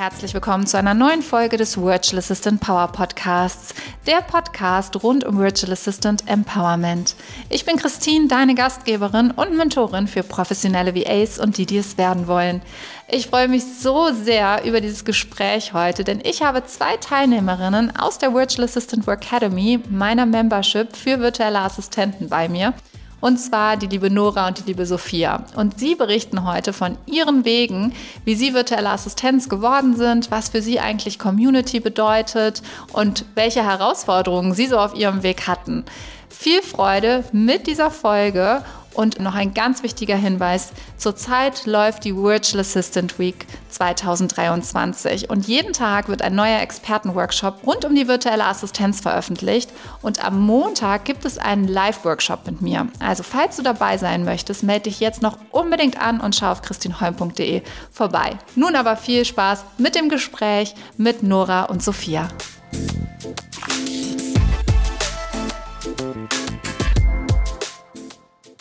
Herzlich 0.00 0.32
willkommen 0.32 0.66
zu 0.66 0.78
einer 0.78 0.94
neuen 0.94 1.20
Folge 1.20 1.58
des 1.58 1.76
Virtual 1.76 2.20
Assistant 2.20 2.58
Power 2.62 2.88
Podcasts, 2.88 3.74
der 4.06 4.22
Podcast 4.22 5.02
rund 5.02 5.24
um 5.24 5.36
Virtual 5.36 5.70
Assistant 5.74 6.26
Empowerment. 6.26 7.14
Ich 7.50 7.66
bin 7.66 7.76
Christine, 7.76 8.26
deine 8.26 8.54
Gastgeberin 8.54 9.30
und 9.30 9.54
Mentorin 9.58 10.06
für 10.06 10.22
professionelle 10.22 10.94
VAs 10.94 11.38
und 11.38 11.58
die, 11.58 11.66
die 11.66 11.76
es 11.76 11.98
werden 11.98 12.28
wollen. 12.28 12.62
Ich 13.10 13.26
freue 13.26 13.48
mich 13.48 13.62
so 13.62 14.10
sehr 14.14 14.64
über 14.64 14.80
dieses 14.80 15.04
Gespräch 15.04 15.74
heute, 15.74 16.02
denn 16.02 16.22
ich 16.24 16.40
habe 16.40 16.64
zwei 16.64 16.96
Teilnehmerinnen 16.96 17.94
aus 17.94 18.16
der 18.16 18.32
Virtual 18.32 18.64
Assistant 18.64 19.06
Work 19.06 19.26
Academy, 19.26 19.80
meiner 19.90 20.24
Membership 20.24 20.96
für 20.96 21.20
virtuelle 21.20 21.58
Assistenten 21.58 22.30
bei 22.30 22.48
mir. 22.48 22.72
Und 23.20 23.38
zwar 23.38 23.76
die 23.76 23.86
liebe 23.86 24.10
Nora 24.10 24.48
und 24.48 24.58
die 24.58 24.64
liebe 24.64 24.86
Sophia. 24.86 25.44
Und 25.56 25.78
sie 25.78 25.94
berichten 25.94 26.44
heute 26.44 26.72
von 26.72 26.96
ihren 27.06 27.44
Wegen, 27.44 27.92
wie 28.24 28.34
sie 28.34 28.54
virtuelle 28.54 28.90
Assistenz 28.90 29.48
geworden 29.48 29.96
sind, 29.96 30.30
was 30.30 30.48
für 30.48 30.62
sie 30.62 30.80
eigentlich 30.80 31.18
Community 31.18 31.80
bedeutet 31.80 32.62
und 32.92 33.24
welche 33.34 33.64
Herausforderungen 33.64 34.54
sie 34.54 34.66
so 34.66 34.78
auf 34.78 34.94
ihrem 34.94 35.22
Weg 35.22 35.46
hatten. 35.46 35.84
Viel 36.28 36.62
Freude 36.62 37.24
mit 37.32 37.66
dieser 37.66 37.90
Folge 37.90 38.62
und 39.00 39.18
noch 39.18 39.34
ein 39.34 39.54
ganz 39.54 39.82
wichtiger 39.82 40.16
Hinweis, 40.16 40.72
zurzeit 40.98 41.64
läuft 41.64 42.04
die 42.04 42.14
Virtual 42.14 42.60
Assistant 42.60 43.18
Week 43.18 43.46
2023 43.70 45.30
und 45.30 45.48
jeden 45.48 45.72
Tag 45.72 46.08
wird 46.08 46.20
ein 46.20 46.34
neuer 46.34 46.60
Expertenworkshop 46.60 47.66
rund 47.66 47.86
um 47.86 47.94
die 47.94 48.08
virtuelle 48.08 48.44
Assistenz 48.44 49.00
veröffentlicht 49.00 49.70
und 50.02 50.22
am 50.22 50.38
Montag 50.44 51.06
gibt 51.06 51.24
es 51.24 51.38
einen 51.38 51.66
Live-Workshop 51.66 52.44
mit 52.44 52.60
mir. 52.60 52.88
Also 52.98 53.22
falls 53.22 53.56
du 53.56 53.62
dabei 53.62 53.96
sein 53.96 54.22
möchtest, 54.22 54.64
melde 54.64 54.90
dich 54.90 55.00
jetzt 55.00 55.22
noch 55.22 55.38
unbedingt 55.50 55.98
an 55.98 56.20
und 56.20 56.36
schau 56.36 56.50
auf 56.50 56.60
christinholm.de 56.60 57.62
vorbei. 57.90 58.36
Nun 58.54 58.76
aber 58.76 58.98
viel 58.98 59.24
Spaß 59.24 59.64
mit 59.78 59.94
dem 59.94 60.10
Gespräch 60.10 60.74
mit 60.98 61.22
Nora 61.22 61.64
und 61.64 61.82
Sophia. 61.82 62.28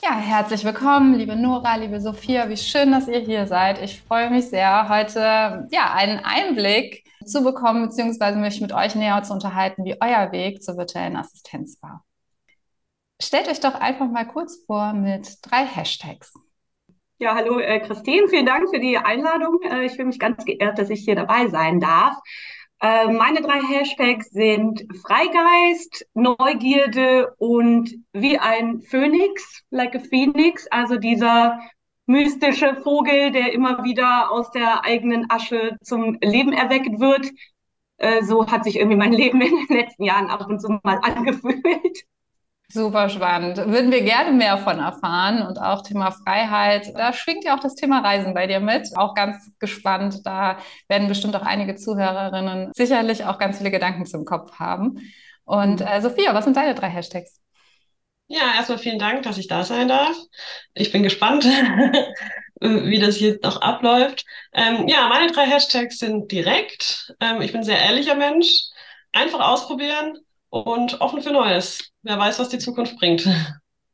Ja, 0.01 0.17
herzlich 0.17 0.63
willkommen, 0.63 1.15
liebe 1.15 1.35
Nora, 1.35 1.75
liebe 1.75 1.99
Sophia. 1.99 2.47
Wie 2.47 2.55
schön, 2.55 2.91
dass 2.91 3.09
ihr 3.09 3.19
hier 3.19 3.47
seid. 3.47 3.81
Ich 3.81 4.01
freue 4.01 4.29
mich 4.29 4.49
sehr, 4.49 4.87
heute 4.87 5.67
ja, 5.71 5.93
einen 5.93 6.19
Einblick 6.23 7.03
zu 7.25 7.43
bekommen, 7.43 7.87
beziehungsweise 7.87 8.37
mich 8.37 8.61
mit 8.61 8.71
euch 8.71 8.95
näher 8.95 9.21
zu 9.23 9.33
unterhalten, 9.33 9.83
wie 9.83 9.97
euer 9.99 10.31
Weg 10.31 10.63
zur 10.63 10.77
virtuellen 10.77 11.17
Assistenz 11.17 11.81
war. 11.81 12.05
Stellt 13.21 13.49
euch 13.49 13.59
doch 13.59 13.75
einfach 13.75 14.09
mal 14.09 14.25
kurz 14.25 14.63
vor 14.65 14.93
mit 14.93 15.37
drei 15.41 15.65
Hashtags. 15.65 16.33
Ja, 17.17 17.35
hallo 17.35 17.59
äh, 17.59 17.81
Christine, 17.81 18.29
vielen 18.29 18.45
Dank 18.45 18.69
für 18.69 18.79
die 18.79 18.97
Einladung. 18.97 19.59
Äh, 19.63 19.85
ich 19.85 19.91
fühle 19.91 20.07
mich 20.07 20.19
ganz 20.19 20.45
geehrt, 20.45 20.79
dass 20.79 20.89
ich 20.89 21.01
hier 21.03 21.15
dabei 21.15 21.49
sein 21.49 21.81
darf. 21.81 22.15
Äh, 22.81 23.11
meine 23.11 23.41
drei 23.41 23.59
Hashtags 23.59 24.29
sind 24.29 24.85
Freigeist, 25.01 26.05
Neugierde 26.13 27.33
und 27.37 27.93
wie 28.13 28.37
ein 28.37 28.79
Phönix, 28.81 29.63
like 29.69 29.95
a 29.95 29.99
Phoenix, 29.99 30.65
also 30.67 30.95
dieser 30.97 31.59
mystische 32.05 32.77
Vogel, 32.77 33.31
der 33.31 33.51
immer 33.53 33.83
wieder 33.83 34.31
aus 34.31 34.51
der 34.51 34.85
eigenen 34.85 35.29
Asche 35.29 35.77
zum 35.83 36.17
Leben 36.21 36.53
erweckt 36.53 36.99
wird. 36.99 37.29
Äh, 37.97 38.23
so 38.23 38.47
hat 38.47 38.63
sich 38.63 38.77
irgendwie 38.77 38.97
mein 38.97 39.13
Leben 39.23 39.41
in 39.41 39.67
den 39.67 39.77
letzten 39.77 40.03
Jahren 40.03 40.29
ab 40.29 40.47
und 40.47 40.61
zu 40.61 40.79
mal 40.83 40.99
angefühlt. 40.99 42.05
Super 42.71 43.09
spannend. 43.09 43.57
Würden 43.57 43.91
wir 43.91 44.03
gerne 44.03 44.31
mehr 44.31 44.59
von 44.59 44.77
erfahren 44.77 45.41
und 45.41 45.57
auch 45.59 45.81
Thema 45.81 46.11
Freiheit. 46.11 46.91
Da 46.95 47.13
schwingt 47.13 47.43
ja 47.43 47.55
auch 47.55 47.59
das 47.59 47.73
Thema 47.73 48.01
Reisen 48.01 48.35
bei 48.35 48.45
dir 48.45 48.59
mit. 48.59 48.87
Auch 48.95 49.15
ganz 49.15 49.51
gespannt. 49.57 50.21
Da 50.23 50.59
werden 50.87 51.07
bestimmt 51.07 51.35
auch 51.35 51.41
einige 51.41 51.75
Zuhörerinnen 51.75 52.71
sicherlich 52.75 53.25
auch 53.25 53.39
ganz 53.39 53.57
viele 53.57 53.71
Gedanken 53.71 54.05
zum 54.05 54.23
Kopf 54.23 54.59
haben. 54.59 54.99
Und 55.45 55.81
äh, 55.81 55.99
Sophia, 55.99 56.35
was 56.35 56.45
sind 56.45 56.55
deine 56.57 56.75
drei 56.75 56.89
Hashtags? 56.89 57.41
Ja, 58.27 58.53
erstmal 58.55 58.77
vielen 58.77 58.99
Dank, 58.99 59.23
dass 59.23 59.39
ich 59.39 59.47
da 59.47 59.63
sein 59.63 59.87
darf. 59.87 60.15
Ich 60.75 60.91
bin 60.91 61.01
gespannt, 61.01 61.45
wie 62.61 62.99
das 62.99 63.19
jetzt 63.19 63.43
noch 63.43 63.61
abläuft. 63.61 64.25
Ähm, 64.53 64.87
ja, 64.87 65.07
meine 65.07 65.31
drei 65.31 65.47
Hashtags 65.47 65.97
sind 65.97 66.31
direkt. 66.31 67.15
Ähm, 67.19 67.41
ich 67.41 67.51
bin 67.51 67.61
ein 67.61 67.65
sehr 67.65 67.79
ehrlicher 67.79 68.13
Mensch. 68.13 68.65
Einfach 69.11 69.39
ausprobieren 69.39 70.19
und 70.49 71.01
offen 71.01 71.21
für 71.21 71.31
Neues. 71.31 71.91
Wer 72.03 72.17
weiß, 72.17 72.39
was 72.39 72.49
die 72.49 72.59
Zukunft 72.59 72.97
bringt. 72.97 73.27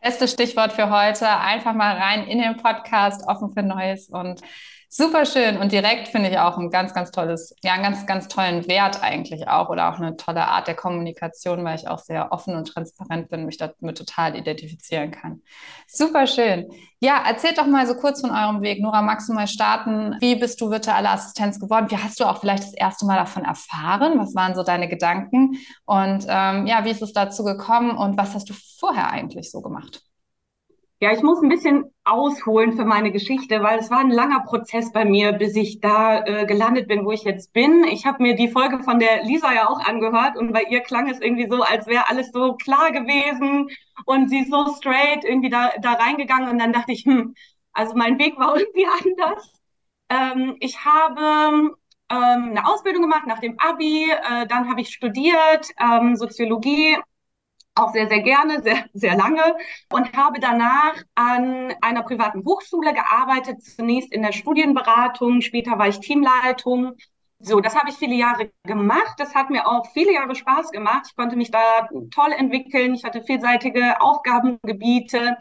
Bestes 0.02 0.32
Stichwort 0.32 0.74
für 0.74 0.90
heute. 0.90 1.28
Einfach 1.28 1.74
mal 1.74 1.98
rein 1.98 2.28
in 2.28 2.40
den 2.40 2.58
Podcast, 2.58 3.24
offen 3.28 3.52
für 3.52 3.64
Neues 3.64 4.10
und 4.10 4.42
Super 4.90 5.26
schön 5.26 5.58
und 5.58 5.72
direkt 5.72 6.08
finde 6.08 6.30
ich 6.30 6.38
auch 6.38 6.58
ein 6.58 6.70
ganz, 6.70 6.94
ganz 6.94 7.12
tolles, 7.12 7.54
ja, 7.64 7.74
einen 7.74 7.84
ganz, 7.84 8.06
ganz 8.06 8.28
tollen 8.28 8.68
Wert 8.68 9.04
eigentlich 9.04 9.48
auch 9.48 9.70
oder 9.70 9.90
auch 9.90 10.00
eine 10.00 10.16
tolle 10.16 10.48
Art 10.48 10.68
der 10.68 10.76
Kommunikation, 10.76 11.66
weil 11.66 11.76
ich 11.76 11.88
auch 11.88 12.00
sehr 12.00 12.32
offen 12.32 12.56
und 12.56 12.66
transparent 12.66 13.30
bin, 13.30 13.46
mich 13.46 13.58
damit 13.58 13.98
total 13.98 14.36
identifizieren 14.38 15.12
kann. 15.12 15.42
Super 15.88 16.28
schön. 16.28 16.70
Ja, 17.00 17.24
erzählt 17.28 17.58
doch 17.58 17.68
mal 17.68 17.86
so 17.88 17.96
kurz 17.96 18.22
von 18.22 18.32
eurem 18.32 18.62
Weg. 18.62 18.82
Nora, 18.82 19.02
magst 19.02 19.28
du 19.28 19.34
mal 19.34 19.48
starten? 19.48 20.16
Wie 20.22 20.36
bist 20.36 20.62
du 20.62 20.70
virtuelle 20.70 21.10
Assistenz 21.10 21.60
geworden? 21.60 21.88
Wie 21.90 21.98
hast 21.98 22.20
du 22.20 22.26
auch 22.26 22.40
vielleicht 22.40 22.64
das 22.64 22.74
erste 22.74 23.06
Mal 23.06 23.18
davon 23.18 23.44
erfahren? 23.44 24.18
Was 24.18 24.34
waren 24.34 24.56
so 24.56 24.64
deine 24.64 24.88
Gedanken? 24.88 25.58
Und 25.86 26.26
ähm, 26.30 26.68
ja, 26.68 26.86
wie 26.86 26.92
ist 26.92 27.02
es 27.02 27.12
dazu 27.12 27.44
gekommen 27.44 27.98
und 27.98 28.18
was 28.18 28.34
hast 28.34 28.50
du 28.50 28.54
vorher 28.80 29.12
eigentlich 29.12 29.52
so 29.52 29.62
gemacht? 29.62 30.05
Ja, 31.02 31.12
ich 31.12 31.22
muss 31.22 31.42
ein 31.42 31.50
bisschen 31.50 31.94
ausholen 32.06 32.74
für 32.74 32.86
meine 32.86 33.12
Geschichte, 33.12 33.62
weil 33.62 33.80
es 33.80 33.92
war 33.92 34.00
ein 34.00 34.12
langer 34.12 34.42
Prozess 34.46 34.92
bei 34.94 35.04
mir, 35.04 35.34
bis 35.34 35.56
ich 35.56 35.82
da 35.82 36.24
äh, 36.24 36.46
gelandet 36.46 36.88
bin, 36.88 37.06
wo 37.06 37.12
ich 37.12 37.24
jetzt 37.24 37.52
bin. 37.54 37.84
Ich 37.84 38.06
habe 38.06 38.24
mir 38.24 38.36
die 38.36 38.48
Folge 38.48 38.82
von 38.82 39.00
der 39.00 39.24
Lisa 39.24 39.54
ja 39.54 39.68
auch 39.70 39.80
angehört 39.86 40.38
und 40.38 40.54
bei 40.54 40.64
ihr 40.64 40.80
klang 40.82 41.10
es 41.10 41.20
irgendwie 41.20 41.50
so, 41.50 41.62
als 41.64 41.88
wäre 41.88 42.08
alles 42.10 42.32
so 42.32 42.54
klar 42.56 42.92
gewesen 42.92 43.70
und 44.06 44.30
sie 44.30 44.46
so 44.46 44.68
straight 44.78 45.26
irgendwie 45.26 45.50
da, 45.50 45.72
da 45.82 45.94
reingegangen 45.94 46.50
und 46.50 46.60
dann 46.60 46.72
dachte 46.74 46.94
ich, 46.94 47.04
hm, 47.06 47.36
also 47.74 47.94
mein 47.96 48.18
Weg 48.18 48.38
war 48.40 48.56
irgendwie 48.58 48.86
anders. 48.88 49.52
Ähm, 50.10 50.56
ich 50.62 50.86
habe 50.86 51.76
ähm, 52.10 52.50
eine 52.52 52.66
Ausbildung 52.68 53.02
gemacht 53.02 53.28
nach 53.28 53.40
dem 53.40 53.60
Abi, 53.60 54.10
äh, 54.12 54.48
dann 54.48 54.70
habe 54.70 54.82
ich 54.82 54.90
studiert 54.94 55.68
ähm, 55.80 56.16
Soziologie 56.16 56.98
auch 57.76 57.92
sehr, 57.92 58.08
sehr 58.08 58.22
gerne, 58.22 58.62
sehr, 58.64 58.86
sehr 58.94 59.16
lange 59.16 59.44
und 59.92 60.16
habe 60.16 60.40
danach 60.40 60.96
an 61.16 61.74
einer 61.82 62.04
privaten 62.04 62.44
Hochschule 62.46 62.94
gearbeitet, 62.94 63.62
zunächst 63.64 64.12
in 64.14 64.22
der 64.22 64.32
Studienberatung, 64.32 65.42
später 65.42 65.78
war 65.78 65.88
ich 65.88 66.00
Teamleitung. 66.00 66.96
So, 67.40 67.60
das 67.60 67.76
habe 67.76 67.90
ich 67.90 67.96
viele 67.98 68.16
Jahre 68.16 68.50
gemacht. 68.64 69.16
Das 69.18 69.36
hat 69.36 69.50
mir 69.50 69.68
auch 69.68 69.86
viele 69.92 70.14
Jahre 70.14 70.36
Spaß 70.36 70.72
gemacht. 70.72 71.08
Ich 71.10 71.16
konnte 71.16 71.36
mich 71.36 71.52
da 71.52 71.88
toll 72.12 72.32
entwickeln. 72.32 72.96
Ich 72.96 73.04
hatte 73.04 73.22
vielseitige 73.22 74.02
Aufgabengebiete. 74.02 75.38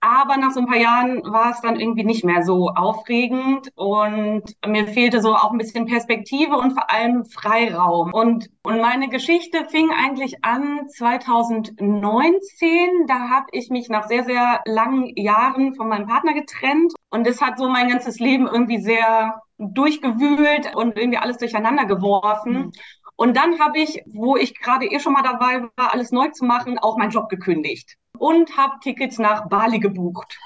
Aber 0.00 0.36
nach 0.36 0.52
so 0.52 0.60
ein 0.60 0.66
paar 0.66 0.76
Jahren 0.76 1.22
war 1.24 1.50
es 1.50 1.60
dann 1.62 1.80
irgendwie 1.80 2.04
nicht 2.04 2.24
mehr 2.24 2.44
so 2.44 2.68
aufregend 2.68 3.70
und 3.74 4.42
mir 4.66 4.86
fehlte 4.86 5.20
so 5.20 5.34
auch 5.34 5.50
ein 5.50 5.58
bisschen 5.58 5.86
Perspektive 5.86 6.56
und 6.56 6.72
vor 6.72 6.90
allem 6.90 7.24
Freiraum. 7.24 8.12
Und, 8.12 8.48
und 8.62 8.80
meine 8.80 9.08
Geschichte 9.08 9.64
fing 9.70 9.90
eigentlich 9.90 10.44
an 10.44 10.88
2019. 10.88 13.06
Da 13.08 13.30
habe 13.30 13.46
ich 13.52 13.70
mich 13.70 13.88
nach 13.88 14.06
sehr, 14.06 14.24
sehr 14.24 14.60
langen 14.66 15.16
Jahren 15.16 15.74
von 15.74 15.88
meinem 15.88 16.06
Partner 16.06 16.34
getrennt. 16.34 16.92
Und 17.10 17.26
das 17.26 17.40
hat 17.40 17.58
so 17.58 17.68
mein 17.68 17.88
ganzes 17.88 18.18
Leben 18.18 18.46
irgendwie 18.46 18.80
sehr 18.80 19.40
durchgewühlt 19.58 20.74
und 20.74 20.98
irgendwie 20.98 21.18
alles 21.18 21.38
durcheinander 21.38 21.86
geworfen. 21.86 22.72
Und 23.16 23.36
dann 23.36 23.58
habe 23.58 23.78
ich, 23.78 24.02
wo 24.06 24.36
ich 24.36 24.58
gerade 24.58 24.86
eh 24.86 25.00
schon 25.00 25.14
mal 25.14 25.22
dabei 25.22 25.62
war, 25.76 25.92
alles 25.94 26.12
neu 26.12 26.28
zu 26.28 26.44
machen, 26.44 26.78
auch 26.78 26.98
meinen 26.98 27.10
Job 27.10 27.28
gekündigt 27.28 27.96
und 28.18 28.56
habe 28.56 28.74
Tickets 28.82 29.18
nach 29.18 29.48
Bali 29.48 29.78
gebucht. 29.78 30.38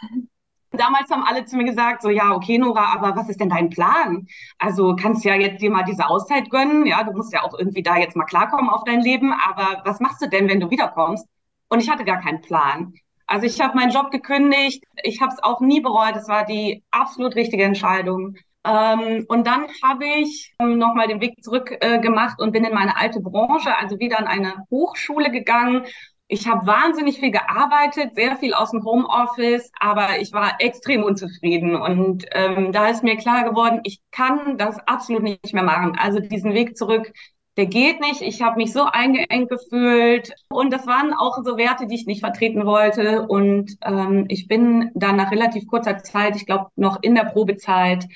Damals 0.73 1.11
haben 1.11 1.25
alle 1.25 1.45
zu 1.45 1.57
mir 1.57 1.65
gesagt, 1.65 2.03
so 2.03 2.11
ja, 2.11 2.33
okay, 2.33 2.57
Nora, 2.57 2.93
aber 2.95 3.17
was 3.17 3.29
ist 3.29 3.41
denn 3.41 3.49
dein 3.49 3.71
Plan? 3.71 4.29
Also 4.59 4.95
kannst 4.95 5.25
ja 5.25 5.35
jetzt 5.35 5.61
dir 5.61 5.71
mal 5.71 5.83
diese 5.83 6.07
Auszeit 6.07 6.49
gönnen, 6.49 6.87
ja, 6.87 7.03
du 7.03 7.13
musst 7.13 7.33
ja 7.33 7.43
auch 7.43 7.59
irgendwie 7.59 7.83
da 7.83 7.97
jetzt 7.97 8.15
mal 8.15 8.25
klarkommen 8.25 8.71
auf 8.71 8.85
dein 8.85 9.01
Leben, 9.01 9.33
aber 9.33 9.83
was 9.85 9.99
machst 9.99 10.23
du 10.23 10.29
denn, 10.29 10.49
wenn 10.49 10.61
du 10.61 10.71
wiederkommst? 10.71 11.27
Und 11.69 11.83
ich 11.83 11.91
hatte 11.91 12.05
gar 12.05 12.21
keinen 12.21 12.41
Plan. 12.41 12.95
Also 13.27 13.47
ich 13.47 13.61
habe 13.61 13.77
meinen 13.77 13.91
Job 13.91 14.13
gekündigt, 14.13 14.85
ich 15.03 15.21
habe 15.21 15.33
es 15.33 15.43
auch 15.43 15.61
nie 15.61 15.81
bereut, 15.81 16.17
es 16.17 16.29
war 16.29 16.45
die 16.45 16.85
absolut 16.91 17.35
richtige 17.35 17.65
Entscheidung. 17.65 18.37
Ähm, 18.65 19.25
und 19.29 19.47
dann 19.47 19.67
habe 19.83 20.05
ich 20.07 20.55
ähm, 20.59 20.79
nochmal 20.79 21.09
den 21.09 21.21
Weg 21.21 21.43
zurück 21.43 21.77
äh, 21.81 21.99
gemacht 21.99 22.41
und 22.41 22.53
bin 22.53 22.65
in 22.65 22.75
meine 22.75 22.97
alte 22.97 23.21
Branche, 23.21 23.77
also 23.79 23.99
wieder 23.99 24.19
an 24.19 24.27
eine 24.27 24.67
Hochschule 24.71 25.31
gegangen 25.31 25.87
ich 26.33 26.47
habe 26.47 26.65
wahnsinnig 26.65 27.19
viel 27.19 27.33
gearbeitet, 27.33 28.15
sehr 28.15 28.37
viel 28.37 28.55
aus 28.55 28.71
dem 28.71 28.85
Homeoffice, 28.85 29.73
aber 29.81 30.21
ich 30.21 30.33
war 30.33 30.61
extrem 30.61 31.03
unzufrieden. 31.03 31.75
Und 31.75 32.25
ähm, 32.31 32.71
da 32.71 32.89
ist 32.89 33.03
mir 33.03 33.17
klar 33.17 33.43
geworden, 33.43 33.81
ich 33.83 34.01
kann 34.13 34.57
das 34.57 34.79
absolut 34.87 35.25
nicht 35.25 35.53
mehr 35.53 35.65
machen. 35.65 35.97
Also 36.01 36.21
diesen 36.21 36.55
Weg 36.55 36.77
zurück, 36.77 37.13
der 37.57 37.67
geht 37.67 38.01
nicht. 38.01 38.23
Ich 38.23 38.43
habe 38.43 38.59
mich 38.59 38.73
so 38.73 38.85
eingeengt 38.85 39.51
gefühlt. 39.51 40.33
Und 40.51 40.73
das 40.73 40.87
waren 40.87 41.13
auch 41.15 41.39
so 41.45 41.57
Werte, 41.57 41.89
die 41.89 41.97
ich 41.97 42.07
nicht 42.07 42.21
vertreten 42.21 42.65
wollte. 42.65 43.27
Und 43.27 43.77
ähm, 43.83 44.27
ich 44.29 44.47
bin 44.47 44.93
dann 44.95 45.17
nach 45.17 45.33
relativ 45.33 45.67
kurzer 45.67 45.99
Zeit, 45.99 46.37
ich 46.37 46.47
glaube 46.47 46.69
noch 46.77 47.03
in 47.03 47.17
der 47.17 47.25
Probezeit, 47.25 48.07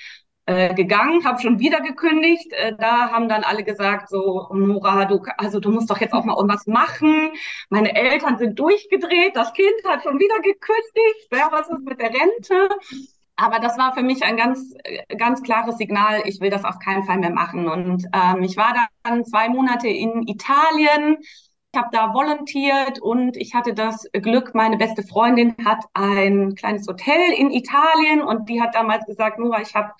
äh, 0.46 0.74
gegangen, 0.74 1.24
habe 1.24 1.40
schon 1.40 1.58
wieder 1.58 1.80
gekündigt. 1.80 2.52
Äh, 2.52 2.74
da 2.78 3.10
haben 3.10 3.28
dann 3.28 3.44
alle 3.44 3.64
gesagt, 3.64 4.08
so, 4.08 4.48
Nora, 4.52 5.06
du, 5.06 5.22
also 5.38 5.60
du 5.60 5.70
musst 5.70 5.90
doch 5.90 6.00
jetzt 6.00 6.12
auch 6.12 6.24
mal 6.24 6.36
irgendwas 6.36 6.66
machen. 6.66 7.30
Meine 7.70 7.94
Eltern 7.94 8.38
sind 8.38 8.58
durchgedreht, 8.58 9.36
das 9.36 9.52
Kind 9.54 9.74
hat 9.86 10.02
schon 10.02 10.18
wieder 10.18 10.36
gekündigt. 10.36 11.28
Ja, 11.32 11.48
was 11.50 11.68
ist 11.68 11.84
mit 11.84 12.00
der 12.00 12.10
Rente? 12.10 12.68
Aber 13.36 13.58
das 13.58 13.76
war 13.78 13.94
für 13.94 14.02
mich 14.02 14.22
ein 14.22 14.36
ganz, 14.36 14.74
ganz 15.18 15.42
klares 15.42 15.76
Signal, 15.76 16.22
ich 16.24 16.40
will 16.40 16.50
das 16.50 16.64
auf 16.64 16.78
keinen 16.78 17.04
Fall 17.04 17.18
mehr 17.18 17.30
machen. 17.30 17.68
Und 17.68 18.06
ähm, 18.12 18.42
ich 18.42 18.56
war 18.56 18.74
dann 19.02 19.24
zwei 19.24 19.48
Monate 19.48 19.88
in 19.88 20.22
Italien, 20.28 21.18
ich 21.72 21.80
habe 21.80 21.88
da 21.90 22.14
volontiert 22.14 23.00
und 23.00 23.36
ich 23.36 23.54
hatte 23.54 23.74
das 23.74 24.08
Glück, 24.12 24.54
meine 24.54 24.76
beste 24.76 25.02
Freundin 25.02 25.56
hat 25.64 25.84
ein 25.92 26.54
kleines 26.54 26.86
Hotel 26.86 27.32
in 27.36 27.50
Italien 27.50 28.22
und 28.22 28.48
die 28.48 28.62
hat 28.62 28.76
damals 28.76 29.04
gesagt, 29.06 29.40
Nora, 29.40 29.60
ich 29.60 29.74
habe 29.74 29.90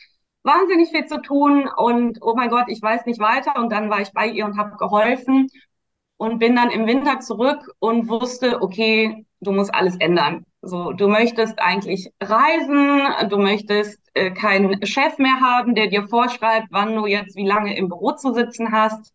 wahnsinnig 0.45 0.91
viel 0.91 1.07
zu 1.07 1.21
tun 1.21 1.69
und 1.77 2.19
oh 2.23 2.35
mein 2.37 2.51
Gott, 2.51 2.67
ich 2.69 2.81
weiß 2.81 3.07
nicht 3.07 3.19
weiter. 3.19 3.57
Und 3.57 3.71
dann 3.73 3.91
war 3.91 4.01
ich 4.01 4.13
bei 4.13 4.29
ihr 4.29 4.45
und 4.45 4.59
habe 4.59 4.77
geholfen 4.77 5.49
und 6.17 6.39
bin 6.39 6.55
dann 6.55 6.71
im 6.71 6.87
Winter 6.87 7.21
zurück 7.21 7.75
und 7.81 8.09
wusste, 8.09 8.63
okay, 8.63 9.27
du 9.41 9.53
musst 9.53 9.75
alles 9.75 9.97
ändern. 9.97 10.45
So, 10.63 10.93
du 10.93 11.09
möchtest 11.09 11.59
eigentlich 11.59 12.11
reisen, 12.23 13.29
du 13.29 13.39
möchtest 13.39 14.01
äh, 14.15 14.31
keinen 14.31 14.85
Chef 14.87 15.19
mehr 15.19 15.41
haben, 15.41 15.75
der 15.75 15.89
dir 15.89 16.09
vorschreibt, 16.09 16.69
wann 16.71 16.95
du 16.95 17.07
jetzt 17.07 17.37
wie 17.37 17.47
lange 17.47 17.77
im 17.77 17.89
Büro 17.89 18.13
zu 18.13 18.33
sitzen 18.33 18.73
hast. 18.73 19.13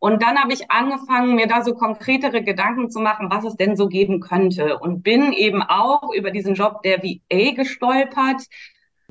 Und 0.00 0.22
dann 0.22 0.38
habe 0.38 0.52
ich 0.52 0.70
angefangen, 0.70 1.36
mir 1.36 1.46
da 1.46 1.62
so 1.62 1.74
konkretere 1.74 2.42
Gedanken 2.42 2.90
zu 2.90 3.00
machen, 3.00 3.28
was 3.30 3.44
es 3.44 3.56
denn 3.56 3.76
so 3.76 3.86
geben 3.86 4.20
könnte. 4.20 4.78
Und 4.78 5.02
bin 5.02 5.32
eben 5.32 5.62
auch 5.62 6.12
über 6.14 6.30
diesen 6.30 6.54
Job 6.54 6.82
der 6.82 7.02
VA 7.02 7.52
gestolpert, 7.54 8.42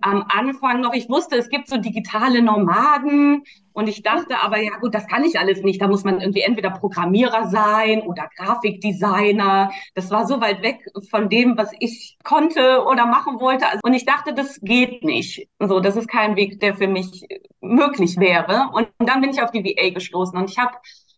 am 0.01 0.25
Anfang 0.29 0.81
noch, 0.81 0.93
ich 0.93 1.09
wusste, 1.09 1.37
es 1.37 1.49
gibt 1.49 1.69
so 1.69 1.77
digitale 1.77 2.41
Nomaden 2.41 3.43
und 3.73 3.87
ich 3.87 4.03
dachte 4.03 4.37
aber, 4.39 4.59
ja 4.59 4.77
gut, 4.79 4.93
das 4.93 5.07
kann 5.07 5.23
ich 5.23 5.39
alles 5.39 5.61
nicht. 5.61 5.81
Da 5.81 5.87
muss 5.87 6.03
man 6.03 6.19
irgendwie 6.19 6.41
entweder 6.41 6.69
Programmierer 6.69 7.47
sein 7.47 8.01
oder 8.01 8.29
Grafikdesigner. 8.35 9.71
Das 9.95 10.11
war 10.11 10.27
so 10.27 10.41
weit 10.41 10.61
weg 10.61 10.85
von 11.09 11.29
dem, 11.29 11.57
was 11.57 11.71
ich 11.79 12.17
konnte 12.23 12.83
oder 12.85 13.05
machen 13.05 13.39
wollte. 13.39 13.65
Und 13.83 13.93
ich 13.93 14.05
dachte, 14.05 14.33
das 14.33 14.59
geht 14.61 15.03
nicht. 15.03 15.47
So, 15.59 15.79
das 15.79 15.95
ist 15.95 16.09
kein 16.09 16.35
Weg, 16.35 16.59
der 16.59 16.75
für 16.75 16.87
mich 16.87 17.25
möglich 17.61 18.17
wäre. 18.17 18.69
Und 18.73 18.89
dann 18.99 19.21
bin 19.21 19.29
ich 19.29 19.41
auf 19.41 19.51
die 19.51 19.63
VA 19.63 19.89
gestoßen 19.91 20.37
und 20.37 20.49
ich 20.49 20.57
habe 20.57 20.73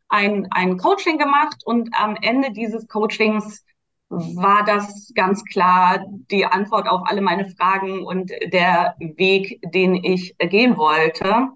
ein, 0.10 0.48
ein 0.52 0.78
Coaching 0.78 1.18
gemacht 1.18 1.62
und 1.66 1.90
am 1.94 2.16
Ende 2.22 2.52
dieses 2.52 2.88
Coachings 2.88 3.64
war 4.12 4.66
das 4.66 5.12
ganz 5.16 5.44
klar 5.46 6.06
die 6.30 6.46
Antwort 6.46 6.88
auf 6.90 7.02
alle 7.06 7.22
meine 7.22 7.50
Fragen 7.50 8.06
und 8.06 8.30
der 8.52 8.96
Weg, 9.00 9.60
den 9.74 9.96
ich 9.96 10.36
gehen 10.38 10.78
wollte. 10.78 11.48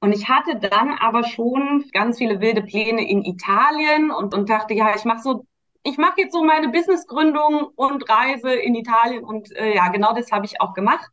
Und 0.00 0.12
ich 0.12 0.28
hatte 0.28 0.58
dann 0.58 0.92
aber 0.98 1.24
schon 1.24 1.84
ganz 1.92 2.18
viele 2.18 2.40
wilde 2.40 2.62
Pläne 2.62 3.08
in 3.08 3.24
Italien 3.24 4.10
und, 4.10 4.34
und 4.34 4.48
dachte, 4.48 4.74
ja, 4.74 4.94
ich 4.94 5.04
mache 5.04 5.22
so, 5.22 5.46
ich 5.82 5.98
mache 5.98 6.20
jetzt 6.20 6.32
so 6.32 6.44
meine 6.44 6.68
Businessgründung 6.68 7.70
und 7.74 8.08
Reise 8.08 8.52
in 8.54 8.74
Italien 8.74 9.24
und 9.24 9.50
äh, 9.56 9.74
ja, 9.74 9.88
genau 9.88 10.14
das 10.14 10.30
habe 10.30 10.46
ich 10.46 10.60
auch 10.60 10.74
gemacht. 10.74 11.10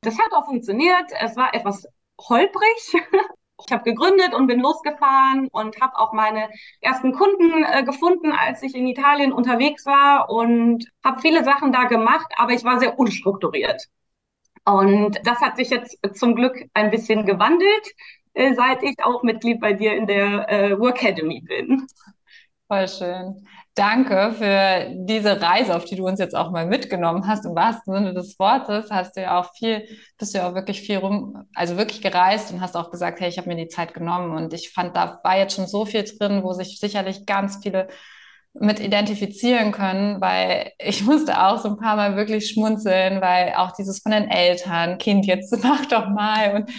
Das 0.00 0.18
hat 0.18 0.32
auch 0.32 0.46
funktioniert. 0.46 1.10
Es 1.20 1.36
war 1.36 1.54
etwas 1.54 1.86
holprig, 2.20 2.92
Ich 3.66 3.72
habe 3.72 3.84
gegründet 3.84 4.34
und 4.34 4.46
bin 4.48 4.60
losgefahren 4.60 5.48
und 5.52 5.80
habe 5.80 5.96
auch 5.98 6.12
meine 6.12 6.48
ersten 6.80 7.12
Kunden 7.12 7.64
äh, 7.64 7.84
gefunden, 7.84 8.32
als 8.32 8.62
ich 8.62 8.74
in 8.74 8.86
Italien 8.86 9.32
unterwegs 9.32 9.86
war 9.86 10.28
und 10.28 10.84
habe 11.04 11.20
viele 11.20 11.44
Sachen 11.44 11.72
da 11.72 11.84
gemacht, 11.84 12.26
aber 12.36 12.52
ich 12.52 12.64
war 12.64 12.80
sehr 12.80 12.98
unstrukturiert. 12.98 13.82
Und 14.64 15.18
das 15.24 15.40
hat 15.40 15.56
sich 15.56 15.70
jetzt 15.70 15.98
zum 16.14 16.34
Glück 16.34 16.58
ein 16.74 16.90
bisschen 16.90 17.26
gewandelt, 17.26 17.86
äh, 18.34 18.54
seit 18.54 18.82
ich 18.82 18.96
auch 19.04 19.22
Mitglied 19.22 19.60
bei 19.60 19.72
dir 19.74 19.94
in 19.94 20.06
der 20.06 20.48
äh, 20.50 20.78
Workademy 20.78 21.40
bin. 21.42 21.86
Voll 22.68 22.88
schön. 22.88 23.46
Danke 23.74 24.32
für 24.38 24.88
diese 24.94 25.40
Reise, 25.40 25.74
auf 25.74 25.84
die 25.84 25.96
du 25.96 26.06
uns 26.06 26.20
jetzt 26.20 26.36
auch 26.36 26.52
mal 26.52 26.64
mitgenommen 26.64 27.26
hast. 27.26 27.44
Im 27.44 27.56
wahrsten 27.56 27.92
Sinne 27.92 28.14
des 28.14 28.38
Wortes 28.38 28.88
hast 28.92 29.16
du 29.16 29.22
ja 29.22 29.40
auch 29.40 29.52
viel, 29.54 29.84
bist 30.16 30.32
du 30.32 30.38
ja 30.38 30.48
auch 30.48 30.54
wirklich 30.54 30.80
viel 30.82 30.98
rum, 30.98 31.48
also 31.54 31.76
wirklich 31.76 32.00
gereist 32.00 32.52
und 32.52 32.60
hast 32.60 32.76
auch 32.76 32.92
gesagt, 32.92 33.18
hey, 33.20 33.28
ich 33.28 33.36
habe 33.36 33.48
mir 33.48 33.56
die 33.56 33.66
Zeit 33.66 33.92
genommen. 33.92 34.30
Und 34.36 34.54
ich 34.54 34.70
fand, 34.70 34.94
da 34.96 35.18
war 35.24 35.36
jetzt 35.36 35.56
schon 35.56 35.66
so 35.66 35.86
viel 35.86 36.04
drin, 36.04 36.44
wo 36.44 36.52
sich 36.52 36.78
sicherlich 36.78 37.26
ganz 37.26 37.58
viele 37.64 37.88
mit 38.52 38.78
identifizieren 38.78 39.72
können, 39.72 40.20
weil 40.20 40.70
ich 40.78 41.02
musste 41.04 41.42
auch 41.42 41.58
so 41.58 41.70
ein 41.70 41.76
paar 41.76 41.96
Mal 41.96 42.14
wirklich 42.16 42.50
schmunzeln, 42.50 43.20
weil 43.20 43.54
auch 43.56 43.72
dieses 43.72 44.00
von 44.00 44.12
den 44.12 44.30
Eltern, 44.30 44.98
Kind, 44.98 45.26
jetzt 45.26 45.52
mach 45.64 45.86
doch 45.86 46.08
mal 46.08 46.54
und 46.54 46.70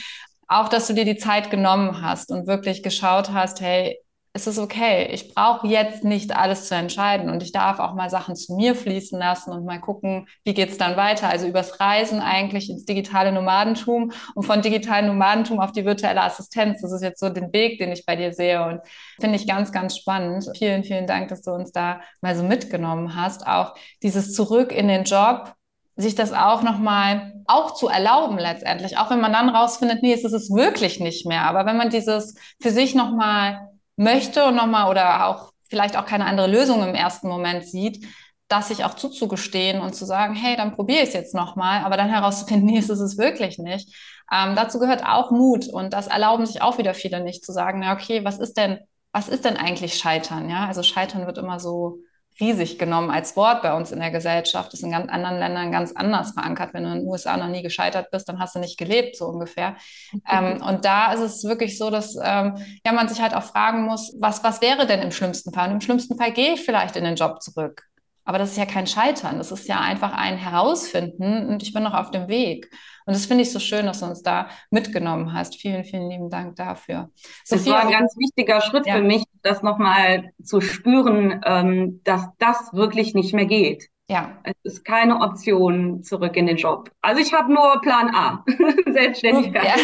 auch, 0.48 0.70
dass 0.70 0.88
du 0.88 0.94
dir 0.94 1.06
die 1.06 1.18
Zeit 1.18 1.50
genommen 1.50 2.02
hast 2.02 2.32
und 2.32 2.48
wirklich 2.48 2.84
geschaut 2.84 3.32
hast, 3.34 3.62
hey, 3.62 4.00
es 4.36 4.48
ist 4.48 4.60
okay. 4.60 5.08
Ich 5.14 5.34
brauche 5.34 5.66
jetzt 5.66 6.04
nicht 6.04 6.36
alles 6.36 6.68
zu 6.68 6.76
entscheiden 6.76 7.30
und 7.30 7.42
ich 7.42 7.54
darf 7.54 7.80
auch 7.80 7.94
mal 7.94 8.10
Sachen 8.10 8.36
zu 8.36 8.54
mir 8.54 8.76
fließen 8.76 9.18
lassen 9.18 9.54
und 9.54 9.64
mal 9.64 9.80
gucken, 9.80 10.28
wie 10.44 10.54
geht's 10.54 10.78
dann 10.78 10.98
weiter. 10.98 11.30
Also 11.30 11.48
übers 11.48 11.80
Reisen 11.80 12.20
eigentlich 12.20 12.70
ins 12.70 12.84
digitale 12.84 13.32
Nomadentum 13.32 14.12
und 14.36 14.44
von 14.44 14.62
digitalen 14.62 15.08
Nomadentum 15.08 15.62
auf 15.62 15.72
die 15.72 15.86
virtuelle 15.86 16.22
Assistenz. 16.22 16.82
Das 16.82 16.92
ist 16.92 17.02
jetzt 17.02 17.22
so 17.22 17.30
den 17.30 17.54
Weg, 17.54 17.80
den 17.80 17.94
ich 17.94 18.06
bei 18.06 18.18
dir 18.18 18.34
sehe 18.34 18.62
und 18.66 18.82
finde 19.22 19.38
ich 19.38 19.48
ganz, 19.48 19.72
ganz 19.72 19.96
spannend. 19.96 20.46
Vielen, 20.58 20.84
vielen 20.84 21.08
Dank, 21.08 21.30
dass 21.30 21.42
du 21.42 21.52
uns 21.52 21.72
da 21.72 22.02
mal 22.20 22.36
so 22.36 22.44
mitgenommen 22.44 23.16
hast. 23.16 23.48
Auch 23.48 23.74
dieses 24.04 24.34
Zurück 24.34 24.74
in 24.74 24.90
den 24.90 25.06
Job, 25.06 25.54
sich 25.96 26.14
das 26.14 26.34
auch 26.34 26.62
nochmal 26.62 27.42
auch 27.48 27.74
zu 27.74 27.88
erlauben 27.88 28.38
letztendlich, 28.38 28.98
auch 28.98 29.12
wenn 29.12 29.22
man 29.22 29.32
dann 29.32 29.48
rausfindet, 29.48 30.04
nee, 30.04 30.12
es 30.12 30.26
ist 30.26 30.34
es 30.34 30.50
wirklich 30.52 31.00
nicht 31.00 31.26
mehr. 31.26 31.44
Aber 31.44 31.66
wenn 31.66 31.78
man 31.78 31.90
dieses 31.90 32.36
für 32.62 32.72
sich 32.72 32.96
nochmal 32.96 33.70
möchte 33.96 34.46
und 34.46 34.56
nochmal 34.56 34.90
oder 34.90 35.28
auch 35.28 35.52
vielleicht 35.70 35.98
auch 35.98 36.06
keine 36.06 36.26
andere 36.26 36.48
Lösung 36.48 36.84
im 36.84 36.96
ersten 36.96 37.28
Moment 37.28 37.66
sieht, 37.66 38.06
das 38.48 38.68
sich 38.68 38.86
auch 38.86 38.94
zuzugestehen 38.96 39.82
und 39.82 39.96
zu 39.96 40.06
sagen, 40.06 40.36
hey, 40.36 40.56
dann 40.56 40.76
probiere 40.76 41.02
ich 41.02 41.10
es 41.10 41.14
jetzt 41.14 41.34
nochmal, 41.34 41.84
aber 41.84 41.98
dann 41.98 42.10
herauszufinden, 42.10 42.66
nee, 42.72 42.78
es 42.78 42.90
ist 42.90 43.00
es 43.00 43.18
wirklich 43.18 43.58
nicht. 43.58 43.94
Ähm, 44.32 44.56
dazu 44.56 44.80
gehört 44.80 45.06
auch 45.06 45.32
Mut 45.32 45.68
und 45.68 45.94
das 45.94 46.08
erlauben 46.08 46.46
sich 46.46 46.62
auch 46.62 46.78
wieder 46.78 46.94
viele 46.94 47.22
nicht 47.22 47.44
zu 47.46 47.52
sagen, 47.52 47.80
na 47.80 47.94
okay, 47.94 48.24
was 48.24 48.40
ist 48.40 48.58
denn, 48.58 48.80
was 49.12 49.30
ist 49.30 49.46
denn 49.46 49.58
eigentlich 49.58 49.96
Scheitern? 49.98 50.50
Ja, 50.50 50.66
also 50.68 50.84
Scheitern 50.84 51.26
wird 51.26 51.38
immer 51.38 51.60
so 51.60 52.00
riesig 52.40 52.78
genommen 52.78 53.12
als 53.12 53.36
Wort 53.36 53.62
bei 53.62 53.74
uns 53.74 53.92
in 53.92 54.00
der 54.00 54.12
Gesellschaft. 54.12 54.74
Das 54.74 54.80
ist 54.80 54.84
in 54.84 54.92
ganz 54.92 55.10
anderen 55.10 55.40
Ländern 55.40 55.72
ganz 55.72 55.94
anders 55.94 56.32
verankert. 56.32 56.74
Wenn 56.74 56.84
du 56.84 56.92
in 56.92 57.00
den 57.00 57.08
USA 57.08 57.38
noch 57.38 57.48
nie 57.48 57.62
gescheitert 57.62 58.12
bist, 58.12 58.28
dann 58.28 58.40
hast 58.40 58.56
du 58.56 58.60
nicht 58.60 58.78
gelebt, 58.78 59.16
so 59.16 59.26
ungefähr. 59.26 59.76
Mhm. 60.12 60.22
Ähm, 60.36 60.62
und 60.62 60.86
da 60.86 61.14
ist 61.14 61.22
es 61.22 61.44
wirklich 61.44 61.78
so, 61.78 61.90
dass 61.90 62.16
ähm, 62.16 62.56
ja, 62.86 62.92
man 62.94 63.08
sich 63.08 63.22
halt 63.22 63.36
auch 63.36 63.44
fragen 63.44 63.84
muss, 63.84 64.16
was, 64.20 64.44
was 64.44 64.60
wäre 64.60 64.88
denn 64.88 65.02
im 65.02 65.12
schlimmsten 65.12 65.54
Fall? 65.54 65.68
Und 65.68 65.76
im 65.76 65.82
schlimmsten 65.82 66.18
Fall 66.18 66.32
gehe 66.32 66.54
ich 66.54 66.62
vielleicht 66.62 66.96
in 66.96 67.04
den 67.04 67.16
Job 67.16 67.42
zurück. 67.44 67.84
Aber 68.26 68.40
das 68.40 68.52
ist 68.52 68.58
ja 68.58 68.66
kein 68.66 68.88
Scheitern, 68.88 69.38
das 69.38 69.52
ist 69.52 69.68
ja 69.68 69.80
einfach 69.80 70.12
ein 70.14 70.38
Herausfinden 70.38 71.48
und 71.48 71.64
ich 71.64 71.74
bin 71.74 71.84
noch 71.84 71.94
auf 71.94 72.12
dem 72.12 72.28
Weg. 72.28 72.70
Und 73.06 73.16
das 73.16 73.28
finde 73.28 73.44
ich 73.44 73.52
so 73.52 73.60
schön, 73.60 73.86
dass 73.86 74.00
du 74.00 74.08
uns 74.08 74.24
da 74.24 74.50
mitgenommen 74.72 75.32
hast. 75.32 75.62
Vielen, 75.62 75.84
vielen 75.84 76.10
lieben 76.10 76.32
Dank 76.32 76.56
dafür. 76.56 77.12
Sophia, 77.44 77.64
das 77.64 77.74
war 77.74 77.80
ein 77.82 77.92
ganz 77.92 78.16
wichtiger 78.18 78.62
Schritt 78.62 78.88
ja. 78.88 78.96
für 78.96 79.04
mich, 79.04 79.24
das 79.44 79.62
nochmal 79.62 80.32
zu 80.44 80.60
spüren, 80.60 81.40
ähm, 81.46 82.02
dass 82.04 82.28
das 82.40 82.74
wirklich 82.74 83.14
nicht 83.14 83.34
mehr 83.36 83.46
geht. 83.46 83.90
Ja. 84.10 84.38
Es 84.44 84.56
ist 84.64 84.86
keine 84.86 85.22
Option 85.22 86.04
zurück 86.04 86.36
in 86.36 86.48
den 86.48 86.58
Job. 86.58 86.90
Also 87.02 87.22
ich 87.22 87.34
habe 87.34 87.54
nur 87.54 87.80
Plan 87.82 88.14
A, 88.14 88.44
Selbstständigkeit. 88.92 89.66
Ja. 89.66 89.76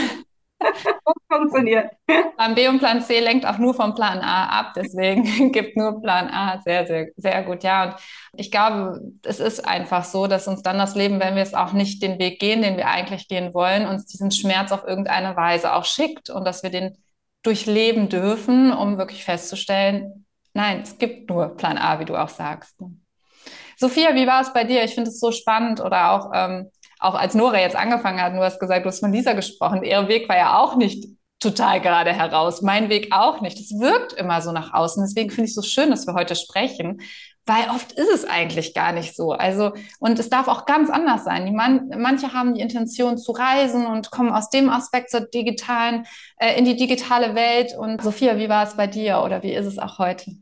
funktioniert. 1.32 1.92
Plan 2.06 2.56
B 2.56 2.68
und 2.68 2.80
Plan 2.80 3.02
C 3.02 3.20
lenkt 3.20 3.46
auch 3.46 3.58
nur 3.58 3.74
vom 3.74 3.96
Plan 3.96 4.20
A 4.20 4.60
ab, 4.60 4.74
deswegen 4.76 5.52
gibt 5.52 5.78
nur 5.78 6.02
Plan 6.02 6.30
A. 6.30 6.62
Sehr, 6.64 6.86
sehr, 6.86 7.08
sehr 7.16 7.44
gut. 7.44 7.64
Ja, 7.64 7.86
und 7.86 7.96
ich 8.36 8.52
glaube, 8.52 9.00
es 9.24 9.40
ist 9.40 9.68
einfach 9.68 10.04
so, 10.04 10.28
dass 10.28 10.48
uns 10.48 10.62
dann 10.62 10.78
das 10.78 10.96
Leben, 10.96 11.20
wenn 11.20 11.36
wir 11.36 11.44
es 11.44 11.54
auch 11.54 11.74
nicht 11.74 12.02
den 12.02 12.20
Weg 12.20 12.40
gehen, 12.40 12.62
den 12.62 12.78
wir 12.78 12.88
eigentlich 12.88 13.28
gehen 13.28 13.54
wollen, 13.54 13.88
uns 13.88 14.06
diesen 14.06 14.32
Schmerz 14.32 14.72
auf 14.72 14.84
irgendeine 14.86 15.36
Weise 15.36 15.74
auch 15.74 15.86
schickt 15.86 16.30
und 16.30 16.46
dass 16.46 16.64
wir 16.64 16.70
den 16.70 16.98
durchleben 17.44 18.10
dürfen, 18.10 18.72
um 18.72 18.98
wirklich 18.98 19.24
festzustellen, 19.24 20.26
nein, 20.54 20.82
es 20.82 20.98
gibt 20.98 21.30
nur 21.30 21.56
Plan 21.58 21.78
A, 21.78 22.00
wie 22.00 22.06
du 22.06 22.16
auch 22.16 22.30
sagst. 22.30 22.78
Sophia, 23.78 24.14
wie 24.14 24.28
war 24.28 24.42
es 24.42 24.54
bei 24.54 24.64
dir? 24.64 24.84
Ich 24.84 24.94
finde 24.94 25.10
es 25.10 25.20
so 25.20 25.32
spannend 25.32 25.82
oder 25.82 26.12
auch 26.12 26.32
ähm, 26.36 26.70
auch 27.02 27.16
als 27.16 27.36
Nora 27.36 27.60
jetzt 27.60 27.76
angefangen 27.76 28.22
hat, 28.22 28.34
du 28.34 28.42
hast 28.42 28.60
gesagt, 28.60 28.86
du 28.86 28.90
hast 28.90 29.00
von 29.00 29.12
Lisa 29.12 29.34
gesprochen, 29.34 29.84
ihr 29.84 30.08
Weg 30.08 30.30
war 30.30 30.38
ja 30.38 30.60
auch 30.60 30.76
nicht 30.76 31.08
total 31.40 31.82
gerade 31.82 32.14
heraus, 32.14 32.62
mein 32.62 32.90
Weg 32.90 33.10
auch 33.12 33.42
nicht. 33.42 33.60
Es 33.60 33.78
wirkt 33.80 34.14
immer 34.14 34.42
so 34.42 34.52
nach 34.52 34.74
außen. 34.74 35.04
Deswegen 35.04 35.32
finde 35.32 35.46
ich 35.46 35.52
es 35.52 35.56
so 35.56 35.64
schön, 35.64 35.90
dass 35.90 36.06
wir 36.06 36.14
heute 36.14 36.36
sprechen, 36.36 37.02
weil 37.48 37.68
oft 37.72 37.92
ist 37.94 38.10
es 38.14 38.26
eigentlich 38.26 38.76
gar 38.76 38.92
nicht 38.92 39.16
so. 39.16 39.32
Also, 39.32 39.74
und 40.00 40.20
es 40.20 40.30
darf 40.30 40.48
auch 40.48 40.68
ganz 40.68 40.92
anders 40.92 41.24
sein. 41.24 41.48
Die 41.48 41.52
man, 41.52 41.90
manche 41.98 42.34
haben 42.34 42.54
die 42.54 42.62
Intention 42.62 43.18
zu 43.18 43.32
reisen 43.32 43.88
und 43.88 44.12
kommen 44.12 44.32
aus 44.32 44.52
dem 44.52 44.70
Aspekt 44.70 45.10
zur 45.10 45.22
digitalen, 45.22 46.06
äh, 46.38 46.58
in 46.58 46.66
die 46.66 46.76
digitale 46.76 47.34
Welt. 47.34 47.76
Und 47.76 48.04
Sophia, 48.04 48.38
wie 48.38 48.48
war 48.48 48.68
es 48.68 48.78
bei 48.78 48.86
dir 48.86 49.24
oder 49.24 49.42
wie 49.42 49.54
ist 49.54 49.66
es 49.66 49.80
auch 49.80 49.98
heute? 49.98 50.36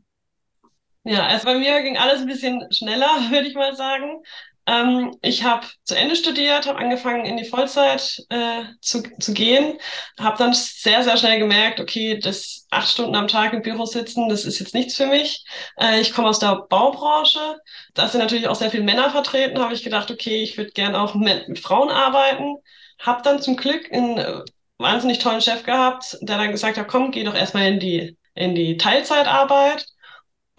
Ja, 1.04 1.26
also 1.26 1.46
bei 1.46 1.58
mir 1.58 1.80
ging 1.80 1.96
alles 1.96 2.20
ein 2.20 2.26
bisschen 2.26 2.70
schneller, 2.70 3.06
würde 3.30 3.48
ich 3.48 3.54
mal 3.54 3.74
sagen. 3.74 4.22
Ähm, 4.66 5.16
ich 5.22 5.44
habe 5.44 5.66
zu 5.84 5.96
Ende 5.96 6.16
studiert, 6.16 6.66
habe 6.66 6.78
angefangen 6.78 7.24
in 7.24 7.36
die 7.36 7.44
Vollzeit 7.44 8.22
äh, 8.28 8.64
zu, 8.80 9.02
zu 9.18 9.32
gehen, 9.32 9.78
habe 10.18 10.38
dann 10.38 10.52
sehr, 10.54 11.02
sehr 11.02 11.16
schnell 11.16 11.38
gemerkt, 11.38 11.80
okay, 11.80 12.18
das 12.18 12.66
acht 12.70 12.88
Stunden 12.88 13.16
am 13.16 13.28
Tag 13.28 13.52
im 13.52 13.62
Büro 13.62 13.86
sitzen, 13.86 14.28
das 14.28 14.44
ist 14.44 14.60
jetzt 14.60 14.74
nichts 14.74 14.96
für 14.96 15.06
mich. 15.06 15.44
Äh, 15.80 16.00
ich 16.00 16.12
komme 16.12 16.28
aus 16.28 16.38
der 16.38 16.66
Baubranche, 16.68 17.58
da 17.94 18.08
sind 18.08 18.20
natürlich 18.20 18.48
auch 18.48 18.54
sehr 18.54 18.70
viele 18.70 18.84
Männer 18.84 19.10
vertreten, 19.10 19.60
habe 19.60 19.74
ich 19.74 19.82
gedacht, 19.82 20.10
okay, 20.10 20.42
ich 20.42 20.56
würde 20.56 20.70
gern 20.72 20.94
auch 20.94 21.14
mit, 21.14 21.48
mit 21.48 21.58
Frauen 21.58 21.90
arbeiten. 21.90 22.56
Habe 23.00 23.22
dann 23.22 23.40
zum 23.40 23.56
Glück 23.56 23.90
einen 23.92 24.18
äh, 24.18 24.40
wahnsinnig 24.78 25.18
tollen 25.18 25.40
Chef 25.40 25.64
gehabt, 25.64 26.18
der 26.20 26.38
dann 26.38 26.50
gesagt 26.52 26.78
hat, 26.78 26.88
komm, 26.88 27.10
geh 27.10 27.24
doch 27.24 27.34
erstmal 27.34 27.66
in 27.66 27.80
die, 27.80 28.16
in 28.34 28.54
die 28.54 28.76
Teilzeitarbeit. 28.76 29.86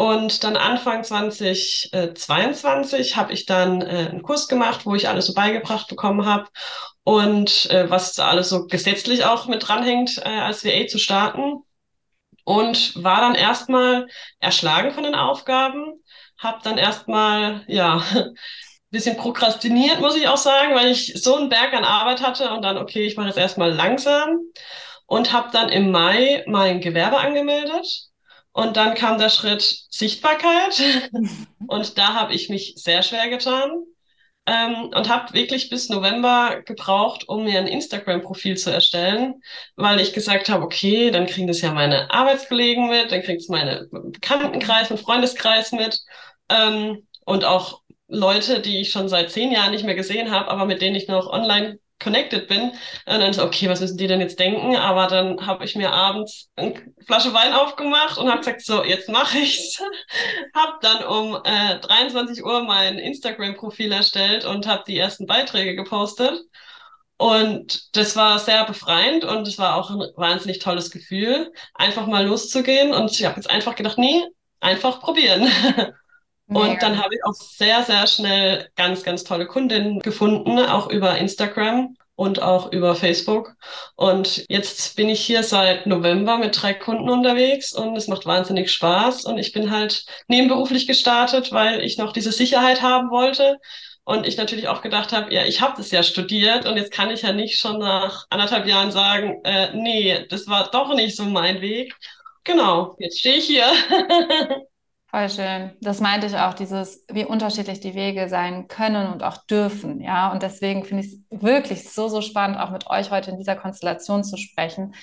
Und 0.02 0.44
dann 0.44 0.58
Anfang 0.58 1.04
2022 1.04 3.18
habe 3.18 3.34
ich 3.34 3.46
dann 3.46 3.84
äh, 3.84 4.08
einen 4.10 4.24
Kurs 4.24 4.48
gemacht, 4.48 4.88
wo 4.88 4.96
ich 4.96 5.08
alles 5.08 5.28
so 5.28 5.36
beigebracht 5.36 5.88
bekommen 5.90 6.26
habe. 6.26 6.48
Und 7.04 7.70
äh, 7.70 7.88
was 7.88 8.18
alles 8.18 8.50
so 8.50 8.66
gesetzlich 8.66 9.26
auch 9.26 9.46
mit 9.46 9.68
dranhängt, 9.68 10.18
äh, 10.26 10.40
als 10.40 10.66
VA 10.66 10.88
zu 10.88 10.98
starten. 10.98 11.62
Und 12.46 13.04
war 13.04 13.22
dann 13.22 13.36
erstmal 13.36 14.08
erschlagen 14.40 14.90
von 14.90 15.04
den 15.04 15.14
Aufgaben, 15.14 16.02
habe 16.40 16.62
dann 16.64 16.80
erstmal, 16.80 17.64
ja, 17.68 18.04
bisschen 18.90 19.18
prokrastiniert, 19.18 20.00
muss 20.00 20.18
ich 20.18 20.28
auch 20.28 20.38
sagen, 20.38 20.74
weil 20.74 20.90
ich 20.90 21.14
so 21.22 21.36
einen 21.36 21.50
Berg 21.50 21.74
an 21.74 21.86
Arbeit 21.86 22.24
hatte 22.24 22.50
und 22.50 22.64
dann, 22.64 22.80
okay, 22.80 23.06
ich 23.06 23.18
mache 23.18 23.28
jetzt 23.28 23.38
erstmal 23.38 23.72
langsam. 23.72 24.40
Und 25.06 25.32
habe 25.32 25.52
dann 25.52 25.70
im 25.70 25.92
Mai 25.92 26.44
mein 26.48 26.82
Gewerbe 26.82 27.20
angemeldet 27.20 28.11
und 28.54 28.78
dann 28.78 28.96
kam 28.96 29.18
der 29.18 29.30
Schritt 29.30 29.62
Sichtbarkeit. 29.90 30.82
Und 31.68 31.98
da 31.98 32.14
habe 32.16 32.34
ich 32.34 32.50
mich 32.50 32.74
sehr 32.76 33.02
schwer 33.04 33.30
getan. 33.30 33.72
Ähm, 34.48 34.90
und 34.96 35.08
habe 35.08 35.34
wirklich 35.34 35.70
bis 35.70 35.90
November 35.90 36.64
gebraucht, 36.66 37.30
um 37.30 37.44
mir 37.44 37.60
ein 37.60 37.68
Instagram-Profil 37.68 38.58
zu 38.58 38.72
erstellen, 38.72 39.36
weil 39.76 40.00
ich 40.00 40.14
gesagt 40.14 40.50
habe, 40.50 40.64
okay, 40.64 41.12
dann 41.12 41.28
kriegen 41.28 41.46
das 41.48 41.62
ja 41.62 41.72
meine 41.72 42.10
Arbeitskollegen 42.10 42.90
mit, 42.90 43.12
dann 43.12 43.22
kriegt 43.22 43.42
es 43.42 43.50
meine 43.50 43.88
Bekanntenkreis 43.92 44.90
und 44.90 45.00
Freundeskreis 45.00 45.72
mit 45.74 46.02
ähm, 46.50 47.08
und 47.24 47.46
auch 47.46 47.82
Leute, 48.08 48.60
die 48.62 48.82
ich 48.82 48.92
schon 48.92 49.10
seit 49.10 49.32
zehn 49.32 49.52
Jahren 49.52 49.72
nicht 49.72 49.86
mehr 49.86 49.96
gesehen 49.96 50.32
habe, 50.32 50.50
aber 50.50 50.66
mit 50.66 50.82
denen 50.82 50.96
ich 50.96 51.08
noch 51.08 51.28
online 51.28 51.80
connected 52.02 52.48
bin. 52.48 52.72
Und 52.72 52.76
dann 53.06 53.34
so, 53.34 53.44
okay, 53.44 53.70
was 53.70 53.80
müssen 53.80 53.98
die 53.98 54.08
denn 54.08 54.22
jetzt 54.22 54.40
denken? 54.40 54.76
Aber 54.76 55.08
dann 55.08 55.46
habe 55.46 55.66
ich 55.66 55.76
mir 55.76 55.92
abends 55.92 56.50
eine 56.56 56.74
Flasche 57.06 57.34
Wein 57.34 57.54
aufgemacht 57.54 58.18
und 58.18 58.30
habe 58.30 58.40
gesagt, 58.40 58.66
so, 58.66 58.84
jetzt 58.84 59.10
mache 59.10 59.38
ich's. 59.38 59.80
habe 60.56 60.74
dann 60.82 61.04
um 61.06 61.40
äh, 61.44 61.80
23 61.80 62.44
Uhr 62.44 62.64
mein 62.64 63.00
Instagram-Profil 63.00 63.92
erstellt 63.92 64.46
und 64.46 64.68
habe 64.68 64.84
die 64.88 64.98
ersten 64.98 65.26
Beiträge 65.26 65.76
gepostet. 65.76 66.42
Und 67.18 67.96
das 67.96 68.16
war 68.16 68.40
sehr 68.40 68.66
befreiend 68.66 69.24
und 69.26 69.48
es 69.48 69.60
war 69.60 69.76
auch 69.76 69.92
ein 69.92 70.00
wahnsinnig 70.16 70.58
tolles 70.58 70.90
Gefühl, 70.90 71.54
einfach 71.76 72.08
mal 72.08 72.26
loszugehen. 72.26 72.94
Und 72.94 73.12
ich 73.12 73.24
habe 73.26 73.36
jetzt 73.36 73.50
einfach 73.50 73.76
gedacht, 73.76 74.00
nee, 74.00 74.24
einfach 74.60 75.00
probieren. 75.00 75.48
Und 76.54 76.82
dann 76.82 77.02
habe 77.02 77.16
ich 77.16 77.24
auch 77.24 77.34
sehr, 77.34 77.84
sehr 77.84 78.06
schnell 78.08 78.70
ganz, 78.76 79.04
ganz 79.04 79.24
tolle 79.24 79.48
Kundinnen 79.48 80.00
gefunden, 80.00 80.60
auch 80.60 80.90
über 80.90 81.18
Instagram 81.18 81.96
und 82.16 82.42
auch 82.42 82.72
über 82.74 82.94
Facebook. 82.96 83.56
Und 83.96 84.46
jetzt 84.50 84.98
bin 84.98 85.08
ich 85.08 85.22
hier 85.22 85.44
seit 85.44 85.88
November 85.88 86.38
mit 86.38 86.62
drei 86.62 86.74
Kunden 86.74 87.10
unterwegs 87.10 87.74
und 87.74 87.96
es 87.96 88.08
macht 88.08 88.26
wahnsinnig 88.26 88.70
Spaß. 88.72 89.26
Und 89.26 89.38
ich 89.38 89.54
bin 89.54 89.72
halt 89.72 90.06
nebenberuflich 90.28 90.88
gestartet, 90.88 91.54
weil 91.54 91.82
ich 91.82 91.98
noch 91.98 92.12
diese 92.12 92.34
Sicherheit 92.34 92.82
haben 92.82 93.10
wollte. 93.12 93.58
Und 94.04 94.28
ich 94.28 94.36
natürlich 94.36 94.68
auch 94.68 94.82
gedacht 94.82 95.14
habe, 95.14 95.34
ja, 95.34 95.46
ich 95.46 95.62
habe 95.62 95.76
das 95.78 95.92
ja 95.92 96.04
studiert 96.04 96.66
und 96.66 96.76
jetzt 96.76 96.92
kann 96.92 97.12
ich 97.12 97.22
ja 97.22 97.32
nicht 97.34 97.60
schon 97.60 97.80
nach 97.80 98.26
anderthalb 98.30 98.66
Jahren 98.68 98.92
sagen, 98.92 99.40
äh, 99.44 99.74
nee, 99.74 100.26
das 100.28 100.48
war 100.48 100.70
doch 100.70 100.94
nicht 100.96 101.16
so 101.16 101.24
mein 101.24 101.62
Weg. 101.62 101.96
Genau, 102.44 102.96
jetzt 103.00 103.20
stehe 103.20 103.38
ich 103.38 103.46
hier. 103.46 103.72
Voll 105.12 105.30
schön. 105.30 105.72
Das 105.82 106.00
meinte 106.00 106.28
ich 106.28 106.38
auch, 106.38 106.54
dieses, 106.54 107.04
wie 107.12 107.26
unterschiedlich 107.26 107.82
die 107.82 107.96
Wege 107.96 108.30
sein 108.30 108.70
können 108.70 109.12
und 109.12 109.24
auch 109.24 109.38
dürfen. 109.46 110.00
Ja, 110.00 110.32
und 110.32 110.42
deswegen 110.42 110.86
finde 110.86 111.04
ich 111.04 111.12
es 111.30 111.42
wirklich 111.42 111.90
so, 111.90 112.08
so 112.08 112.22
spannend, 112.22 112.58
auch 112.58 112.72
mit 112.72 112.90
euch 112.90 113.12
heute 113.12 113.30
in 113.30 113.38
dieser 113.38 113.58
Konstellation 113.58 114.24
zu 114.24 114.38
sprechen, 114.38 114.96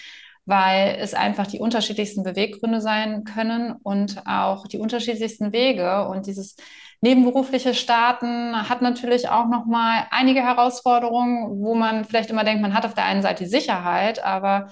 weil 0.47 0.97
es 0.99 1.13
einfach 1.13 1.47
die 1.47 1.59
unterschiedlichsten 1.59 2.23
Beweggründe 2.23 2.81
sein 2.81 3.25
können 3.25 3.73
und 3.83 4.27
auch 4.27 4.67
die 4.67 4.79
unterschiedlichsten 4.79 5.53
Wege. 5.53 6.09
Und 6.09 6.27
dieses 6.27 6.57
nebenberufliche 7.03 7.75
Starten 7.75 8.57
hat 8.67 8.81
natürlich 8.81 9.29
auch 9.29 9.47
nochmal 9.47 10.07
einige 10.11 10.41
Herausforderungen, 10.41 11.61
wo 11.61 11.75
man 11.75 12.07
vielleicht 12.07 12.31
immer 12.31 12.45
denkt, 12.45 12.63
man 12.63 12.73
hat 12.73 12.87
auf 12.87 12.95
der 12.95 13.05
einen 13.05 13.21
Seite 13.21 13.45
die 13.45 13.51
Sicherheit, 13.51 14.25
aber 14.25 14.71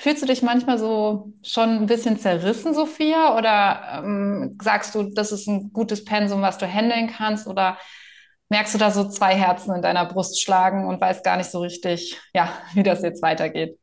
Fühlst 0.00 0.22
du 0.22 0.26
dich 0.26 0.40
manchmal 0.40 0.78
so 0.78 1.30
schon 1.42 1.76
ein 1.76 1.86
bisschen 1.86 2.18
zerrissen, 2.18 2.72
Sophia? 2.72 3.36
Oder 3.36 4.02
ähm, 4.02 4.58
sagst 4.62 4.94
du, 4.94 5.02
das 5.02 5.30
ist 5.30 5.46
ein 5.46 5.74
gutes 5.74 6.06
Pensum, 6.06 6.40
was 6.40 6.56
du 6.56 6.66
handeln 6.66 7.12
kannst? 7.14 7.46
Oder 7.46 7.76
merkst 8.48 8.72
du 8.72 8.78
da 8.78 8.90
so 8.90 9.10
zwei 9.10 9.34
Herzen 9.34 9.74
in 9.74 9.82
deiner 9.82 10.06
Brust 10.06 10.40
schlagen 10.40 10.86
und 10.86 11.02
weißt 11.02 11.22
gar 11.22 11.36
nicht 11.36 11.50
so 11.50 11.60
richtig, 11.60 12.18
ja, 12.32 12.50
wie 12.72 12.82
das 12.82 13.02
jetzt 13.02 13.22
weitergeht? 13.22 13.78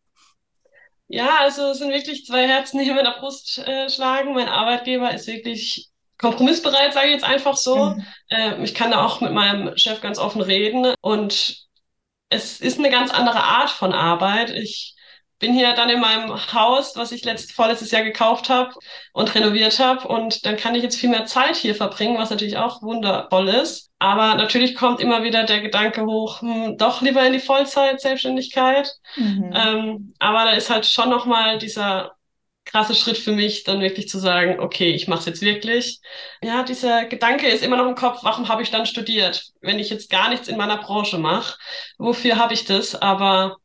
Ja, 1.08 1.38
also 1.42 1.70
es 1.70 1.78
sind 1.78 1.92
wirklich 1.92 2.26
zwei 2.26 2.48
Herzen, 2.48 2.80
die 2.80 2.90
in 2.90 2.96
meiner 2.96 3.20
Brust 3.20 3.60
äh, 3.60 3.88
schlagen. 3.88 4.34
Mein 4.34 4.50
Arbeitgeber 4.50 5.14
ist 5.14 5.28
wirklich 5.28 5.88
kompromissbereit, 6.18 6.94
sage 6.94 7.10
ich 7.10 7.14
jetzt 7.14 7.26
einfach 7.26 7.56
so. 7.56 7.92
Mhm. 7.92 8.06
Äh, 8.30 8.64
ich 8.64 8.74
kann 8.74 8.90
da 8.90 9.06
auch 9.06 9.22
mit 9.22 9.34
meinem 9.34 9.78
Chef 9.78 10.02
ganz 10.02 10.18
offen 10.18 10.42
reden 10.42 10.96
und 11.02 11.58
es 12.30 12.60
ist 12.60 12.80
eine 12.80 12.90
ganz 12.90 13.12
andere 13.12 13.44
Art 13.44 13.70
von 13.70 13.94
Arbeit. 13.94 14.50
Ich 14.50 14.97
bin 15.40 15.54
hier 15.54 15.74
dann 15.74 15.90
in 15.90 16.00
meinem 16.00 16.30
Haus, 16.54 16.96
was 16.96 17.12
ich 17.12 17.24
letzt, 17.24 17.52
vorletztes 17.52 17.92
Jahr 17.92 18.04
gekauft 18.04 18.50
habe 18.50 18.74
und 19.14 19.34
renoviert 19.36 19.80
habe. 19.80 20.08
Und 20.08 20.46
dann 20.46 20.58
kann 20.58 20.76
ich 20.76 20.84
jetzt 20.84 20.98
viel 21.00 21.10
mehr 21.10 21.26
Zeit 21.26 21.56
hier 21.56 21.76
verbringen, 21.76 22.18
was 22.18 22.30
natürlich 22.30 22.58
auch 22.58 22.82
wundervoll 22.82 23.50
ist. 23.50 23.92
Aber 24.00 24.36
natürlich 24.36 24.76
kommt 24.76 25.00
immer 25.00 25.24
wieder 25.24 25.44
der 25.44 25.62
Gedanke 25.62 26.06
hoch, 26.06 26.42
hm, 26.42 26.78
doch 26.78 27.02
lieber 27.02 27.26
in 27.26 27.34
die 27.34 27.40
Vollzeit-Selbstständigkeit. 27.40 28.92
Mhm. 29.16 29.52
Ähm, 29.54 30.14
aber 30.20 30.46
da 30.46 30.52
ist 30.52 30.70
halt 30.70 30.86
schon 30.86 31.10
nochmal 31.10 31.58
dieser 31.58 32.18
krasse 32.66 32.96
Schritt 32.96 33.18
für 33.18 33.32
mich, 33.32 33.64
dann 33.64 33.82
wirklich 33.82 34.10
zu 34.10 34.20
sagen, 34.20 34.60
okay, 34.60 34.92
ich 34.92 35.08
mache 35.08 35.20
es 35.20 35.26
jetzt 35.26 35.42
wirklich. 35.42 36.00
Ja, 36.44 36.64
dieser 36.64 37.06
Gedanke 37.06 37.48
ist 37.48 37.64
immer 37.64 37.78
noch 37.78 37.88
im 37.88 37.96
Kopf, 37.96 38.20
warum 38.24 38.50
habe 38.50 38.62
ich 38.62 38.72
dann 38.72 38.86
studiert, 38.86 39.52
wenn 39.62 39.80
ich 39.80 39.90
jetzt 39.90 40.10
gar 40.10 40.30
nichts 40.30 40.48
in 40.48 40.58
meiner 40.58 40.78
Branche 40.78 41.18
mache? 41.18 41.58
Wofür 41.98 42.38
habe 42.38 42.54
ich 42.54 42.66
das? 42.66 42.94
Aber 42.96 43.58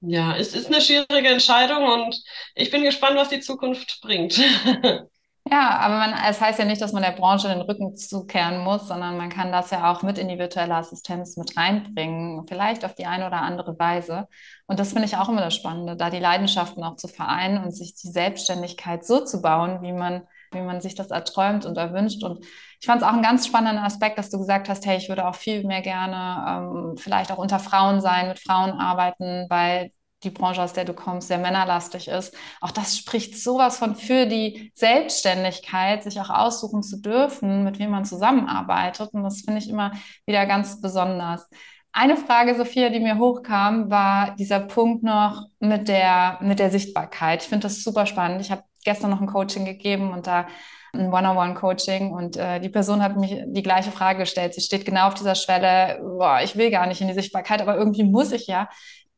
ja, 0.00 0.36
es 0.36 0.54
ist 0.54 0.66
eine 0.68 0.80
schwierige 0.80 1.28
Entscheidung 1.28 1.84
und 1.84 2.16
ich 2.54 2.70
bin 2.70 2.82
gespannt, 2.84 3.16
was 3.16 3.28
die 3.28 3.40
Zukunft 3.40 4.00
bringt. 4.02 4.38
Ja, 5.48 5.78
aber 5.78 5.94
man, 5.98 6.12
es 6.28 6.40
heißt 6.40 6.58
ja 6.58 6.64
nicht, 6.64 6.82
dass 6.82 6.92
man 6.92 7.04
der 7.04 7.12
Branche 7.12 7.46
den 7.46 7.60
Rücken 7.60 7.96
zukehren 7.96 8.64
muss, 8.64 8.88
sondern 8.88 9.16
man 9.16 9.30
kann 9.30 9.52
das 9.52 9.70
ja 9.70 9.92
auch 9.92 10.02
mit 10.02 10.18
in 10.18 10.26
die 10.26 10.38
virtuelle 10.40 10.74
Assistenz 10.74 11.36
mit 11.36 11.56
reinbringen, 11.56 12.44
vielleicht 12.48 12.84
auf 12.84 12.96
die 12.96 13.06
eine 13.06 13.28
oder 13.28 13.42
andere 13.42 13.78
Weise. 13.78 14.26
Und 14.66 14.80
das 14.80 14.88
finde 14.92 15.06
ich 15.06 15.16
auch 15.16 15.28
immer 15.28 15.42
das 15.42 15.54
Spannende, 15.54 15.96
da 15.96 16.10
die 16.10 16.18
Leidenschaften 16.18 16.82
auch 16.82 16.96
zu 16.96 17.06
vereinen 17.06 17.62
und 17.62 17.70
sich 17.70 17.94
die 17.94 18.08
Selbstständigkeit 18.10 19.06
so 19.06 19.24
zu 19.24 19.40
bauen, 19.40 19.82
wie 19.82 19.92
man, 19.92 20.26
wie 20.56 20.62
man 20.62 20.80
sich 20.80 20.94
das 20.94 21.10
erträumt 21.10 21.66
und 21.66 21.76
erwünscht. 21.78 22.24
Und 22.24 22.44
ich 22.80 22.86
fand 22.86 23.02
es 23.02 23.06
auch 23.06 23.12
einen 23.12 23.22
ganz 23.22 23.46
spannenden 23.46 23.84
Aspekt, 23.84 24.18
dass 24.18 24.30
du 24.30 24.38
gesagt 24.38 24.68
hast, 24.68 24.84
hey, 24.86 24.96
ich 24.96 25.08
würde 25.08 25.26
auch 25.26 25.34
viel 25.36 25.64
mehr 25.64 25.82
gerne 25.82 26.44
ähm, 26.48 26.96
vielleicht 26.96 27.30
auch 27.30 27.38
unter 27.38 27.58
Frauen 27.58 28.00
sein, 28.00 28.28
mit 28.28 28.38
Frauen 28.38 28.72
arbeiten, 28.72 29.46
weil 29.48 29.92
die 30.22 30.30
Branche, 30.30 30.62
aus 30.62 30.72
der 30.72 30.84
du 30.84 30.94
kommst, 30.94 31.28
sehr 31.28 31.38
männerlastig 31.38 32.08
ist. 32.08 32.34
Auch 32.60 32.70
das 32.70 32.96
spricht 32.96 33.38
sowas 33.38 33.78
von 33.78 33.94
für 33.94 34.26
die 34.26 34.72
Selbstständigkeit, 34.74 36.02
sich 36.02 36.20
auch 36.20 36.30
aussuchen 36.30 36.82
zu 36.82 37.00
dürfen, 37.00 37.64
mit 37.64 37.78
wem 37.78 37.90
man 37.90 38.04
zusammenarbeitet. 38.04 39.10
Und 39.12 39.22
das 39.22 39.42
finde 39.42 39.58
ich 39.58 39.68
immer 39.68 39.92
wieder 40.26 40.46
ganz 40.46 40.80
besonders. 40.80 41.48
Eine 41.92 42.16
Frage, 42.18 42.54
Sophia, 42.54 42.90
die 42.90 43.00
mir 43.00 43.18
hochkam, 43.18 43.90
war 43.90 44.36
dieser 44.36 44.60
Punkt 44.60 45.02
noch 45.02 45.46
mit 45.60 45.88
der, 45.88 46.38
mit 46.42 46.58
der 46.58 46.70
Sichtbarkeit. 46.70 47.42
Ich 47.42 47.48
finde 47.48 47.68
das 47.68 47.82
super 47.82 48.04
spannend. 48.04 48.42
Ich 48.42 48.50
habe 48.50 48.64
gestern 48.86 49.10
noch 49.10 49.20
ein 49.20 49.26
Coaching 49.26 49.66
gegeben 49.66 50.12
und 50.12 50.26
da 50.26 50.46
ein 50.94 51.12
One-on-One-Coaching 51.12 52.10
und 52.12 52.36
äh, 52.36 52.58
die 52.60 52.70
Person 52.70 53.02
hat 53.02 53.16
mich 53.16 53.42
die 53.46 53.62
gleiche 53.62 53.90
Frage 53.90 54.20
gestellt. 54.20 54.54
Sie 54.54 54.62
steht 54.62 54.86
genau 54.86 55.08
auf 55.08 55.14
dieser 55.14 55.34
Schwelle, 55.34 56.00
boah, 56.00 56.40
ich 56.42 56.56
will 56.56 56.70
gar 56.70 56.86
nicht 56.86 57.02
in 57.02 57.08
die 57.08 57.14
Sichtbarkeit, 57.14 57.60
aber 57.60 57.76
irgendwie 57.76 58.04
muss 58.04 58.32
ich 58.32 58.46
ja. 58.46 58.68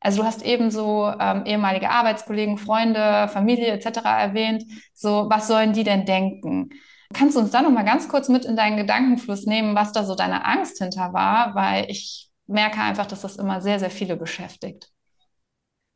Also 0.01 0.23
du 0.23 0.27
hast 0.27 0.43
eben 0.43 0.71
so 0.71 1.13
ähm, 1.21 1.45
ehemalige 1.45 1.91
Arbeitskollegen, 1.91 2.59
Freunde, 2.59 3.29
Familie 3.29 3.69
etc. 3.69 4.01
erwähnt. 4.05 4.65
So, 4.95 5.27
was 5.29 5.49
sollen 5.49 5.73
die 5.73 5.85
denn 5.85 6.05
denken? 6.05 6.71
Kannst 7.13 7.37
du 7.37 7.41
uns 7.41 7.51
da 7.51 7.63
noch 7.63 7.71
mal 7.71 7.85
ganz 7.85 8.09
kurz 8.09 8.29
mit 8.29 8.45
in 8.45 8.55
deinen 8.57 8.77
Gedankenfluss 8.77 9.47
nehmen, 9.47 9.75
was 9.75 9.93
da 9.93 10.05
so 10.05 10.15
deine 10.15 10.45
Angst 10.45 10.79
hinter 10.79 11.13
war? 11.13 11.55
Weil 11.55 11.91
ich 11.91 12.29
merke 12.47 12.81
einfach, 12.81 13.07
dass 13.07 13.23
das 13.23 13.37
immer 13.37 13.61
sehr, 13.61 13.79
sehr 13.79 13.91
viele 13.91 14.17
beschäftigt. 14.17 14.91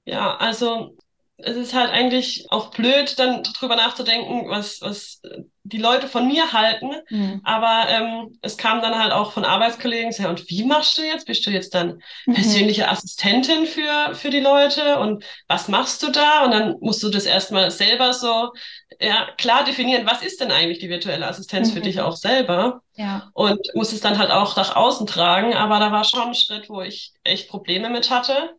Ja, 0.05 0.37
also 0.37 0.97
es 1.42 1.56
ist 1.56 1.75
halt 1.75 1.90
eigentlich 1.90 2.46
auch 2.50 2.70
blöd, 2.70 3.18
dann 3.18 3.42
drüber 3.42 3.76
nachzudenken, 3.76 4.49
was, 4.49 4.80
was 4.80 5.20
die 5.64 5.78
Leute 5.78 6.08
von 6.08 6.26
mir 6.26 6.52
halten. 6.52 6.90
Mhm. 7.08 7.40
Aber 7.44 7.88
ähm, 7.88 8.38
es 8.42 8.56
kam 8.56 8.80
dann 8.82 8.99
halt 8.99 9.12
auch 9.12 9.32
von 9.32 9.44
Arbeitskollegen, 9.44 10.12
ja, 10.12 10.28
und 10.28 10.49
wie 10.49 10.64
machst 10.64 10.99
du 10.99 11.02
jetzt? 11.02 11.26
Bist 11.26 11.46
du 11.46 11.50
jetzt 11.50 11.75
dann 11.75 12.02
mhm. 12.26 12.34
persönliche 12.34 12.88
Assistentin 12.88 13.66
für, 13.66 14.14
für 14.14 14.30
die 14.30 14.40
Leute? 14.40 14.99
Und 14.99 15.25
was 15.49 15.68
machst 15.68 16.02
du 16.02 16.11
da? 16.11 16.44
Und 16.44 16.50
dann 16.50 16.76
musst 16.80 17.02
du 17.02 17.11
das 17.11 17.26
erstmal 17.26 17.70
selber 17.70 18.12
so 18.12 18.52
ja, 19.00 19.28
klar 19.37 19.64
definieren, 19.64 20.06
was 20.06 20.22
ist 20.22 20.40
denn 20.40 20.50
eigentlich 20.50 20.78
die 20.78 20.88
virtuelle 20.88 21.26
Assistenz 21.26 21.70
mhm. 21.70 21.75
für 21.75 21.80
dich 21.80 22.00
auch 22.00 22.16
selber? 22.16 22.82
Ja. 22.94 23.30
Und 23.34 23.61
muss 23.75 23.92
es 23.92 24.00
dann 24.00 24.18
halt 24.18 24.30
auch 24.30 24.56
nach 24.56 24.76
außen 24.76 25.06
tragen. 25.06 25.54
Aber 25.54 25.78
da 25.78 25.92
war 25.92 26.04
schon 26.04 26.28
ein 26.28 26.34
Schritt, 26.34 26.68
wo 26.68 26.82
ich 26.82 27.12
echt 27.25 27.49
Probleme 27.49 27.90
mit 27.90 28.11
hatte. 28.11 28.56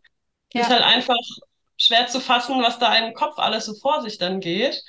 Ja. 0.53 0.61
Ist 0.61 0.69
halt 0.69 0.83
einfach 0.83 1.15
schwer 1.85 2.07
zu 2.07 2.19
fassen, 2.19 2.61
was 2.61 2.79
da 2.79 2.95
im 2.95 3.13
Kopf 3.13 3.37
alles 3.37 3.65
so 3.65 3.73
vor 3.75 4.01
sich 4.01 4.17
dann 4.17 4.39
geht. 4.39 4.83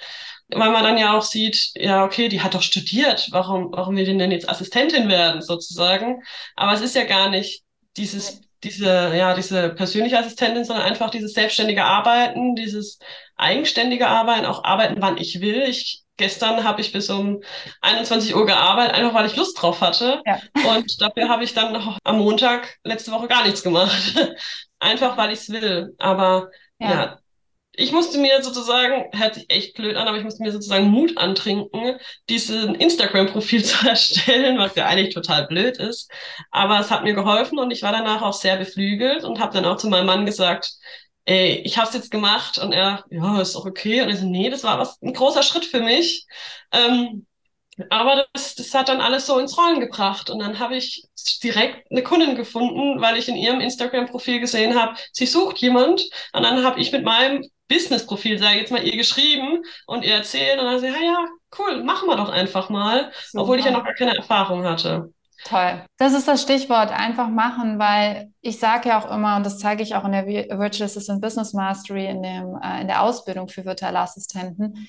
Weil 0.48 0.70
man 0.70 0.84
dann 0.84 0.98
ja 0.98 1.16
auch 1.16 1.22
sieht, 1.22 1.70
ja, 1.74 2.04
okay, 2.04 2.28
die 2.28 2.42
hat 2.42 2.54
doch 2.54 2.62
studiert. 2.62 3.28
Warum, 3.30 3.72
warum 3.72 3.96
will 3.96 4.04
die 4.04 4.16
denn 4.16 4.30
jetzt 4.30 4.48
Assistentin 4.48 5.08
werden, 5.08 5.40
sozusagen? 5.40 6.22
Aber 6.54 6.72
es 6.74 6.82
ist 6.82 6.94
ja 6.94 7.04
gar 7.04 7.30
nicht 7.30 7.62
dieses, 7.96 8.42
diese, 8.62 9.14
ja, 9.16 9.34
diese 9.34 9.70
persönliche 9.70 10.18
Assistentin, 10.18 10.64
sondern 10.64 10.84
einfach 10.84 11.10
dieses 11.10 11.32
selbstständige 11.32 11.84
Arbeiten, 11.84 12.54
dieses 12.56 12.98
eigenständige 13.36 14.06
Arbeiten, 14.06 14.46
auch 14.46 14.64
arbeiten, 14.64 14.96
wann 15.00 15.16
ich 15.16 15.40
will. 15.40 15.62
Ich, 15.62 16.02
gestern 16.16 16.62
habe 16.62 16.80
ich 16.80 16.92
bis 16.92 17.08
um 17.10 17.42
21 17.80 18.34
Uhr 18.34 18.46
gearbeitet, 18.46 18.94
einfach 18.94 19.14
weil 19.14 19.26
ich 19.26 19.36
Lust 19.36 19.60
drauf 19.60 19.80
hatte. 19.80 20.22
Ja. 20.26 20.40
Und 20.68 21.00
dafür 21.00 21.28
habe 21.28 21.44
ich 21.44 21.54
dann 21.54 21.72
noch 21.72 21.98
am 22.04 22.18
Montag 22.18 22.76
letzte 22.84 23.12
Woche 23.12 23.28
gar 23.28 23.44
nichts 23.44 23.62
gemacht. 23.62 24.14
einfach 24.78 25.16
weil 25.16 25.32
ich 25.32 25.40
es 25.40 25.50
will. 25.50 25.94
Aber 25.98 26.50
ja. 26.78 26.90
ja. 26.90 27.18
ich 27.72 27.92
musste 27.92 28.18
mir 28.18 28.42
sozusagen, 28.42 29.06
hört 29.12 29.34
sich 29.34 29.46
echt 29.48 29.74
blöd 29.74 29.96
an, 29.96 30.08
aber 30.08 30.18
ich 30.18 30.24
musste 30.24 30.42
mir 30.42 30.52
sozusagen 30.52 30.88
Mut 30.88 31.18
antrinken, 31.18 31.98
diesen 32.28 32.74
Instagram-Profil 32.74 33.64
zu 33.64 33.86
erstellen, 33.86 34.58
was 34.58 34.74
ja 34.76 34.86
eigentlich 34.86 35.14
total 35.14 35.46
blöd 35.46 35.78
ist. 35.78 36.10
Aber 36.50 36.80
es 36.80 36.90
hat 36.90 37.04
mir 37.04 37.14
geholfen 37.14 37.58
und 37.58 37.70
ich 37.70 37.82
war 37.82 37.92
danach 37.92 38.22
auch 38.22 38.34
sehr 38.34 38.56
beflügelt 38.56 39.24
und 39.24 39.40
habe 39.40 39.52
dann 39.54 39.64
auch 39.64 39.76
zu 39.76 39.88
meinem 39.88 40.06
Mann 40.06 40.26
gesagt, 40.26 40.72
ey, 41.24 41.62
ich 41.64 41.78
habe 41.78 41.88
es 41.88 41.94
jetzt 41.94 42.10
gemacht 42.10 42.58
und 42.58 42.72
er, 42.72 43.04
ja, 43.10 43.40
ist 43.40 43.56
auch 43.56 43.66
okay. 43.66 44.02
Und 44.02 44.10
ich 44.10 44.18
so, 44.18 44.26
nee, 44.26 44.50
das 44.50 44.64
war 44.64 44.78
was 44.78 45.00
ein 45.02 45.14
großer 45.14 45.42
Schritt 45.42 45.64
für 45.64 45.80
mich. 45.80 46.26
Ähm, 46.72 47.26
aber 47.90 48.26
das, 48.32 48.54
das 48.54 48.74
hat 48.74 48.88
dann 48.88 49.00
alles 49.00 49.26
so 49.26 49.38
ins 49.38 49.56
Rollen 49.58 49.80
gebracht. 49.80 50.30
Und 50.30 50.38
dann 50.38 50.58
habe 50.58 50.76
ich 50.76 51.04
direkt 51.42 51.90
eine 51.90 52.02
Kundin 52.02 52.36
gefunden, 52.36 53.00
weil 53.00 53.16
ich 53.16 53.28
in 53.28 53.36
ihrem 53.36 53.60
Instagram-Profil 53.60 54.40
gesehen 54.40 54.78
habe, 54.80 54.94
sie 55.12 55.26
sucht 55.26 55.58
jemand. 55.58 56.02
Und 56.32 56.42
dann 56.42 56.64
habe 56.64 56.80
ich 56.80 56.92
mit 56.92 57.04
meinem 57.04 57.44
Business-Profil, 57.68 58.38
sage 58.38 58.54
ich 58.54 58.60
jetzt 58.62 58.72
mal, 58.72 58.84
ihr 58.84 58.96
geschrieben 58.96 59.62
und 59.86 60.04
ihr 60.04 60.14
erzählt. 60.14 60.58
Und 60.58 60.66
dann 60.66 60.80
sie, 60.80 60.86
ja, 60.86 61.00
ja, 61.00 61.26
cool, 61.58 61.82
machen 61.82 62.08
wir 62.08 62.16
doch 62.16 62.28
einfach 62.28 62.68
mal. 62.68 63.10
Super. 63.26 63.42
Obwohl 63.42 63.58
ich 63.58 63.64
ja 63.64 63.70
noch 63.70 63.84
gar 63.84 63.94
keine 63.94 64.16
Erfahrung 64.16 64.64
hatte. 64.64 65.12
Toll. 65.44 65.84
Das 65.98 66.14
ist 66.14 66.26
das 66.26 66.42
Stichwort, 66.42 66.90
einfach 66.90 67.28
machen, 67.28 67.78
weil 67.78 68.32
ich 68.40 68.58
sage 68.58 68.88
ja 68.88 68.98
auch 68.98 69.10
immer, 69.10 69.36
und 69.36 69.44
das 69.44 69.58
zeige 69.58 69.82
ich 69.82 69.94
auch 69.94 70.04
in 70.04 70.12
der 70.12 70.26
Virtual 70.26 70.86
Assistant 70.86 71.20
Business 71.20 71.52
Mastery, 71.52 72.06
in, 72.06 72.22
dem, 72.22 72.58
äh, 72.62 72.80
in 72.80 72.88
der 72.88 73.02
Ausbildung 73.02 73.48
für 73.48 73.64
virtuelle 73.66 73.98
Assistenten, 73.98 74.88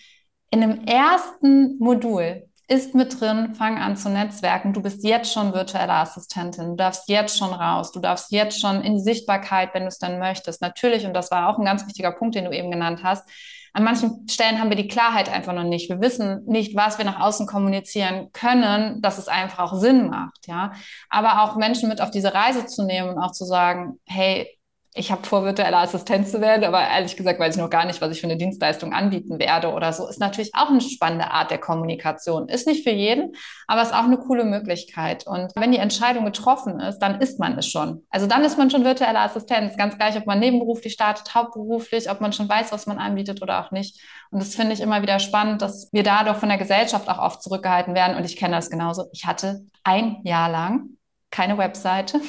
in 0.51 0.62
dem 0.62 0.86
ersten 0.86 1.77
Modul 1.80 2.48
ist 2.67 2.95
mit 2.95 3.19
drin, 3.19 3.53
fang 3.53 3.77
an 3.77 3.95
zu 3.95 4.10
netzwerken. 4.10 4.74
Du 4.74 4.81
bist 4.81 5.03
jetzt 5.03 5.31
schon 5.31 5.53
virtuelle 5.53 5.93
Assistentin. 5.93 6.72
Du 6.72 6.75
darfst 6.75 7.07
jetzt 7.07 7.38
schon 7.38 7.53
raus. 7.53 7.91
Du 7.91 8.00
darfst 8.00 8.31
jetzt 8.31 8.60
schon 8.60 8.81
in 8.81 8.95
die 8.95 9.03
Sichtbarkeit, 9.03 9.74
wenn 9.74 9.84
du 9.84 9.89
es 9.89 10.00
dann 10.00 10.17
möchtest. 10.17 10.62
Natürlich, 10.62 11.05
und 11.05 11.13
das 11.13 11.29
war 11.29 11.50
auch 11.50 11.60
ein 11.60 11.65
ganz 11.65 11.86
wichtiger 11.86 12.12
Punkt, 12.12 12.36
den 12.36 12.45
du 12.45 12.51
eben 12.51 12.72
genannt 12.72 13.01
hast. 13.03 13.27
An 13.74 13.84
manchen 13.84 14.27
Stellen 14.29 14.60
haben 14.60 14.69
wir 14.69 14.77
die 14.77 14.88
Klarheit 14.88 15.29
einfach 15.29 15.51
noch 15.51 15.65
nicht. 15.65 15.89
Wir 15.89 16.00
wissen 16.00 16.45
nicht, 16.45 16.77
was 16.77 16.98
wir 16.98 17.03
nach 17.03 17.19
außen 17.19 17.45
kommunizieren 17.45 18.31
können, 18.31 19.01
dass 19.01 19.17
es 19.17 19.27
einfach 19.27 19.60
auch 19.60 19.77
Sinn 19.77 20.10
macht, 20.10 20.48
ja. 20.48 20.72
Aber 21.10 21.43
auch 21.43 21.57
Menschen 21.57 21.89
mit 21.89 22.00
auf 22.00 22.10
diese 22.10 22.34
Reise 22.34 22.65
zu 22.67 22.86
nehmen 22.86 23.10
und 23.10 23.19
auch 23.19 23.34
zu 23.34 23.43
sagen, 23.43 24.00
hey, 24.05 24.54
ich 24.98 25.12
habe 25.12 25.28
vor, 25.28 25.44
virtuelle 25.44 25.75
Assistenz 25.75 26.32
zu 26.32 26.40
werden, 26.40 26.64
aber 26.64 26.82
ehrlich 26.82 27.18
gesagt 27.18 27.38
weiß 27.38 27.55
ich 27.55 27.62
noch 27.62 27.70
gar 27.70 27.86
nicht, 27.86 28.00
was 28.00 28.12
ich 28.12 28.22
für 28.22 28.27
eine 28.27 28.38
Dienstleistung 28.38 28.94
anbieten 28.94 29.40
werde 29.40 29.74
oder 29.74 29.92
so. 29.92 30.08
Ist 30.08 30.22
natürlich 30.22 30.55
auch 30.55 30.70
eine 30.70 30.79
spannende 30.79 31.31
Art 31.31 31.51
der 31.51 31.58
Kommunikation. 31.58 32.48
Ist 32.48 32.66
nicht 32.66 32.86
für 32.86 32.94
jeden, 32.94 33.36
aber 33.68 33.81
ist 33.81 33.94
auch 33.94 34.05
eine 34.05 34.18
coole 34.18 34.46
Möglichkeit. 34.46 35.27
Und 35.27 35.51
wenn 35.58 35.74
die 35.74 35.79
Entscheidung 35.79 36.24
getroffen 36.24 36.79
ist, 36.79 37.00
dann 37.00 37.20
ist 37.20 37.40
man 37.40 37.58
es 37.58 37.68
schon. 37.68 38.05
Also 38.10 38.25
dann 38.25 38.46
ist 38.46 38.58
man 38.58 38.72
schon 38.72 38.86
virtuelle 38.86 39.20
Assistenz. 39.20 39.75
Ganz 39.75 39.98
gleich, 39.98 40.16
ob 40.16 40.27
man 40.27 40.40
nebenberuflich 40.40 40.94
startet, 40.94 41.36
hauptberuflich, 41.36 42.10
ob 42.10 42.22
man 42.22 42.31
schon 42.31 42.48
weiß, 42.48 42.72
was 42.72 42.88
man 42.88 42.98
anbietet 42.98 43.42
oder 43.42 43.66
auch 43.66 43.72
nicht. 43.72 44.01
Und 44.31 44.42
das 44.42 44.55
finde 44.55 44.72
ich 44.72 44.79
immer 44.79 45.01
wieder 45.01 45.20
spannend, 45.20 45.62
dass 45.62 45.90
wir 45.92 46.03
dadurch 46.03 46.38
von 46.38 46.48
der 46.48 46.58
Gesellschaft 46.58 47.10
auch 47.10 47.20
oft 47.20 47.44
zurückgehalten 47.44 47.96
werden. 47.96 48.16
Und 48.16 48.24
ich 48.24 48.38
kenne 48.38 48.55
das 48.55 48.70
genauso. 48.70 49.08
Ich 49.12 49.25
hatte 49.25 49.66
ein 49.84 50.22
Jahr 50.24 50.50
lang 50.50 50.92
keine 51.31 51.58
Webseite 51.58 52.22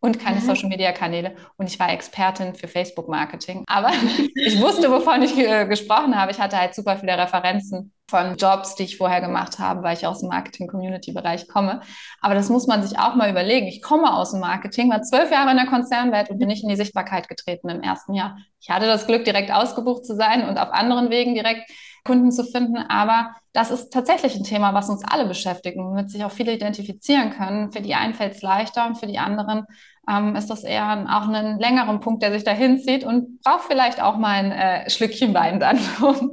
und 0.00 0.18
keine 0.18 0.40
mhm. 0.40 0.44
Social 0.44 0.68
Media 0.68 0.92
Kanäle. 0.92 1.36
Und 1.56 1.68
ich 1.68 1.78
war 1.78 1.90
Expertin 1.92 2.54
für 2.54 2.68
Facebook 2.68 3.08
Marketing. 3.08 3.64
Aber 3.66 3.90
ich 4.34 4.60
wusste, 4.60 4.90
wovon 4.90 5.22
ich 5.22 5.36
äh, 5.36 5.66
gesprochen 5.66 6.18
habe. 6.18 6.32
Ich 6.32 6.40
hatte 6.40 6.58
halt 6.58 6.74
super 6.74 6.96
viele 6.96 7.16
Referenzen 7.16 7.92
von 8.08 8.36
Jobs, 8.36 8.74
die 8.74 8.84
ich 8.84 8.96
vorher 8.96 9.20
gemacht 9.20 9.58
habe, 9.58 9.82
weil 9.82 9.96
ich 9.96 10.06
aus 10.06 10.20
dem 10.20 10.30
Marketing-Community-Bereich 10.30 11.46
komme. 11.48 11.80
Aber 12.20 12.34
das 12.34 12.48
muss 12.48 12.66
man 12.66 12.82
sich 12.82 12.98
auch 12.98 13.14
mal 13.14 13.30
überlegen. 13.30 13.68
Ich 13.68 13.82
komme 13.82 14.12
aus 14.12 14.32
dem 14.32 14.40
Marketing, 14.40 14.90
war 14.90 15.02
zwölf 15.02 15.30
Jahre 15.30 15.50
in 15.52 15.56
der 15.56 15.66
Konzernwelt 15.66 16.28
und 16.30 16.38
bin 16.38 16.48
nicht 16.48 16.64
in 16.64 16.68
die 16.68 16.76
Sichtbarkeit 16.76 17.28
getreten 17.28 17.68
im 17.68 17.82
ersten 17.82 18.14
Jahr. 18.14 18.36
Ich 18.60 18.70
hatte 18.70 18.86
das 18.86 19.06
Glück, 19.06 19.24
direkt 19.24 19.52
ausgebucht 19.52 20.04
zu 20.04 20.16
sein 20.16 20.48
und 20.48 20.58
auf 20.58 20.72
anderen 20.72 21.10
Wegen 21.10 21.34
direkt 21.34 21.70
Kunden 22.04 22.32
zu 22.32 22.44
finden. 22.44 22.76
Aber 22.76 23.34
das 23.52 23.70
ist 23.70 23.92
tatsächlich 23.92 24.36
ein 24.36 24.44
Thema, 24.44 24.74
was 24.74 24.88
uns 24.88 25.04
alle 25.04 25.26
beschäftigt 25.26 25.76
und 25.76 25.86
womit 25.86 26.10
sich 26.10 26.24
auch 26.24 26.30
viele 26.30 26.52
identifizieren 26.52 27.30
können. 27.30 27.72
Für 27.72 27.80
die 27.80 27.94
einen 27.94 28.14
fällt 28.14 28.34
es 28.34 28.42
leichter 28.42 28.86
und 28.86 28.98
für 28.98 29.06
die 29.06 29.18
anderen 29.18 29.64
ähm, 30.08 30.34
ist 30.34 30.48
das 30.48 30.64
eher 30.64 31.06
auch 31.10 31.28
ein 31.28 31.58
längerer 31.58 31.98
Punkt, 31.98 32.22
der 32.22 32.32
sich 32.32 32.44
da 32.44 32.52
hinzieht 32.52 33.04
und 33.04 33.40
braucht 33.42 33.64
vielleicht 33.64 34.02
auch 34.02 34.16
mal 34.16 34.44
ein 34.44 34.52
äh, 34.52 34.90
Schlückchen 34.90 35.34
Wein 35.34 35.60
dann, 35.60 35.78
um, 36.02 36.32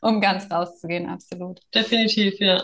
um 0.00 0.20
ganz 0.20 0.50
rauszugehen, 0.50 1.08
absolut. 1.08 1.60
Definitiv, 1.74 2.34
ja. 2.38 2.62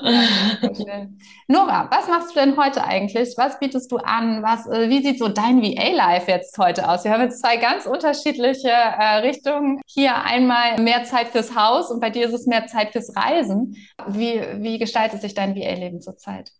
Nora, 1.47 1.89
was 1.91 2.09
machst 2.09 2.35
du 2.35 2.41
denn 2.41 2.57
heute 2.57 2.85
eigentlich? 2.85 3.35
Was 3.37 3.59
bietest 3.59 3.91
du 3.93 3.99
an? 3.99 4.43
Was, 4.43 4.67
äh, 4.67 4.91
wie 4.91 5.03
sieht 5.03 5.19
so 5.19 5.29
dein 5.29 5.63
VA-Life 5.63 6.31
jetzt 6.31 6.59
heute 6.59 6.89
aus? 6.89 7.05
Wir 7.05 7.13
haben 7.13 7.23
jetzt 7.23 7.41
zwei 7.41 7.57
ganz 7.57 7.87
unterschiedliche 7.87 8.69
äh, 8.69 9.19
Richtungen. 9.19 9.81
Hier 9.87 10.17
einmal 10.17 10.81
mehr 10.81 11.05
Zeit 11.05 11.29
fürs 11.29 11.55
Haus 11.55 11.91
und 11.91 12.01
bei 12.01 12.11
dir 12.11 12.27
ist 12.27 12.35
es 12.35 12.47
mehr 12.47 12.67
Zeit 12.67 12.93
fürs 12.93 13.15
Reisen. 13.17 13.77
Wie, 14.09 14.41
wie 14.57 14.79
gestaltet 14.79 15.21
sich 15.21 15.35
dein 15.35 15.55
VA-Leben 15.55 16.01
zurzeit? 16.01 16.51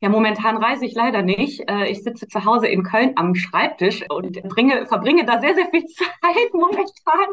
Ja, 0.00 0.08
momentan 0.08 0.56
reise 0.56 0.86
ich 0.86 0.94
leider 0.94 1.22
nicht. 1.22 1.68
Äh, 1.68 1.86
ich 1.86 2.02
sitze 2.04 2.28
zu 2.28 2.44
Hause 2.44 2.68
in 2.68 2.84
Köln 2.84 3.12
am 3.16 3.34
Schreibtisch 3.34 4.04
und 4.08 4.40
bringe, 4.44 4.86
verbringe 4.86 5.24
da 5.24 5.40
sehr, 5.40 5.54
sehr 5.54 5.68
viel 5.70 5.84
Zeit 5.86 6.52
momentan 6.52 7.28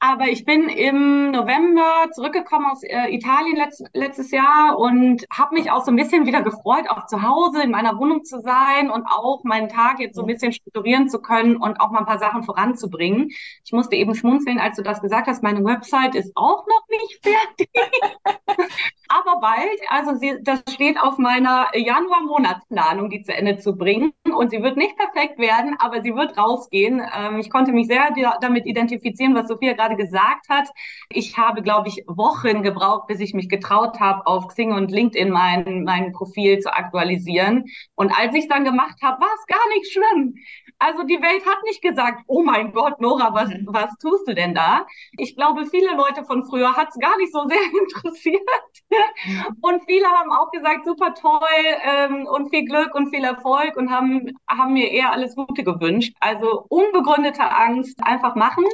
aber 0.00 0.28
ich 0.28 0.46
bin 0.46 0.68
im 0.70 1.30
November 1.30 2.08
zurückgekommen 2.12 2.64
aus 2.72 2.82
äh, 2.82 3.14
Italien 3.14 3.56
letzt, 3.56 3.84
letztes 3.92 4.30
Jahr 4.30 4.78
und 4.78 5.26
habe 5.30 5.54
mich 5.54 5.70
auch 5.70 5.84
so 5.84 5.90
ein 5.90 5.96
bisschen 5.96 6.26
wieder 6.26 6.40
gefreut, 6.40 6.88
auch 6.88 7.04
zu 7.04 7.22
Hause 7.22 7.62
in 7.62 7.70
meiner 7.70 7.98
Wohnung 7.98 8.24
zu 8.24 8.40
sein 8.40 8.90
und 8.90 9.04
auch 9.06 9.44
meinen 9.44 9.68
Tag 9.68 10.00
jetzt 10.00 10.16
so 10.16 10.22
ein 10.22 10.26
bisschen 10.26 10.52
strukturieren 10.52 11.10
zu 11.10 11.20
können 11.20 11.56
und 11.56 11.80
auch 11.80 11.90
mal 11.90 12.00
ein 12.00 12.06
paar 12.06 12.18
Sachen 12.18 12.44
voranzubringen. 12.44 13.28
Ich 13.62 13.72
musste 13.72 13.94
eben 13.94 14.14
schmunzeln, 14.14 14.58
als 14.58 14.76
du 14.76 14.82
das 14.82 15.02
gesagt 15.02 15.26
hast. 15.26 15.42
Meine 15.42 15.62
Website 15.64 16.14
ist 16.14 16.32
auch 16.34 16.66
noch 16.66 16.88
nicht 16.88 17.20
fertig, 17.22 17.68
aber 19.08 19.40
bald. 19.40 19.80
Also 19.90 20.14
sie, 20.14 20.38
das 20.42 20.62
steht 20.72 20.98
auf 20.98 21.18
meiner 21.18 21.66
Januar-Monatsplanung, 21.74 23.10
die 23.10 23.22
zu 23.22 23.34
Ende 23.34 23.58
zu 23.58 23.76
bringen. 23.76 24.12
Und 24.34 24.50
sie 24.50 24.62
wird 24.62 24.78
nicht 24.78 24.96
perfekt 24.96 25.38
werden, 25.38 25.76
aber 25.78 26.00
sie 26.00 26.14
wird 26.14 26.38
rausgehen. 26.38 27.02
Ähm, 27.14 27.38
ich 27.38 27.50
konnte 27.50 27.72
mich 27.72 27.86
sehr 27.86 28.14
damit 28.40 28.64
identifizieren, 28.64 29.34
was 29.34 29.48
Sophia 29.48 29.74
gerade 29.74 29.89
gerade 29.90 29.96
gesagt 29.96 30.48
hat. 30.48 30.68
Ich 31.10 31.36
habe, 31.36 31.62
glaube 31.62 31.88
ich, 31.88 32.04
Wochen 32.06 32.62
gebraucht, 32.62 33.06
bis 33.08 33.20
ich 33.20 33.34
mich 33.34 33.48
getraut 33.48 34.00
habe, 34.00 34.26
auf 34.26 34.48
Xing 34.48 34.72
und 34.72 34.90
LinkedIn 34.90 35.30
mein, 35.30 35.84
mein 35.84 36.12
Profil 36.12 36.58
zu 36.60 36.72
aktualisieren. 36.72 37.64
Und 37.94 38.12
als 38.12 38.34
ich 38.34 38.42
es 38.42 38.48
dann 38.48 38.64
gemacht 38.64 39.00
habe, 39.02 39.20
war 39.20 39.30
es 39.34 39.46
gar 39.46 39.68
nicht 39.74 39.92
schlimm. 39.92 40.34
Also 40.78 41.02
die 41.02 41.20
Welt 41.20 41.44
hat 41.44 41.62
nicht 41.64 41.82
gesagt, 41.82 42.22
oh 42.26 42.42
mein 42.42 42.72
Gott, 42.72 43.00
Nora, 43.00 43.34
was, 43.34 43.50
mhm. 43.50 43.66
was 43.66 43.90
tust 44.00 44.26
du 44.26 44.34
denn 44.34 44.54
da? 44.54 44.86
Ich 45.18 45.36
glaube, 45.36 45.66
viele 45.66 45.94
Leute 45.94 46.24
von 46.24 46.46
früher 46.46 46.74
hat 46.74 46.88
es 46.88 46.98
gar 46.98 47.16
nicht 47.18 47.32
so 47.32 47.46
sehr 47.46 47.58
interessiert. 47.80 48.40
Mhm. 48.88 49.56
Und 49.60 49.82
viele 49.86 50.06
haben 50.06 50.32
auch 50.32 50.50
gesagt, 50.50 50.86
super 50.86 51.14
toll 51.14 51.40
ähm, 51.82 52.26
und 52.26 52.48
viel 52.48 52.64
Glück 52.64 52.94
und 52.94 53.10
viel 53.10 53.24
Erfolg 53.24 53.76
und 53.76 53.90
haben, 53.90 54.30
haben 54.48 54.72
mir 54.72 54.90
eher 54.90 55.12
alles 55.12 55.36
Gute 55.36 55.64
gewünscht. 55.64 56.14
Also 56.20 56.64
unbegründete 56.68 57.42
Angst, 57.42 58.02
einfach 58.02 58.34
machen. 58.34 58.64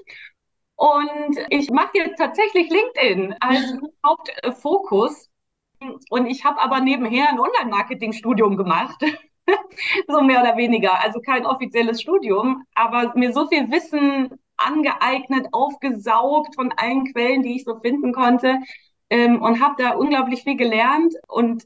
Und 0.76 1.38
ich 1.50 1.70
mache 1.70 1.92
jetzt 1.94 2.18
tatsächlich 2.18 2.70
LinkedIn 2.70 3.34
als 3.40 3.74
Hauptfokus. 4.06 5.28
Und 6.10 6.26
ich 6.26 6.44
habe 6.44 6.60
aber 6.60 6.80
nebenher 6.80 7.28
ein 7.30 7.40
Online-Marketing-Studium 7.40 8.56
gemacht. 8.56 9.02
so 10.08 10.20
mehr 10.22 10.40
oder 10.40 10.56
weniger. 10.56 11.00
Also 11.02 11.20
kein 11.20 11.46
offizielles 11.46 12.00
Studium, 12.00 12.64
aber 12.74 13.12
mir 13.16 13.32
so 13.32 13.46
viel 13.48 13.70
Wissen 13.70 14.30
angeeignet, 14.56 15.48
aufgesaugt 15.52 16.54
von 16.54 16.72
allen 16.76 17.12
Quellen, 17.12 17.42
die 17.42 17.56
ich 17.56 17.64
so 17.64 17.78
finden 17.80 18.12
konnte 18.12 18.58
ähm, 19.10 19.42
und 19.42 19.62
habe 19.62 19.82
da 19.82 19.90
unglaublich 19.92 20.42
viel 20.42 20.56
gelernt 20.56 21.14
und 21.28 21.64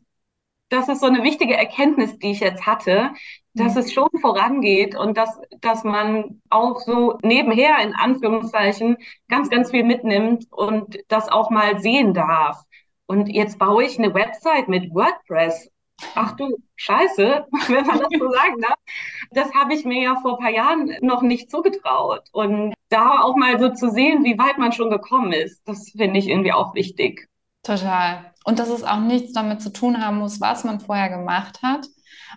das 0.70 0.88
ist 0.88 1.00
so 1.00 1.06
eine 1.06 1.22
wichtige 1.22 1.56
Erkenntnis, 1.56 2.18
die 2.18 2.30
ich 2.30 2.40
jetzt 2.40 2.64
hatte, 2.64 3.10
dass 3.54 3.74
mhm. 3.74 3.80
es 3.80 3.92
schon 3.92 4.08
vorangeht 4.20 4.96
und 4.96 5.16
dass, 5.16 5.38
dass 5.60 5.84
man 5.84 6.40
auch 6.48 6.80
so 6.80 7.18
nebenher 7.22 7.78
in 7.82 7.94
Anführungszeichen 7.94 8.96
ganz, 9.28 9.50
ganz 9.50 9.72
viel 9.72 9.84
mitnimmt 9.84 10.46
und 10.50 10.98
das 11.08 11.28
auch 11.28 11.50
mal 11.50 11.80
sehen 11.80 12.14
darf. 12.14 12.62
Und 13.06 13.26
jetzt 13.26 13.58
baue 13.58 13.84
ich 13.84 13.98
eine 13.98 14.14
Website 14.14 14.68
mit 14.68 14.94
WordPress. 14.94 15.68
Ach 16.14 16.36
du 16.36 16.56
Scheiße, 16.76 17.46
wenn 17.68 17.86
man 17.86 17.98
das 17.98 18.08
so 18.16 18.30
sagen 18.30 18.60
darf. 18.60 18.78
Das 19.32 19.52
habe 19.52 19.74
ich 19.74 19.84
mir 19.84 20.02
ja 20.02 20.16
vor 20.22 20.38
ein 20.38 20.44
paar 20.44 20.52
Jahren 20.52 20.96
noch 21.00 21.22
nicht 21.22 21.50
zugetraut. 21.50 22.28
Und 22.32 22.74
da 22.88 23.22
auch 23.22 23.34
mal 23.34 23.58
so 23.58 23.70
zu 23.70 23.90
sehen, 23.90 24.22
wie 24.24 24.38
weit 24.38 24.58
man 24.58 24.72
schon 24.72 24.90
gekommen 24.90 25.32
ist, 25.32 25.60
das 25.66 25.90
finde 25.90 26.20
ich 26.20 26.28
irgendwie 26.28 26.52
auch 26.52 26.74
wichtig. 26.74 27.28
Total. 27.64 28.29
Und 28.44 28.58
dass 28.58 28.68
es 28.68 28.84
auch 28.84 29.00
nichts 29.00 29.32
damit 29.32 29.60
zu 29.60 29.72
tun 29.72 30.04
haben 30.04 30.18
muss, 30.18 30.40
was 30.40 30.64
man 30.64 30.80
vorher 30.80 31.10
gemacht 31.10 31.60
hat. 31.62 31.86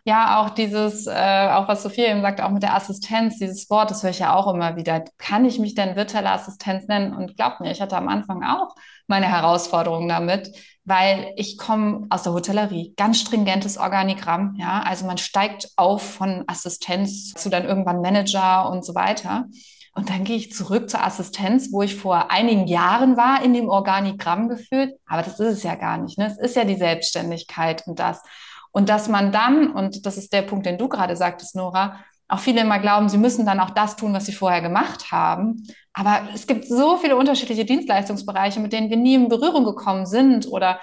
Ja, 0.05 0.41
auch 0.41 0.49
dieses, 0.49 1.07
äh, 1.07 1.49
auch 1.51 1.67
was 1.67 1.83
Sophia 1.83 2.07
eben 2.09 2.21
sagt, 2.21 2.41
auch 2.41 2.49
mit 2.49 2.63
der 2.63 2.75
Assistenz, 2.75 3.37
dieses 3.37 3.69
Wort, 3.69 3.91
das 3.91 4.03
höre 4.03 4.09
ich 4.09 4.19
ja 4.19 4.35
auch 4.35 4.53
immer 4.53 4.75
wieder. 4.75 5.03
Kann 5.17 5.45
ich 5.45 5.59
mich 5.59 5.75
denn 5.75 5.95
virtuelle 5.95 6.31
Assistenz 6.31 6.87
nennen? 6.87 7.13
Und 7.13 7.37
glaub 7.37 7.59
mir, 7.59 7.71
ich 7.71 7.81
hatte 7.81 7.95
am 7.95 8.09
Anfang 8.09 8.43
auch 8.43 8.75
meine 9.07 9.27
Herausforderungen 9.27 10.09
damit, 10.09 10.51
weil 10.85 11.31
ich 11.37 11.57
komme 11.57 12.07
aus 12.09 12.23
der 12.23 12.33
Hotellerie, 12.33 12.93
ganz 12.97 13.19
stringentes 13.19 13.77
Organigramm, 13.77 14.55
ja, 14.57 14.81
also 14.81 15.05
man 15.05 15.17
steigt 15.17 15.69
auf 15.77 16.01
von 16.01 16.43
Assistenz 16.47 17.33
zu 17.33 17.49
dann 17.49 17.65
irgendwann 17.65 18.01
Manager 18.01 18.69
und 18.69 18.85
so 18.85 18.95
weiter. 18.95 19.45
Und 19.95 20.09
dann 20.09 20.23
gehe 20.23 20.37
ich 20.37 20.53
zurück 20.53 20.89
zur 20.89 21.03
Assistenz, 21.03 21.71
wo 21.71 21.83
ich 21.83 21.95
vor 21.95 22.31
einigen 22.31 22.65
Jahren 22.65 23.15
war, 23.15 23.43
in 23.43 23.53
dem 23.53 23.69
Organigramm 23.69 24.49
gefühlt. 24.49 24.95
Aber 25.05 25.21
das 25.21 25.39
ist 25.39 25.57
es 25.57 25.63
ja 25.63 25.75
gar 25.75 25.97
nicht. 25.97 26.17
Ne? 26.17 26.25
Es 26.27 26.39
ist 26.39 26.55
ja 26.55 26.65
die 26.65 26.75
Selbstständigkeit 26.75 27.83
und 27.85 27.99
das. 27.99 28.23
Und 28.71 28.89
dass 28.89 29.07
man 29.07 29.31
dann, 29.31 29.71
und 29.71 30.05
das 30.05 30.17
ist 30.17 30.33
der 30.33 30.41
Punkt, 30.41 30.65
den 30.65 30.79
du 30.79 30.89
gerade 30.89 31.15
sagtest, 31.15 31.55
Nora, 31.55 31.99
auch 32.27 32.39
viele 32.39 32.61
immer 32.61 32.79
glauben, 32.79 33.09
sie 33.09 33.19
müssen 33.19 33.45
dann 33.45 33.59
auch 33.59 33.69
das 33.69 33.95
tun, 33.95 34.13
was 34.13 34.25
sie 34.25 34.31
vorher 34.31 34.61
gemacht 34.61 35.11
haben. 35.11 35.67
Aber 35.93 36.21
es 36.33 36.47
gibt 36.47 36.65
so 36.65 36.97
viele 36.97 37.15
unterschiedliche 37.15 37.65
Dienstleistungsbereiche, 37.65 38.59
mit 38.59 38.73
denen 38.73 38.89
wir 38.89 38.97
nie 38.97 39.13
in 39.13 39.29
Berührung 39.29 39.63
gekommen 39.63 40.07
sind 40.07 40.47
oder 40.47 40.79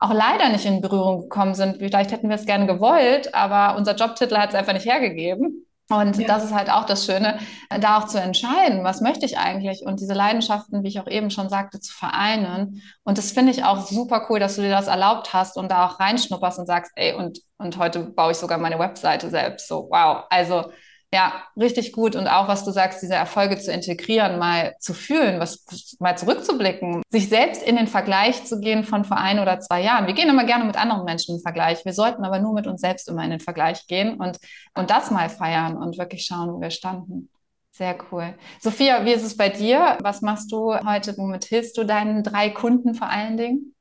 auch 0.00 0.14
leider 0.14 0.48
nicht 0.48 0.64
in 0.64 0.80
Berührung 0.80 1.22
gekommen 1.22 1.54
sind. 1.54 1.76
Vielleicht 1.76 2.12
hätten 2.12 2.30
wir 2.30 2.36
es 2.36 2.46
gerne 2.46 2.66
gewollt, 2.66 3.34
aber 3.34 3.76
unser 3.76 3.94
Jobtitel 3.94 4.38
hat 4.38 4.50
es 4.50 4.54
einfach 4.54 4.72
nicht 4.72 4.86
hergegeben. 4.86 5.66
Und 5.90 6.16
ja. 6.16 6.26
das 6.26 6.44
ist 6.44 6.54
halt 6.54 6.70
auch 6.70 6.86
das 6.86 7.04
Schöne, 7.04 7.38
da 7.68 7.98
auch 7.98 8.06
zu 8.06 8.18
entscheiden, 8.18 8.84
was 8.84 9.02
möchte 9.02 9.26
ich 9.26 9.38
eigentlich 9.38 9.82
und 9.84 10.00
diese 10.00 10.14
Leidenschaften, 10.14 10.82
wie 10.82 10.88
ich 10.88 10.98
auch 10.98 11.06
eben 11.06 11.30
schon 11.30 11.50
sagte, 11.50 11.78
zu 11.78 11.92
vereinen. 11.92 12.82
Und 13.02 13.18
das 13.18 13.32
finde 13.32 13.52
ich 13.52 13.64
auch 13.64 13.86
super 13.86 14.26
cool, 14.30 14.40
dass 14.40 14.56
du 14.56 14.62
dir 14.62 14.70
das 14.70 14.86
erlaubt 14.86 15.34
hast 15.34 15.58
und 15.58 15.70
da 15.70 15.86
auch 15.86 16.00
reinschnupperst 16.00 16.58
und 16.58 16.66
sagst, 16.66 16.92
ey, 16.94 17.12
und, 17.12 17.40
und 17.58 17.76
heute 17.76 18.00
baue 18.00 18.32
ich 18.32 18.38
sogar 18.38 18.56
meine 18.56 18.78
Webseite 18.78 19.28
selbst. 19.28 19.68
So, 19.68 19.88
wow. 19.90 20.24
Also 20.30 20.70
ja, 21.14 21.44
richtig 21.56 21.92
gut. 21.92 22.16
Und 22.16 22.26
auch, 22.26 22.48
was 22.48 22.64
du 22.64 22.72
sagst, 22.72 23.00
diese 23.00 23.14
Erfolge 23.14 23.56
zu 23.56 23.70
integrieren, 23.70 24.36
mal 24.36 24.74
zu 24.80 24.92
fühlen, 24.92 25.38
was, 25.38 25.64
mal 26.00 26.18
zurückzublicken, 26.18 27.02
sich 27.08 27.28
selbst 27.28 27.62
in 27.62 27.76
den 27.76 27.86
Vergleich 27.86 28.44
zu 28.44 28.58
gehen 28.58 28.82
von 28.82 29.04
vor 29.04 29.16
ein 29.16 29.38
oder 29.38 29.60
zwei 29.60 29.80
Jahren. 29.80 30.08
Wir 30.08 30.14
gehen 30.14 30.28
immer 30.28 30.44
gerne 30.44 30.64
mit 30.64 30.76
anderen 30.76 31.04
Menschen 31.04 31.30
in 31.30 31.36
den 31.38 31.42
Vergleich. 31.42 31.84
Wir 31.84 31.92
sollten 31.92 32.24
aber 32.24 32.40
nur 32.40 32.52
mit 32.52 32.66
uns 32.66 32.80
selbst 32.80 33.08
immer 33.08 33.22
in 33.22 33.30
den 33.30 33.38
Vergleich 33.38 33.86
gehen 33.86 34.16
und, 34.16 34.38
und 34.74 34.90
das 34.90 35.12
mal 35.12 35.28
feiern 35.28 35.76
und 35.76 35.98
wirklich 35.98 36.24
schauen, 36.24 36.52
wo 36.52 36.60
wir 36.60 36.70
standen. 36.70 37.30
Sehr 37.70 37.96
cool. 38.10 38.34
Sophia, 38.60 39.04
wie 39.04 39.12
ist 39.12 39.24
es 39.24 39.36
bei 39.36 39.50
dir? 39.50 39.98
Was 40.00 40.20
machst 40.20 40.50
du 40.50 40.74
heute? 40.74 41.16
Womit 41.16 41.44
hilfst 41.44 41.78
du 41.78 41.84
deinen 41.84 42.24
drei 42.24 42.50
Kunden 42.50 42.94
vor 42.94 43.08
allen 43.08 43.36
Dingen? 43.36 43.74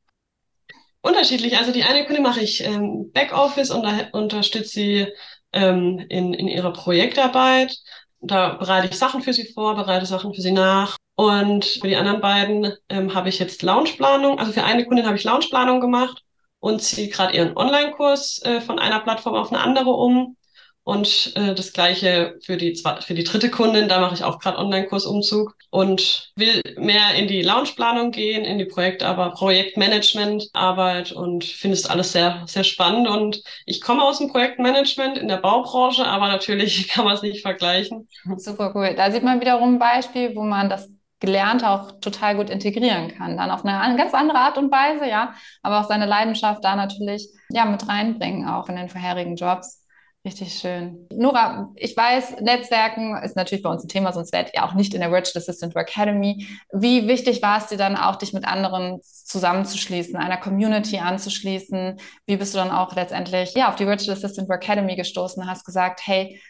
Unterschiedlich. 1.01 1.57
Also 1.57 1.71
die 1.71 1.83
eine 1.83 2.05
Kunde 2.05 2.21
mache 2.21 2.41
ich 2.41 2.63
ähm, 2.63 3.11
Backoffice 3.11 3.71
und 3.71 3.83
da 3.83 4.07
unterstütze 4.11 4.69
sie 4.69 5.07
ähm, 5.53 5.99
in, 6.09 6.33
in 6.33 6.47
ihrer 6.47 6.73
Projektarbeit. 6.73 7.75
Da 8.19 8.53
bereite 8.55 8.87
ich 8.87 8.97
Sachen 8.97 9.21
für 9.21 9.33
sie 9.33 9.51
vor, 9.53 9.75
bereite 9.75 10.05
Sachen 10.05 10.33
für 10.33 10.41
sie 10.41 10.51
nach. 10.51 10.97
Und 11.15 11.65
für 11.65 11.87
die 11.87 11.95
anderen 11.95 12.21
beiden 12.21 12.73
ähm, 12.89 13.13
habe 13.13 13.29
ich 13.29 13.39
jetzt 13.39 13.61
Launchplanung. 13.61 14.39
Also 14.39 14.51
für 14.51 14.63
eine 14.63 14.85
Kundin 14.85 15.05
habe 15.05 15.17
ich 15.17 15.23
Launchplanung 15.23 15.79
gemacht 15.79 16.23
und 16.59 16.81
ziehe 16.81 17.09
gerade 17.09 17.35
ihren 17.35 17.55
Online-Kurs 17.55 18.41
äh, 18.43 18.61
von 18.61 18.79
einer 18.79 19.01
Plattform 19.01 19.35
auf 19.35 19.51
eine 19.51 19.61
andere 19.61 19.91
um. 19.91 20.37
Und 20.85 21.31
äh, 21.37 21.55
das 21.55 21.71
gleiche 21.71 22.37
für 22.43 22.57
die, 22.57 22.81
für 23.01 23.13
die 23.13 23.23
dritte 23.23 23.49
Kundin, 23.49 23.87
da 23.87 24.01
mache 24.01 24.15
ich 24.15 24.23
auch 24.23 24.39
gerade 24.39 24.57
Online-Kursumzug 24.57 25.55
und 25.69 26.31
will 26.35 26.61
mehr 26.77 27.15
in 27.15 27.27
die 27.27 27.41
Launchplanung 27.41 28.11
gehen, 28.11 28.43
in 28.43 28.57
die 28.57 28.65
Projekt, 28.65 29.01
aber 29.01 29.31
Projektmanagement-Arbeit 29.31 31.13
und 31.13 31.45
finde 31.45 31.77
es 31.77 31.89
alles 31.89 32.11
sehr, 32.11 32.43
sehr 32.47 32.65
spannend. 32.65 33.07
Und 33.07 33.41
ich 33.65 33.79
komme 33.79 34.03
aus 34.03 34.17
dem 34.17 34.29
Projektmanagement 34.29 35.17
in 35.17 35.29
der 35.29 35.37
Baubranche, 35.37 36.05
aber 36.05 36.27
natürlich 36.27 36.87
kann 36.89 37.05
man 37.05 37.15
es 37.15 37.21
nicht 37.21 37.41
vergleichen. 37.41 38.09
Super 38.35 38.73
cool. 38.75 38.93
Da 38.95 39.09
sieht 39.09 39.23
man 39.23 39.39
wiederum 39.39 39.75
ein 39.75 39.79
Beispiel, 39.79 40.35
wo 40.35 40.43
man 40.43 40.69
das 40.69 40.89
Gelernte 41.21 41.69
auch 41.69 42.01
total 42.01 42.35
gut 42.35 42.49
integrieren 42.49 43.15
kann. 43.15 43.37
Dann 43.37 43.49
auf 43.49 43.63
eine 43.63 43.95
ganz 43.95 44.13
andere 44.13 44.39
Art 44.39 44.57
und 44.57 44.69
Weise, 44.69 45.07
ja, 45.07 45.33
aber 45.61 45.79
auch 45.79 45.87
seine 45.87 46.05
Leidenschaft 46.05 46.61
da 46.65 46.75
natürlich 46.75 47.29
ja 47.49 47.63
mit 47.63 47.87
reinbringen, 47.87 48.45
auch 48.49 48.67
in 48.67 48.75
den 48.75 48.89
vorherigen 48.89 49.37
Jobs. 49.37 49.82
Richtig 50.25 50.53
schön. 50.53 51.05
Nora, 51.11 51.73
ich 51.75 51.97
weiß, 51.97 52.39
Netzwerken 52.39 53.17
ist 53.17 53.35
natürlich 53.35 53.61
bei 53.61 53.69
uns 53.69 53.83
ein 53.83 53.89
Thema, 53.89 54.13
sonst 54.13 54.31
wärt 54.31 54.53
ihr 54.53 54.63
auch 54.63 54.73
nicht 54.73 54.93
in 54.93 55.01
der 55.01 55.11
Virtual 55.11 55.41
Assistant 55.41 55.75
Academy. 55.75 56.47
Wie 56.71 57.09
wichtig 57.09 57.41
war 57.41 57.57
es 57.57 57.67
dir 57.67 57.77
dann 57.77 57.97
auch, 57.97 58.15
dich 58.15 58.31
mit 58.31 58.45
anderen 58.45 59.01
zusammenzuschließen, 59.01 60.15
einer 60.15 60.37
Community 60.37 60.99
anzuschließen? 60.99 61.99
Wie 62.25 62.37
bist 62.37 62.53
du 62.53 62.59
dann 62.59 62.71
auch 62.71 62.95
letztendlich 62.95 63.53
ja, 63.53 63.67
auf 63.67 63.75
die 63.75 63.85
Virtual 63.85 64.15
Assistant 64.15 64.49
Academy 64.49 64.95
gestoßen, 64.95 65.45
hast 65.45 65.65
gesagt, 65.65 66.07
hey, 66.07 66.41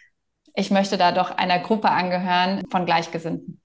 ich 0.54 0.70
möchte 0.70 0.98
da 0.98 1.12
doch 1.12 1.32
einer 1.32 1.58
Gruppe 1.58 1.90
angehören 1.90 2.62
von 2.70 2.86
Gleichgesinnten? 2.86 3.60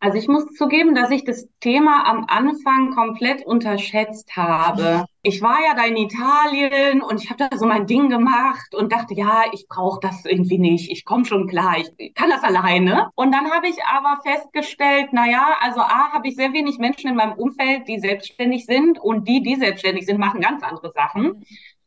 Also 0.00 0.18
ich 0.18 0.28
muss 0.28 0.44
zugeben, 0.54 0.94
dass 0.94 1.10
ich 1.10 1.24
das 1.24 1.48
Thema 1.60 2.04
am 2.06 2.26
Anfang 2.28 2.94
komplett 2.94 3.44
unterschätzt 3.46 4.36
habe. 4.36 5.06
Ich 5.22 5.42
war 5.42 5.58
ja 5.60 5.74
da 5.74 5.84
in 5.84 5.96
Italien 5.96 7.02
und 7.02 7.22
ich 7.22 7.28
habe 7.28 7.48
da 7.48 7.56
so 7.56 7.66
mein 7.66 7.86
Ding 7.86 8.08
gemacht 8.08 8.74
und 8.74 8.92
dachte, 8.92 9.14
ja, 9.14 9.42
ich 9.52 9.66
brauche 9.68 9.98
das 10.00 10.24
irgendwie 10.24 10.58
nicht. 10.58 10.90
Ich 10.90 11.04
komme 11.04 11.24
schon 11.24 11.48
klar, 11.48 11.76
ich 11.78 12.14
kann 12.14 12.30
das 12.30 12.44
alleine. 12.44 13.10
Und 13.16 13.32
dann 13.32 13.50
habe 13.50 13.68
ich 13.68 13.76
aber 13.84 14.20
festgestellt, 14.22 15.08
na 15.12 15.28
ja, 15.28 15.56
also 15.60 15.80
A, 15.80 16.12
habe 16.12 16.28
ich 16.28 16.36
sehr 16.36 16.52
wenig 16.52 16.78
Menschen 16.78 17.10
in 17.10 17.16
meinem 17.16 17.32
Umfeld, 17.32 17.88
die 17.88 17.98
selbstständig 17.98 18.64
sind 18.66 18.98
und 19.00 19.26
die, 19.26 19.42
die 19.42 19.56
selbstständig 19.56 20.06
sind, 20.06 20.18
machen 20.20 20.40
ganz 20.40 20.62
andere 20.62 20.92
Sachen. 20.92 21.44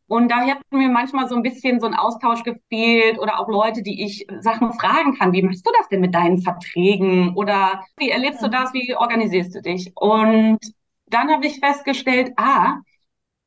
Und 0.07 0.29
da 0.29 0.41
hätten 0.41 0.77
mir 0.77 0.89
manchmal 0.89 1.29
so 1.29 1.35
ein 1.35 1.41
bisschen 1.41 1.79
so 1.79 1.87
ein 1.87 1.93
Austausch 1.93 2.43
gefehlt 2.43 3.17
oder 3.17 3.39
auch 3.39 3.47
Leute, 3.47 3.81
die 3.81 4.03
ich 4.03 4.27
Sachen 4.41 4.73
fragen 4.73 5.17
kann. 5.17 5.31
Wie 5.31 5.41
machst 5.41 5.65
du 5.65 5.71
das 5.77 5.87
denn 5.87 6.01
mit 6.01 6.13
deinen 6.13 6.41
Verträgen? 6.41 7.33
Oder 7.37 7.85
wie 7.95 8.09
erlebst 8.09 8.43
du 8.43 8.49
das? 8.49 8.73
Wie 8.73 8.93
organisierst 8.93 9.55
du 9.55 9.61
dich? 9.61 9.89
Und 9.95 10.59
dann 11.07 11.31
habe 11.31 11.45
ich 11.47 11.61
festgestellt, 11.61 12.33
ah, 12.35 12.79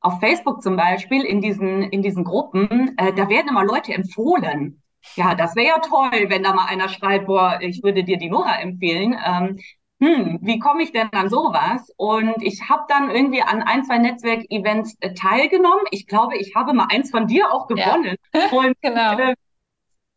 auf 0.05 0.21
Facebook 0.21 0.62
zum 0.62 0.77
Beispiel, 0.77 1.25
in 1.25 1.40
diesen, 1.40 1.83
in 1.83 2.03
diesen 2.03 2.25
Gruppen, 2.25 2.95
äh, 2.99 3.12
da 3.14 3.29
werden 3.29 3.49
immer 3.49 3.64
Leute 3.64 3.95
empfohlen. 3.95 4.83
Ja, 5.17 5.35
das 5.35 5.57
wäre 5.57 5.69
ja 5.69 5.79
toll, 5.79 6.29
wenn 6.29 6.43
da 6.43 6.53
mal 6.53 6.67
einer 6.67 6.88
schreibt, 6.90 7.27
boah, 7.27 7.59
ich 7.61 7.83
würde 7.83 8.05
dir 8.05 8.19
die 8.19 8.29
Nora 8.29 8.61
empfehlen. 8.61 9.17
Ähm, 9.25 9.59
hm, 10.01 10.40
wie 10.43 10.59
komme 10.59 10.83
ich 10.83 10.93
denn 10.93 11.09
an 11.12 11.31
sowas? 11.31 11.90
Und 11.97 12.43
ich 12.43 12.69
habe 12.69 12.83
dann 12.88 13.11
irgendwie 13.11 13.40
an 13.40 13.62
ein, 13.62 13.85
zwei 13.85 13.97
Netzwerkevents 13.97 14.97
äh, 15.01 15.14
teilgenommen. 15.14 15.85
Ich 15.90 16.07
glaube, 16.07 16.37
ich 16.37 16.55
habe 16.55 16.75
mal 16.75 16.88
eins 16.90 17.11
von 17.11 17.27
dir 17.27 17.51
auch 17.51 17.67
gewonnen. 17.67 18.17
Ja. 18.35 18.49
Und, 18.53 18.75
genau. 18.83 19.19
Äh, 19.19 19.35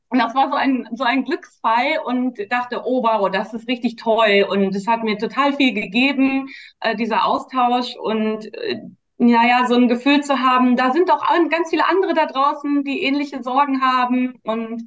und 0.10 0.20
das 0.20 0.34
war 0.36 0.50
so 0.50 0.56
ein, 0.56 0.88
so 0.94 1.04
ein 1.04 1.26
Glücksfall 1.26 2.00
und 2.06 2.40
dachte, 2.50 2.84
oh 2.86 3.04
wow, 3.04 3.30
das 3.30 3.54
ist 3.54 3.68
richtig 3.68 3.98
toll. 3.98 4.48
Und 4.50 4.74
es 4.74 4.88
hat 4.88 5.04
mir 5.04 5.18
total 5.18 5.52
viel 5.52 5.74
gegeben, 5.74 6.48
äh, 6.80 6.96
dieser 6.96 7.26
Austausch 7.26 7.94
und 7.98 8.46
äh, 8.54 8.80
ja, 9.20 9.44
ja, 9.46 9.68
so 9.68 9.76
ein 9.76 9.88
Gefühl 9.88 10.24
zu 10.24 10.40
haben, 10.40 10.76
da 10.76 10.92
sind 10.92 11.10
doch 11.10 11.24
ganz 11.50 11.70
viele 11.70 11.88
andere 11.88 12.14
da 12.14 12.26
draußen, 12.28 12.84
die 12.84 13.02
ähnliche 13.04 13.44
Sorgen 13.44 13.82
haben. 13.82 14.36
Und 14.44 14.84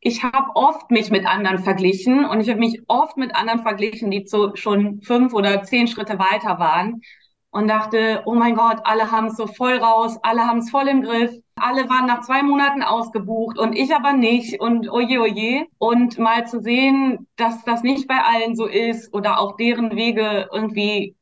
ich 0.00 0.22
habe 0.24 0.50
oft 0.54 0.90
mich 0.90 1.10
mit 1.10 1.26
anderen 1.26 1.58
verglichen 1.60 2.24
und 2.24 2.40
ich 2.40 2.50
habe 2.50 2.58
mich 2.58 2.82
oft 2.88 3.16
mit 3.16 3.34
anderen 3.34 3.62
verglichen, 3.62 4.10
die 4.10 4.24
zu, 4.24 4.56
schon 4.56 5.00
fünf 5.02 5.32
oder 5.32 5.62
zehn 5.62 5.86
Schritte 5.88 6.18
weiter 6.18 6.58
waren 6.58 7.02
und 7.50 7.68
dachte, 7.68 8.22
oh 8.26 8.34
mein 8.34 8.56
Gott, 8.56 8.80
alle 8.84 9.10
haben 9.10 9.26
es 9.26 9.36
so 9.36 9.46
voll 9.46 9.76
raus, 9.76 10.18
alle 10.22 10.46
haben 10.46 10.58
es 10.58 10.70
voll 10.70 10.88
im 10.88 11.02
Griff, 11.02 11.30
alle 11.54 11.88
waren 11.88 12.06
nach 12.06 12.22
zwei 12.22 12.42
Monaten 12.42 12.82
ausgebucht 12.82 13.58
und 13.58 13.74
ich 13.74 13.94
aber 13.94 14.12
nicht 14.14 14.60
und 14.60 14.90
oje, 14.90 15.20
oje. 15.20 15.66
Und 15.78 16.18
mal 16.18 16.46
zu 16.46 16.60
sehen, 16.60 17.28
dass 17.36 17.62
das 17.64 17.82
nicht 17.82 18.08
bei 18.08 18.18
allen 18.22 18.56
so 18.56 18.66
ist 18.66 19.12
oder 19.14 19.38
auch 19.38 19.56
deren 19.56 19.94
Wege 19.94 20.48
irgendwie 20.52 21.14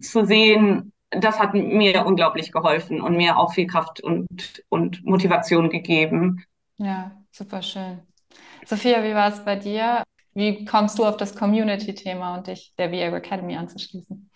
zu 0.00 0.26
sehen, 0.26 0.92
das 1.10 1.38
hat 1.38 1.54
mir 1.54 2.04
unglaublich 2.04 2.52
geholfen 2.52 3.00
und 3.00 3.16
mir 3.16 3.38
auch 3.38 3.52
viel 3.54 3.66
Kraft 3.66 4.00
und, 4.00 4.62
und 4.68 5.04
Motivation 5.04 5.70
gegeben. 5.70 6.44
Ja, 6.76 7.12
super 7.30 7.62
schön. 7.62 8.00
Sophia, 8.66 9.02
wie 9.02 9.14
war 9.14 9.32
es 9.32 9.44
bei 9.44 9.56
dir? 9.56 10.02
wie 10.38 10.64
kommst 10.64 10.98
du 10.98 11.04
auf 11.04 11.16
das 11.16 11.34
Community-Thema 11.34 12.36
und 12.36 12.46
dich 12.46 12.72
der 12.78 12.92
VA 12.92 13.16
Academy 13.16 13.56
anzuschließen? 13.56 14.30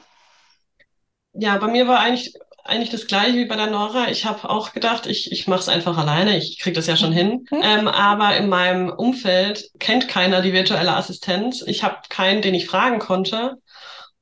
Ja, 1.35 1.57
bei 1.59 1.69
mir 1.69 1.87
war 1.87 2.01
eigentlich 2.01 2.35
eigentlich 2.65 2.91
das 2.91 3.09
gleiche 3.09 3.39
wie 3.39 3.45
bei 3.45 3.57
der 3.57 3.69
Nora. 3.69 4.09
Ich 4.09 4.25
habe 4.25 4.49
auch 4.49 4.73
gedacht, 4.73 5.07
ich, 5.07 5.33
ich 5.33 5.49
mache 5.49 5.61
es 5.61 5.69
einfach 5.69 5.99
alleine, 5.99 6.37
ich 6.37 6.61
kriege 6.61 6.77
das 6.77 6.87
ja 6.87 6.97
schon 6.97 7.13
hin. 7.13 7.47
Mhm. 7.51 7.61
Ähm, 7.63 7.89
aber 7.89 8.37
in 8.37 8.49
meinem 8.49 8.89
Umfeld 8.89 9.71
kennt 9.81 10.07
keiner 10.07 10.43
die 10.43 10.53
virtuelle 10.53 10.95
Assistenz. 10.95 11.63
Ich 11.67 11.83
habe 11.83 11.97
keinen, 12.09 12.43
den 12.43 12.55
ich 12.55 12.67
fragen 12.67 12.99
konnte. 12.99 13.57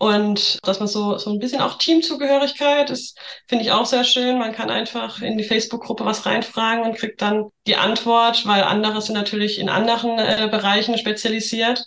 Und 0.00 0.66
dass 0.66 0.78
man 0.78 0.88
so, 0.88 1.18
so 1.18 1.30
ein 1.30 1.38
bisschen 1.38 1.60
auch 1.60 1.76
Teamzugehörigkeit 1.76 2.88
ist, 2.88 3.18
finde 3.46 3.66
ich 3.66 3.70
auch 3.70 3.84
sehr 3.84 4.02
schön. 4.02 4.38
Man 4.38 4.52
kann 4.52 4.70
einfach 4.70 5.20
in 5.20 5.36
die 5.36 5.44
Facebook-Gruppe 5.44 6.06
was 6.06 6.24
reinfragen 6.24 6.84
und 6.84 6.96
kriegt 6.96 7.20
dann 7.20 7.50
die 7.66 7.76
Antwort, 7.76 8.46
weil 8.46 8.62
andere 8.62 9.02
sind 9.02 9.14
natürlich 9.14 9.58
in 9.58 9.68
anderen 9.68 10.18
äh, 10.18 10.48
Bereichen 10.50 10.96
spezialisiert. 10.96 11.84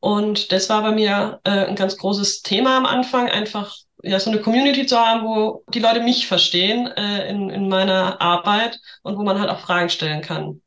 Und 0.00 0.52
das 0.52 0.70
war 0.70 0.80
bei 0.80 0.92
mir 0.92 1.40
äh, 1.44 1.66
ein 1.66 1.76
ganz 1.76 1.98
großes 1.98 2.40
Thema 2.40 2.78
am 2.78 2.86
Anfang, 2.86 3.28
einfach 3.28 3.76
ja, 4.02 4.18
so 4.18 4.30
eine 4.30 4.40
Community 4.40 4.86
zu 4.86 4.98
haben, 4.98 5.26
wo 5.26 5.64
die 5.68 5.80
Leute 5.80 6.00
mich 6.00 6.26
verstehen 6.26 6.86
äh, 6.86 7.28
in, 7.28 7.50
in 7.50 7.68
meiner 7.68 8.22
Arbeit 8.22 8.78
und 9.02 9.18
wo 9.18 9.22
man 9.22 9.38
halt 9.38 9.50
auch 9.50 9.60
Fragen 9.60 9.90
stellen 9.90 10.22
kann. 10.22 10.62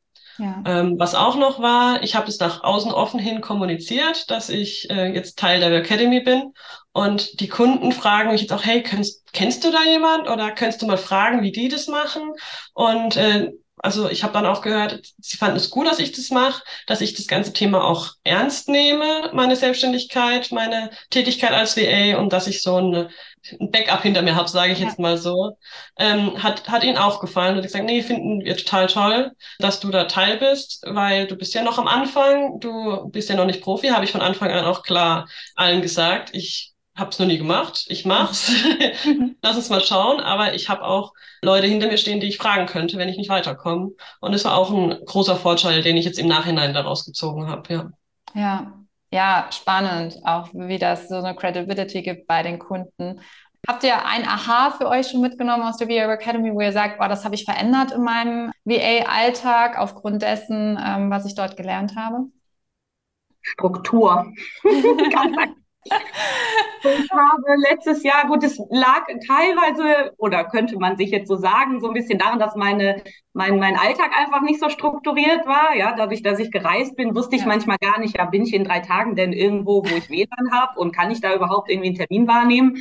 Ähm, 0.65 1.00
was 1.00 1.15
auch 1.15 1.36
noch 1.36 1.60
war, 1.60 2.04
ich 2.04 2.15
habe 2.15 2.28
es 2.28 2.39
nach 2.39 2.63
außen 2.63 2.91
offen 2.91 3.19
hin 3.19 3.41
kommuniziert, 3.41 4.30
dass 4.30 4.50
ich 4.50 4.89
äh, 4.89 5.13
jetzt 5.13 5.39
Teil 5.39 5.60
der 5.60 5.71
Academy 5.73 6.21
bin. 6.21 6.54
Und 6.91 7.39
die 7.39 7.47
Kunden 7.47 7.91
fragen 7.91 8.32
mich 8.32 8.41
jetzt 8.41 8.54
auch, 8.54 8.63
hey, 8.65 8.82
kennst, 8.84 9.32
kennst 9.34 9.63
du 9.63 9.71
da 9.71 9.84
jemand 9.84 10.30
oder 10.30 10.52
könntest 10.52 10.82
du 10.82 10.88
mal 10.88 10.97
fragen, 10.97 11.41
wie 11.41 11.52
die 11.52 11.69
das 11.69 11.88
machen? 11.88 12.34
Und 12.73 13.17
äh, 13.17 13.52
also 13.77 14.09
ich 14.09 14.23
habe 14.23 14.33
dann 14.33 14.45
auch 14.45 14.61
gehört, 14.61 15.01
sie 15.19 15.37
fanden 15.37 15.57
es 15.57 15.69
gut, 15.69 15.87
dass 15.87 15.99
ich 15.99 16.11
das 16.11 16.31
mache, 16.31 16.63
dass 16.87 17.01
ich 17.01 17.13
das 17.13 17.27
ganze 17.27 17.53
Thema 17.53 17.83
auch 17.83 18.13
ernst 18.23 18.69
nehme, 18.69 19.29
meine 19.33 19.55
Selbstständigkeit, 19.55 20.51
meine 20.51 20.89
Tätigkeit 21.11 21.51
als 21.51 21.77
VA 21.77 22.17
und 22.17 22.33
dass 22.33 22.47
ich 22.47 22.61
so 22.63 22.77
ein, 22.77 23.09
ein 23.59 23.71
Backup 23.71 24.01
hinter 24.01 24.23
mir 24.23 24.35
habe, 24.35 24.49
sage 24.49 24.73
ich 24.73 24.79
ja. 24.79 24.85
jetzt 24.85 24.97
mal 24.97 25.17
so. 25.17 25.57
Ähm, 25.97 26.41
hat, 26.41 26.67
hat 26.67 26.83
ihnen 26.83 26.97
auch 26.97 27.19
gefallen 27.19 27.57
und 27.57 27.65
ich 27.65 27.71
sage, 27.71 27.85
nee, 27.85 28.01
finden 28.01 28.43
wir 28.43 28.57
total 28.57 28.87
toll, 28.87 29.31
dass 29.59 29.79
du 29.79 29.89
da 29.89 30.05
Teil 30.05 30.37
bist, 30.37 30.83
weil 30.87 31.27
du 31.27 31.35
bist 31.35 31.53
ja 31.53 31.61
noch 31.61 31.77
am 31.77 31.87
Anfang, 31.87 32.59
du 32.59 33.09
bist 33.09 33.29
ja 33.29 33.35
noch 33.35 33.45
nicht 33.45 33.61
Profi, 33.61 33.89
habe 33.89 34.05
ich 34.05 34.11
von 34.11 34.21
Anfang 34.21 34.51
an 34.51 34.65
auch 34.65 34.81
klar 34.81 35.27
allen 35.55 35.81
gesagt. 35.81 36.31
Ich 36.33 36.73
habe 36.97 37.12
es 37.12 37.19
noch 37.19 37.27
nie 37.27 37.38
gemacht. 37.38 37.86
Ich 37.89 38.05
mach's. 38.05 38.51
Lass 39.41 39.55
uns 39.55 39.69
mal 39.69 39.81
schauen. 39.81 40.19
Aber 40.19 40.53
ich 40.53 40.67
habe 40.67 40.83
auch 40.83 41.13
Leute 41.41 41.67
hinter 41.67 41.88
mir 41.88 41.97
stehen, 41.97 42.19
die 42.19 42.27
ich 42.27 42.38
fragen 42.38 42.65
könnte, 42.65 42.97
wenn 42.97 43.10
ich 43.10 43.17
nicht 43.17 43.29
weiterkomme. 43.29 43.91
Und 44.19 44.33
es 44.33 44.45
war 44.45 44.55
auch 44.57 44.71
ein 44.71 44.97
großer 45.05 45.36
Vorteil, 45.36 45.83
den 45.83 45.95
ich 45.95 46.05
jetzt 46.05 46.19
im 46.19 46.27
Nachhinein 46.27 46.73
daraus 46.73 47.05
gezogen 47.05 47.47
habe. 47.47 47.73
Ja. 47.73 47.91
ja, 48.33 48.73
ja, 49.12 49.47
spannend, 49.51 50.17
auch 50.25 50.49
wie 50.53 50.79
das 50.79 51.07
so 51.07 51.15
eine 51.15 51.36
Credibility 51.36 52.01
gibt 52.01 52.27
bei 52.27 52.43
den 52.43 52.60
Kunden. 52.60 53.21
Habt 53.67 53.83
ihr 53.83 54.05
ein 54.05 54.27
Aha 54.27 54.71
für 54.71 54.88
euch 54.88 55.10
schon 55.10 55.21
mitgenommen 55.21 55.63
aus 55.63 55.77
der 55.77 55.89
VA 55.89 56.12
Academy, 56.12 56.53
wo 56.53 56.62
ihr 56.62 56.71
sagt, 56.71 56.99
oh, 57.01 57.07
das 57.07 57.25
habe 57.25 57.36
ich 57.36 57.43
verändert 57.43 57.91
in 57.91 58.01
meinem 58.01 58.51
VA-Alltag 58.65 59.77
aufgrund 59.77 60.21
dessen, 60.21 60.79
ähm, 60.83 61.12
was 61.12 61.25
ich 61.25 61.36
dort 61.36 61.57
gelernt 61.57 61.95
habe? 61.95 62.27
Struktur. 63.41 64.31
Ich 66.84 67.12
habe 67.12 67.56
letztes 67.69 68.04
Jahr, 68.04 68.28
gut, 68.28 68.43
es 68.43 68.58
lag 68.69 69.08
teilweise, 69.28 70.13
oder 70.17 70.45
könnte 70.45 70.78
man 70.78 70.95
sich 70.95 71.10
jetzt 71.12 71.28
so 71.28 71.36
sagen, 71.36 71.80
so 71.80 71.88
ein 71.88 71.93
bisschen 71.93 72.19
daran, 72.19 72.39
dass 72.39 72.56
meine, 72.56 73.02
mein, 73.34 73.60
mein 73.60 73.76
Alltag 73.76 74.12
einfach 74.17 74.41
nicht 74.41 74.60
so 74.60 74.69
strukturiert 74.69 75.45
war. 75.45 75.76
Ja, 75.76 75.95
dadurch, 75.95 76.21
dass 76.21 76.39
ich 76.39 76.52
gereist 76.52 76.95
bin, 76.95 77.15
wusste 77.15 77.36
ich 77.36 77.41
ja. 77.41 77.47
manchmal 77.47 77.78
gar 77.82 78.00
nicht, 78.00 78.17
ja, 78.17 78.26
bin 78.26 78.43
ich 78.43 78.54
in 78.54 78.63
drei 78.63 78.80
Tagen 78.80 79.15
denn 79.15 79.34
irgendwo, 79.34 79.84
wo 79.84 79.95
ich 79.95 80.10
WLAN 80.10 80.52
habe 80.52 80.80
und 80.80 80.95
kann 80.95 81.12
ich 81.12 81.19
da 81.19 81.34
überhaupt 81.34 81.69
irgendwie 81.69 81.89
einen 81.89 81.97
Termin 81.97 82.28
wahrnehmen? 82.28 82.78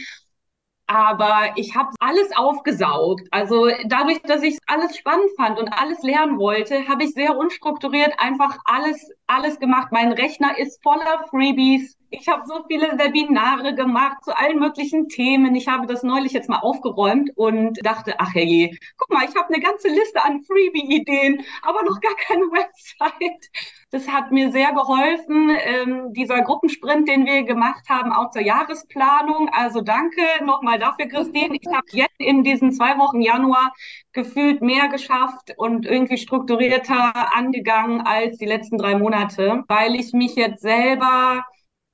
aber 0.87 1.53
ich 1.57 1.75
habe 1.75 1.90
alles 1.99 2.29
aufgesaugt. 2.37 3.27
Also 3.31 3.69
dadurch, 3.87 4.23
dass 4.23 4.42
ich 4.42 4.59
alles 4.66 4.97
spannend 4.97 5.31
fand 5.37 5.59
und 5.59 5.69
alles 5.69 6.03
lernen 6.03 6.38
wollte, 6.38 6.87
habe 6.88 7.05
ich 7.05 7.12
sehr 7.12 7.37
unstrukturiert 7.37 8.14
einfach 8.19 8.59
alles 8.64 9.11
alles 9.27 9.59
gemacht. 9.59 9.88
Mein 9.90 10.12
Rechner 10.12 10.57
ist 10.59 10.83
voller 10.83 11.27
Freebies. 11.31 11.97
Ich 12.11 12.29
habe 12.29 12.42
so 12.47 12.64
viele 12.69 12.99
Webinare 12.99 13.75
gemacht 13.75 14.25
zu 14.25 14.37
allen 14.37 14.61
möglichen 14.61 15.09
Themen. 15.09 15.57
Ich 15.57 15.66
habe 15.66 15.87
das 15.87 16.05
neulich 16.05 16.33
jetzt 16.33 16.49
mal 16.49 16.61
aufgeräumt 16.61 17.31
und 17.37 17.85
dachte, 17.85 18.14
ach 18.19 18.33
herrje, 18.35 18.77
guck 18.97 19.11
mal, 19.11 19.25
ich 19.29 19.35
habe 19.35 19.53
eine 19.53 19.61
ganze 19.62 19.88
Liste 19.88 20.23
an 20.25 20.42
Freebie-Ideen, 20.45 21.45
aber 21.62 21.83
noch 21.83 22.01
gar 22.01 22.14
keine 22.14 22.45
Website. 22.53 23.51
Das 23.90 24.09
hat 24.09 24.31
mir 24.31 24.53
sehr 24.53 24.73
geholfen, 24.73 25.57
ähm, 25.61 26.12
dieser 26.12 26.42
Gruppensprint, 26.42 27.09
den 27.09 27.27
wir 27.27 27.42
gemacht 27.42 27.88
haben, 27.88 28.12
auch 28.12 28.31
zur 28.31 28.42
Jahresplanung. 28.42 29.49
Also 29.53 29.81
danke 29.81 30.23
nochmal 30.45 30.79
dafür, 30.79 31.07
Christine. 31.07 31.57
Ich 31.61 31.66
habe 31.66 31.87
jetzt 31.92 32.14
in 32.19 32.45
diesen 32.45 32.73
zwei 32.73 32.99
Wochen 32.99 33.21
Januar 33.21 33.73
gefühlt 34.12 34.62
mehr 34.62 34.88
geschafft 34.88 35.53
und 35.57 35.87
irgendwie 35.87 36.19
strukturierter 36.19 37.35
angegangen 37.37 38.03
als 38.03 38.38
die 38.38 38.47
letzten 38.47 38.79
drei 38.79 38.97
Monate, 38.97 39.64
weil 39.69 39.95
ich 39.97 40.12
mich 40.12 40.37
jetzt 40.37 40.62
selber 40.62 41.45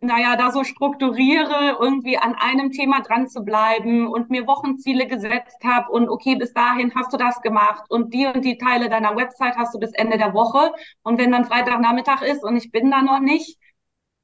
naja, 0.02 0.36
da 0.36 0.50
so 0.50 0.64
strukturiere, 0.64 1.76
irgendwie 1.80 2.18
an 2.18 2.34
einem 2.34 2.72
Thema 2.72 3.00
dran 3.02 3.28
zu 3.28 3.44
bleiben 3.44 4.08
und 4.08 4.30
mir 4.30 4.46
Wochenziele 4.46 5.06
gesetzt 5.06 5.58
habe 5.64 5.90
und 5.92 6.08
okay, 6.08 6.34
bis 6.36 6.52
dahin 6.52 6.92
hast 6.94 7.12
du 7.12 7.16
das 7.16 7.40
gemacht 7.40 7.84
und 7.88 8.12
die 8.12 8.26
und 8.26 8.44
die 8.44 8.58
Teile 8.58 8.88
deiner 8.88 9.16
Website 9.16 9.56
hast 9.56 9.74
du 9.74 9.78
bis 9.78 9.92
Ende 9.92 10.18
der 10.18 10.34
Woche 10.34 10.72
und 11.02 11.18
wenn 11.18 11.30
dann 11.32 11.44
Freitagnachmittag 11.44 12.22
ist 12.22 12.42
und 12.44 12.56
ich 12.56 12.72
bin 12.72 12.90
da 12.90 13.02
noch 13.02 13.20
nicht, 13.20 13.58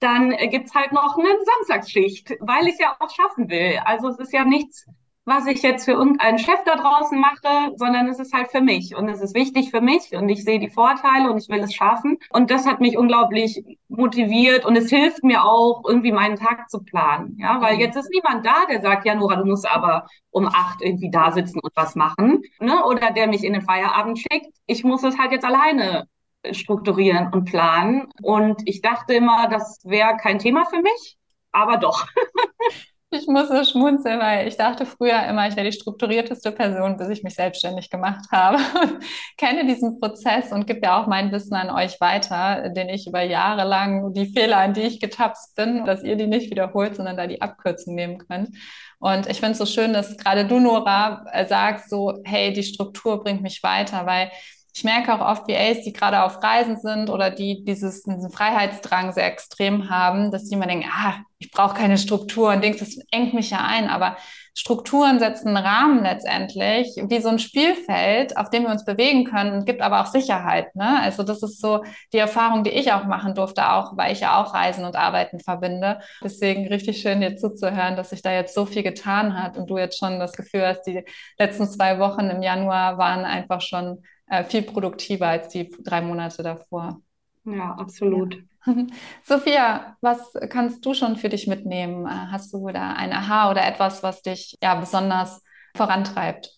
dann 0.00 0.30
gibt's 0.50 0.74
halt 0.74 0.92
noch 0.92 1.16
eine 1.16 1.28
Samstagsschicht, 1.44 2.34
weil 2.40 2.68
ich 2.68 2.78
ja 2.78 2.96
auch 3.00 3.10
schaffen 3.10 3.48
will. 3.48 3.80
Also 3.84 4.08
es 4.08 4.18
ist 4.18 4.32
ja 4.32 4.44
nichts, 4.44 4.86
was 5.28 5.46
ich 5.46 5.62
jetzt 5.62 5.84
für 5.84 5.92
irgendeinen 5.92 6.38
Chef 6.38 6.62
da 6.64 6.76
draußen 6.76 7.20
mache, 7.20 7.74
sondern 7.76 8.08
es 8.08 8.18
ist 8.18 8.32
halt 8.32 8.50
für 8.50 8.60
mich 8.60 8.96
und 8.96 9.08
es 9.08 9.20
ist 9.20 9.34
wichtig 9.34 9.70
für 9.70 9.80
mich 9.80 10.12
und 10.12 10.28
ich 10.28 10.42
sehe 10.42 10.58
die 10.58 10.70
Vorteile 10.70 11.30
und 11.30 11.38
ich 11.38 11.48
will 11.48 11.60
es 11.60 11.74
schaffen. 11.74 12.18
Und 12.30 12.50
das 12.50 12.66
hat 12.66 12.80
mich 12.80 12.96
unglaublich 12.96 13.62
motiviert 13.88 14.64
und 14.64 14.76
es 14.76 14.88
hilft 14.88 15.22
mir 15.22 15.44
auch, 15.44 15.82
irgendwie 15.86 16.12
meinen 16.12 16.36
Tag 16.36 16.70
zu 16.70 16.82
planen. 16.82 17.36
Ja, 17.38 17.60
weil 17.60 17.74
mhm. 17.74 17.80
jetzt 17.80 17.96
ist 17.96 18.10
niemand 18.10 18.44
da, 18.46 18.66
der 18.70 18.80
sagt, 18.80 19.06
ja, 19.06 19.14
Nora, 19.14 19.36
du 19.36 19.44
musst 19.44 19.70
aber 19.70 20.06
um 20.30 20.46
acht 20.46 20.80
irgendwie 20.82 21.10
da 21.10 21.30
sitzen 21.30 21.60
und 21.60 21.72
was 21.76 21.94
machen, 21.94 22.42
ne? 22.60 22.84
Oder 22.84 23.10
der 23.10 23.26
mich 23.28 23.44
in 23.44 23.52
den 23.52 23.62
Feierabend 23.62 24.18
schickt. 24.18 24.56
Ich 24.66 24.82
muss 24.82 25.02
es 25.04 25.18
halt 25.18 25.32
jetzt 25.32 25.44
alleine 25.44 26.08
strukturieren 26.52 27.32
und 27.32 27.44
planen. 27.44 28.08
Und 28.22 28.62
ich 28.66 28.80
dachte 28.80 29.14
immer, 29.14 29.48
das 29.48 29.80
wäre 29.84 30.16
kein 30.16 30.38
Thema 30.38 30.64
für 30.64 30.80
mich, 30.80 31.18
aber 31.52 31.76
doch. 31.76 32.06
Ich 33.10 33.26
muss 33.26 33.48
so 33.48 33.64
schmunzeln, 33.64 34.20
weil 34.20 34.46
ich 34.48 34.58
dachte 34.58 34.84
früher 34.84 35.26
immer, 35.26 35.48
ich 35.48 35.56
wäre 35.56 35.64
die 35.70 35.72
strukturierteste 35.72 36.52
Person, 36.52 36.98
bis 36.98 37.08
ich 37.08 37.22
mich 37.22 37.34
selbstständig 37.34 37.88
gemacht 37.88 38.26
habe. 38.30 38.58
kenne 39.38 39.64
diesen 39.66 39.98
Prozess 39.98 40.52
und 40.52 40.66
gebe 40.66 40.80
ja 40.82 41.00
auch 41.00 41.06
mein 41.06 41.32
Wissen 41.32 41.54
an 41.54 41.70
euch 41.70 41.98
weiter, 42.02 42.68
den 42.68 42.90
ich 42.90 43.06
über 43.06 43.22
Jahre 43.22 43.66
lang 43.66 44.12
die 44.12 44.26
Fehler, 44.26 44.58
an 44.58 44.74
die 44.74 44.82
ich 44.82 45.00
getapst 45.00 45.56
bin, 45.56 45.86
dass 45.86 46.04
ihr 46.04 46.16
die 46.16 46.26
nicht 46.26 46.50
wiederholt, 46.50 46.96
sondern 46.96 47.16
da 47.16 47.26
die 47.26 47.40
Abkürzung 47.40 47.94
nehmen 47.94 48.18
könnt. 48.18 48.50
Und 48.98 49.26
ich 49.26 49.40
finde 49.40 49.52
es 49.52 49.58
so 49.58 49.66
schön, 49.66 49.94
dass 49.94 50.18
gerade 50.18 50.46
du, 50.46 50.60
Nora, 50.60 51.24
äh, 51.32 51.46
sagst 51.46 51.88
so, 51.88 52.20
hey, 52.24 52.52
die 52.52 52.62
Struktur 52.62 53.22
bringt 53.24 53.40
mich 53.40 53.62
weiter, 53.62 54.04
weil 54.04 54.30
ich 54.74 54.85
merke 54.85 55.12
auch 55.12 55.20
oft 55.20 55.48
VAs, 55.48 55.83
die 55.83 55.92
gerade 55.92 56.22
auf 56.22 56.42
Reisen 56.42 56.78
sind 56.78 57.11
oder 57.11 57.31
die 57.31 57.64
dieses, 57.64 58.02
diesen 58.02 58.31
Freiheitsdrang 58.31 59.12
sehr 59.12 59.26
extrem 59.26 59.90
haben, 59.90 60.31
dass 60.31 60.44
die 60.44 60.54
immer 60.54 60.66
denken, 60.66 60.88
ah, 60.90 61.14
ich 61.38 61.50
brauche 61.50 61.76
keine 61.76 61.98
Struktur 61.98 62.50
und 62.50 62.62
denkst, 62.62 62.81
das 62.81 62.98
engt 63.11 63.33
mich 63.33 63.50
ja 63.50 63.64
ein. 63.64 63.88
Aber 63.88 64.16
Strukturen 64.54 65.20
setzen 65.20 65.48
einen 65.48 65.64
Rahmen 65.64 66.02
letztendlich, 66.02 66.88
wie 66.96 67.20
so 67.20 67.28
ein 67.28 67.38
Spielfeld, 67.38 68.37
auf 68.37 68.50
dem 68.50 68.64
wir 68.64 68.70
uns 68.70 68.85
bewegen 68.85 69.24
können 69.24 69.52
und 69.52 69.66
gibt 69.66 69.83
aber 69.83 70.00
auch 70.00 70.07
Sicherheit. 70.07 70.74
Ne? 70.74 71.00
Also 71.00 71.22
das 71.22 71.44
ist 71.44 71.61
so 71.61 71.85
die 72.12 72.18
Erfahrung, 72.18 72.64
die 72.64 72.70
ich 72.70 72.92
auch 72.92 73.04
machen 73.04 73.35
durfte, 73.37 73.70
auch 73.70 73.96
weil 73.96 74.12
ich 74.12 74.20
ja 74.20 74.42
auch 74.42 74.54
Reisen 74.54 74.85
und 74.85 74.96
Arbeiten 74.96 75.38
verbinde. 75.38 76.00
Deswegen 76.24 76.66
richtig 76.66 77.00
schön, 77.00 77.20
dir 77.20 77.37
zuzuhören, 77.37 77.94
dass 77.94 78.11
sich 78.11 78.22
da 78.22 78.33
jetzt 78.33 78.54
so 78.54 78.66
viel 78.66 78.83
getan 78.83 79.40
hat 79.40 79.57
und 79.57 79.70
du 79.70 79.78
jetzt 79.78 79.98
schon 79.98 80.18
das 80.18 80.33
Gefühl 80.33 80.66
hast, 80.66 80.83
die 80.83 81.04
letzten 81.38 81.68
zwei 81.68 82.00
Wochen 82.00 82.28
im 82.28 82.42
Januar 82.42 82.98
waren 82.98 83.24
einfach 83.24 83.61
schon 83.61 84.02
äh, 84.28 84.44
viel 84.44 84.62
produktiver 84.62 85.28
als 85.28 85.48
die 85.48 85.70
drei 85.82 86.00
Monate 86.00 86.42
davor. 86.42 87.00
Ja, 87.44 87.74
absolut. 87.74 88.36
Ja. 88.66 88.74
Sophia, 89.24 89.96
was 90.00 90.32
kannst 90.50 90.84
du 90.84 90.94
schon 90.94 91.16
für 91.16 91.28
dich 91.28 91.46
mitnehmen? 91.46 92.06
Äh, 92.06 92.10
hast 92.30 92.52
du 92.52 92.68
da 92.68 92.92
ein 92.92 93.12
Aha 93.12 93.50
oder 93.50 93.66
etwas, 93.66 94.02
was 94.02 94.22
dich 94.22 94.56
ja 94.62 94.74
besonders 94.74 95.42
vorantreibt? 95.76 96.50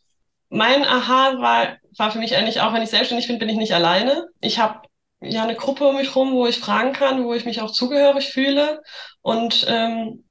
Mein 0.49 0.85
Aha 0.85 1.41
war, 1.41 1.77
war 1.97 2.11
für 2.11 2.19
mich 2.19 2.37
eigentlich 2.37 2.61
auch, 2.61 2.73
wenn 2.73 2.83
ich 2.83 2.91
selbstständig 2.91 3.29
bin, 3.29 3.39
bin 3.39 3.49
ich 3.49 3.57
nicht 3.57 3.73
alleine. 3.73 4.27
Ich 4.41 4.59
habe 4.59 4.83
ja 5.21 5.45
eine 5.45 5.55
Gruppe 5.55 5.87
um 5.87 5.97
mich 5.97 6.17
rum, 6.17 6.33
wo 6.33 6.47
ich 6.47 6.59
fragen 6.59 6.93
kann, 6.93 7.25
wo 7.25 7.35
ich 7.35 7.45
mich 7.45 7.61
auch 7.61 7.71
zugehörig 7.71 8.31
fühle. 8.31 8.83
Und 9.23 9.65
ähm, 9.69 10.25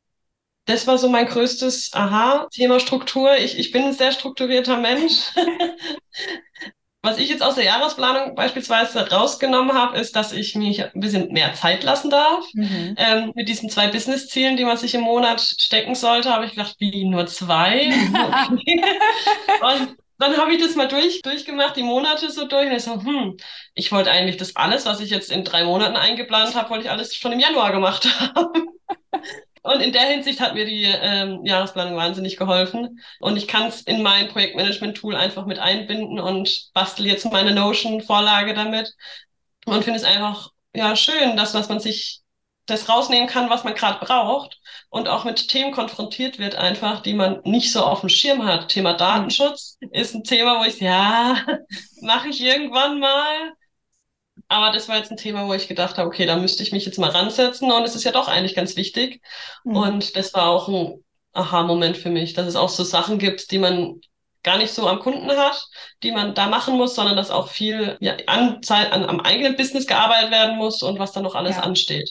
das 0.65 0.87
war 0.87 0.97
so 0.97 1.09
mein 1.09 1.27
größtes 1.27 1.91
Aha, 1.93 2.47
Thema 2.51 2.79
Struktur. 2.79 3.37
Ich, 3.37 3.57
ich 3.57 3.71
bin 3.71 3.83
ein 3.83 3.93
sehr 3.93 4.11
strukturierter 4.11 4.77
Mensch. 4.77 5.31
Was 7.01 7.17
ich 7.17 7.29
jetzt 7.29 7.41
aus 7.41 7.55
der 7.55 7.63
Jahresplanung 7.63 8.35
beispielsweise 8.35 9.09
rausgenommen 9.09 9.73
habe, 9.73 9.97
ist, 9.97 10.17
dass 10.17 10.33
ich 10.33 10.55
mich 10.55 10.83
ein 10.83 10.99
bisschen 10.99 11.31
mehr 11.31 11.53
Zeit 11.53 11.83
lassen 11.83 12.09
darf. 12.09 12.45
Mhm. 12.53 12.95
Ähm, 12.97 13.31
mit 13.35 13.47
diesen 13.47 13.69
zwei 13.69 13.87
Business-Zielen, 13.87 14.57
die 14.57 14.65
man 14.65 14.75
sich 14.75 14.93
im 14.95 15.01
Monat 15.01 15.39
stecken 15.39 15.95
sollte, 15.95 16.29
habe 16.29 16.45
ich 16.45 16.51
gedacht, 16.51 16.75
wie 16.79 17.05
nur 17.05 17.25
zwei? 17.27 17.85
und 19.61 19.97
dann 20.17 20.35
habe 20.35 20.53
ich 20.53 20.61
das 20.61 20.75
mal 20.75 20.89
durch, 20.89 21.21
durchgemacht, 21.21 21.77
die 21.77 21.83
Monate 21.83 22.29
so 22.29 22.45
durch. 22.45 22.67
Und 22.67 22.75
ich 22.75 22.83
so, 22.83 23.01
hm, 23.01 23.37
ich 23.75 23.93
wollte 23.93 24.11
eigentlich 24.11 24.35
das 24.35 24.57
alles, 24.57 24.85
was 24.85 24.99
ich 24.99 25.09
jetzt 25.09 25.31
in 25.31 25.45
drei 25.45 25.63
Monaten 25.63 25.95
eingeplant 25.95 26.53
habe, 26.55 26.69
wollte 26.69 26.83
ich 26.83 26.91
alles 26.91 27.15
schon 27.15 27.31
im 27.31 27.39
Januar 27.39 27.71
gemacht 27.71 28.05
haben. 28.19 28.67
Und 29.61 29.81
in 29.81 29.91
der 29.91 30.03
Hinsicht 30.03 30.39
hat 30.39 30.53
mir 30.53 30.65
die 30.65 30.83
ähm, 30.83 31.45
Jahresplanung 31.45 31.95
wahnsinnig 31.95 32.37
geholfen. 32.37 32.99
Und 33.19 33.37
ich 33.37 33.47
kann 33.47 33.67
es 33.67 33.81
in 33.81 34.01
mein 34.01 34.29
Projektmanagement-Tool 34.29 35.15
einfach 35.15 35.45
mit 35.45 35.59
einbinden 35.59 36.19
und 36.19 36.69
bastel 36.73 37.05
jetzt 37.05 37.25
meine 37.31 37.53
Notion-Vorlage 37.53 38.53
damit. 38.53 38.93
Und 39.65 39.83
finde 39.83 39.99
es 39.99 40.05
einfach 40.05 40.51
ja 40.73 40.95
schön, 40.95 41.35
dass, 41.35 41.51
dass 41.51 41.69
man 41.69 41.79
sich 41.79 42.21
das 42.69 42.87
rausnehmen 42.87 43.27
kann, 43.27 43.49
was 43.49 43.63
man 43.63 43.73
gerade 43.73 44.03
braucht 44.05 44.59
und 44.89 45.07
auch 45.07 45.25
mit 45.25 45.47
Themen 45.47 45.71
konfrontiert 45.71 46.39
wird, 46.39 46.55
einfach, 46.55 47.01
die 47.01 47.13
man 47.13 47.41
nicht 47.43 47.71
so 47.71 47.83
auf 47.83 48.01
dem 48.01 48.09
Schirm 48.09 48.45
hat. 48.45 48.69
Thema 48.69 48.93
Datenschutz 48.93 49.77
ist 49.91 50.13
ein 50.13 50.23
Thema, 50.23 50.59
wo 50.59 50.63
ich, 50.63 50.79
ja, 50.79 51.37
mache 52.01 52.29
ich 52.29 52.41
irgendwann 52.41 52.99
mal. 52.99 53.53
Aber 54.49 54.71
das 54.71 54.89
war 54.89 54.97
jetzt 54.97 55.11
ein 55.11 55.17
Thema, 55.17 55.47
wo 55.47 55.53
ich 55.53 55.67
gedacht 55.67 55.97
habe, 55.97 56.07
okay, 56.07 56.25
da 56.25 56.35
müsste 56.35 56.63
ich 56.63 56.71
mich 56.71 56.85
jetzt 56.85 56.97
mal 56.97 57.11
ransetzen 57.11 57.71
und 57.71 57.83
es 57.83 57.95
ist 57.95 58.03
ja 58.03 58.11
doch 58.11 58.27
eigentlich 58.27 58.55
ganz 58.55 58.75
wichtig. 58.75 59.21
Mhm. 59.63 59.75
Und 59.75 60.15
das 60.15 60.33
war 60.33 60.47
auch 60.49 60.67
ein 60.67 61.03
Aha-Moment 61.33 61.97
für 61.97 62.09
mich, 62.09 62.33
dass 62.33 62.47
es 62.47 62.55
auch 62.55 62.69
so 62.69 62.83
Sachen 62.83 63.19
gibt, 63.19 63.51
die 63.51 63.59
man 63.59 64.01
gar 64.41 64.57
nicht 64.57 64.73
so 64.73 64.87
am 64.87 64.99
Kunden 64.99 65.29
hat, 65.29 65.67
die 66.01 66.11
man 66.11 66.33
da 66.33 66.47
machen 66.47 66.77
muss, 66.77 66.95
sondern 66.95 67.15
dass 67.15 67.29
auch 67.29 67.49
viel 67.49 67.97
ja, 67.99 68.17
an, 68.25 68.59
an, 68.67 69.03
am 69.03 69.19
eigenen 69.19 69.55
Business 69.55 69.85
gearbeitet 69.85 70.31
werden 70.31 70.57
muss 70.57 70.81
und 70.81 70.97
was 70.97 71.11
da 71.11 71.21
noch 71.21 71.35
alles 71.35 71.57
ja. 71.57 71.63
ansteht. 71.63 72.09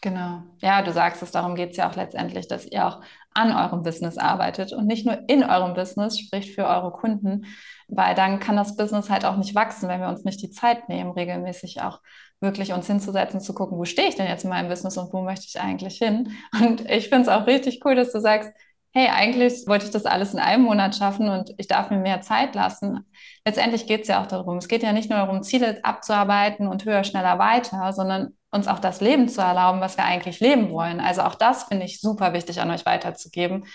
Genau. 0.00 0.42
Ja, 0.60 0.82
du 0.82 0.92
sagst 0.92 1.22
es, 1.22 1.30
darum 1.32 1.56
geht 1.56 1.72
es 1.72 1.76
ja 1.76 1.90
auch 1.90 1.96
letztendlich, 1.96 2.48
dass 2.48 2.64
ihr 2.64 2.86
auch 2.86 3.00
an 3.34 3.54
eurem 3.54 3.82
Business 3.82 4.16
arbeitet 4.16 4.72
und 4.72 4.86
nicht 4.86 5.04
nur 5.04 5.18
in 5.28 5.44
eurem 5.44 5.74
Business, 5.74 6.18
sprich 6.18 6.54
für 6.54 6.66
eure 6.66 6.92
Kunden, 6.92 7.46
weil 7.88 8.14
dann 8.14 8.40
kann 8.40 8.56
das 8.56 8.76
Business 8.76 9.10
halt 9.10 9.24
auch 9.24 9.36
nicht 9.36 9.54
wachsen, 9.54 9.88
wenn 9.88 10.00
wir 10.00 10.08
uns 10.08 10.24
nicht 10.24 10.42
die 10.42 10.50
Zeit 10.50 10.88
nehmen, 10.88 11.12
regelmäßig 11.12 11.82
auch 11.82 12.00
wirklich 12.40 12.72
uns 12.72 12.86
hinzusetzen, 12.86 13.40
zu 13.40 13.54
gucken, 13.54 13.78
wo 13.78 13.84
stehe 13.84 14.08
ich 14.08 14.16
denn 14.16 14.26
jetzt 14.26 14.44
in 14.44 14.50
meinem 14.50 14.68
Business 14.68 14.96
und 14.96 15.12
wo 15.12 15.22
möchte 15.22 15.46
ich 15.48 15.60
eigentlich 15.60 15.98
hin. 15.98 16.32
Und 16.60 16.88
ich 16.90 17.08
finde 17.08 17.22
es 17.22 17.28
auch 17.28 17.46
richtig 17.46 17.80
cool, 17.84 17.94
dass 17.94 18.12
du 18.12 18.20
sagst, 18.20 18.50
hey, 18.92 19.08
eigentlich 19.08 19.66
wollte 19.66 19.84
ich 19.84 19.90
das 19.90 20.06
alles 20.06 20.32
in 20.32 20.38
einem 20.38 20.64
Monat 20.64 20.96
schaffen 20.96 21.28
und 21.28 21.52
ich 21.58 21.68
darf 21.68 21.90
mir 21.90 21.98
mehr 21.98 22.22
Zeit 22.22 22.54
lassen. 22.54 23.06
Letztendlich 23.44 23.86
geht 23.86 24.02
es 24.02 24.08
ja 24.08 24.22
auch 24.22 24.26
darum, 24.26 24.56
es 24.56 24.68
geht 24.68 24.82
ja 24.82 24.92
nicht 24.94 25.10
nur 25.10 25.18
darum, 25.18 25.42
Ziele 25.42 25.80
abzuarbeiten 25.84 26.66
und 26.66 26.86
höher, 26.86 27.04
schneller, 27.04 27.38
weiter, 27.38 27.92
sondern 27.92 28.34
uns 28.50 28.68
auch 28.68 28.78
das 28.78 29.02
Leben 29.02 29.28
zu 29.28 29.42
erlauben, 29.42 29.82
was 29.82 29.98
wir 29.98 30.04
eigentlich 30.04 30.40
leben 30.40 30.70
wollen. 30.70 31.00
Also 31.00 31.22
auch 31.22 31.34
das 31.34 31.64
finde 31.64 31.84
ich 31.84 32.00
super 32.00 32.32
wichtig 32.32 32.60
an 32.62 32.70
euch 32.70 32.86
weiterzugeben, 32.86 33.66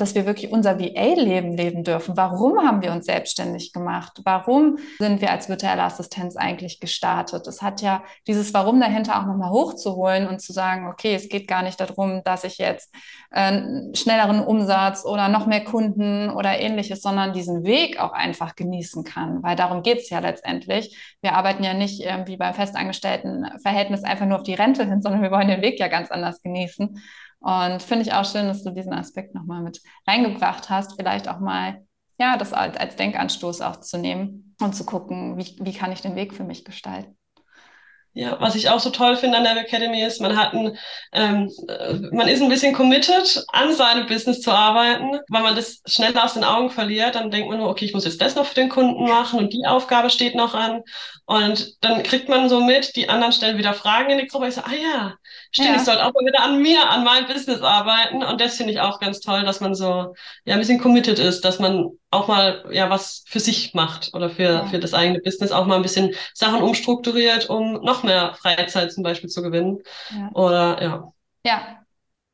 dass 0.00 0.14
wir 0.14 0.26
wirklich 0.26 0.50
unser 0.50 0.78
VA-Leben 0.78 1.56
leben 1.56 1.84
dürfen. 1.84 2.16
Warum 2.16 2.58
haben 2.58 2.82
wir 2.82 2.92
uns 2.92 3.06
selbstständig 3.06 3.72
gemacht? 3.72 4.20
Warum 4.24 4.78
sind 4.98 5.20
wir 5.20 5.30
als 5.30 5.48
virtuelle 5.48 5.82
Assistenz 5.82 6.36
eigentlich 6.36 6.80
gestartet? 6.80 7.46
Es 7.46 7.62
hat 7.62 7.82
ja 7.82 8.02
dieses 8.26 8.54
Warum 8.54 8.80
dahinter 8.80 9.20
auch 9.20 9.26
nochmal 9.26 9.50
hochzuholen 9.50 10.28
und 10.28 10.40
zu 10.40 10.52
sagen, 10.52 10.88
okay, 10.88 11.14
es 11.14 11.28
geht 11.28 11.48
gar 11.48 11.62
nicht 11.62 11.80
darum, 11.80 12.22
dass 12.24 12.44
ich 12.44 12.58
jetzt 12.58 12.94
äh, 13.30 13.60
schnelleren 13.94 14.40
Umsatz 14.40 15.04
oder 15.04 15.28
noch 15.28 15.46
mehr 15.46 15.64
Kunden 15.64 16.30
oder 16.30 16.58
ähnliches, 16.58 17.02
sondern 17.02 17.32
diesen 17.32 17.64
Weg 17.64 18.00
auch 18.00 18.12
einfach 18.12 18.56
genießen 18.56 19.04
kann. 19.04 19.42
Weil 19.42 19.56
darum 19.56 19.82
geht 19.82 19.98
es 19.98 20.10
ja 20.10 20.18
letztendlich. 20.20 20.96
Wir 21.20 21.34
arbeiten 21.34 21.62
ja 21.62 21.74
nicht 21.74 22.00
wie 22.26 22.36
beim 22.36 22.54
festangestellten 22.54 23.46
Verhältnis 23.62 24.04
einfach 24.04 24.26
nur 24.26 24.38
auf 24.38 24.44
die 24.44 24.54
Rente 24.54 24.84
hin, 24.86 25.02
sondern 25.02 25.22
wir 25.22 25.30
wollen 25.30 25.48
den 25.48 25.62
Weg 25.62 25.78
ja 25.78 25.88
ganz 25.88 26.10
anders 26.10 26.42
genießen. 26.42 27.00
Und 27.40 27.82
finde 27.82 28.04
ich 28.04 28.12
auch 28.12 28.24
schön, 28.24 28.46
dass 28.46 28.62
du 28.62 28.70
diesen 28.70 28.92
Aspekt 28.92 29.34
nochmal 29.34 29.62
mit 29.62 29.80
reingebracht 30.06 30.70
hast. 30.70 30.94
Vielleicht 30.96 31.28
auch 31.28 31.40
mal, 31.40 31.86
ja, 32.18 32.36
das 32.36 32.52
als, 32.52 32.76
als 32.76 32.96
Denkanstoß 32.96 33.62
auch 33.62 33.80
zu 33.80 33.98
nehmen 33.98 34.54
und 34.60 34.74
zu 34.74 34.84
gucken, 34.84 35.38
wie, 35.38 35.56
wie 35.60 35.72
kann 35.72 35.92
ich 35.92 36.02
den 36.02 36.16
Weg 36.16 36.34
für 36.34 36.44
mich 36.44 36.64
gestalten. 36.64 37.16
Ja, 38.12 38.36
was 38.40 38.56
ich 38.56 38.68
auch 38.68 38.80
so 38.80 38.90
toll 38.90 39.16
finde 39.16 39.38
an 39.38 39.44
der 39.44 39.56
Academy 39.56 40.02
ist, 40.02 40.20
man 40.20 40.36
hat 40.36 40.52
ein, 40.52 40.76
ähm, 41.12 41.48
man 42.10 42.26
ist 42.26 42.42
ein 42.42 42.48
bisschen 42.48 42.74
committed, 42.74 43.44
an 43.52 43.72
seinem 43.72 44.06
Business 44.06 44.40
zu 44.40 44.50
arbeiten. 44.50 45.20
Weil 45.28 45.42
man 45.42 45.54
das 45.54 45.80
schnell 45.86 46.16
aus 46.18 46.34
den 46.34 46.42
Augen 46.42 46.70
verliert, 46.70 47.14
dann 47.14 47.30
denkt 47.30 47.48
man 47.48 47.58
nur, 47.58 47.68
okay, 47.68 47.84
ich 47.84 47.94
muss 47.94 48.04
jetzt 48.04 48.20
das 48.20 48.34
noch 48.34 48.46
für 48.46 48.56
den 48.56 48.68
Kunden 48.68 49.04
machen 49.04 49.38
und 49.38 49.52
die 49.52 49.64
Aufgabe 49.64 50.10
steht 50.10 50.34
noch 50.34 50.54
an. 50.54 50.82
Und 51.24 51.76
dann 51.82 52.02
kriegt 52.02 52.28
man 52.28 52.48
so 52.48 52.60
mit, 52.60 52.96
die 52.96 53.08
anderen 53.08 53.32
stellen 53.32 53.58
wieder 53.58 53.74
Fragen 53.74 54.10
in 54.10 54.18
die 54.18 54.26
Gruppe. 54.26 54.48
Ich 54.48 54.56
so, 54.56 54.62
ah 54.62 54.72
ja, 54.74 55.14
stimmt, 55.52 55.68
ja. 55.68 55.76
ich 55.76 55.82
sollte 55.82 56.04
auch 56.04 56.12
mal 56.12 56.26
wieder 56.26 56.42
an 56.42 56.60
mir, 56.60 56.90
an 56.90 57.04
meinem 57.04 57.28
Business 57.28 57.62
arbeiten. 57.62 58.24
Und 58.24 58.40
das 58.40 58.56
finde 58.56 58.72
ich 58.72 58.80
auch 58.80 58.98
ganz 58.98 59.20
toll, 59.20 59.44
dass 59.44 59.60
man 59.60 59.76
so 59.76 60.14
ja 60.44 60.54
ein 60.54 60.58
bisschen 60.58 60.80
committed 60.80 61.20
ist, 61.20 61.44
dass 61.44 61.60
man 61.60 61.90
auch 62.10 62.28
mal 62.28 62.64
ja 62.72 62.90
was 62.90 63.24
für 63.26 63.40
sich 63.40 63.74
macht 63.74 64.14
oder 64.14 64.30
für, 64.30 64.42
ja. 64.42 64.66
für 64.66 64.78
das 64.78 64.94
eigene 64.94 65.20
Business 65.20 65.52
auch 65.52 65.66
mal 65.66 65.76
ein 65.76 65.82
bisschen 65.82 66.12
Sachen 66.34 66.62
umstrukturiert, 66.62 67.48
um 67.48 67.74
noch 67.82 68.02
mehr 68.02 68.34
Freizeit 68.34 68.92
zum 68.92 69.02
Beispiel 69.02 69.30
zu 69.30 69.42
gewinnen. 69.42 69.78
Ja. 70.10 70.30
Oder 70.34 70.82
ja. 70.82 71.12
Ja, 71.44 71.78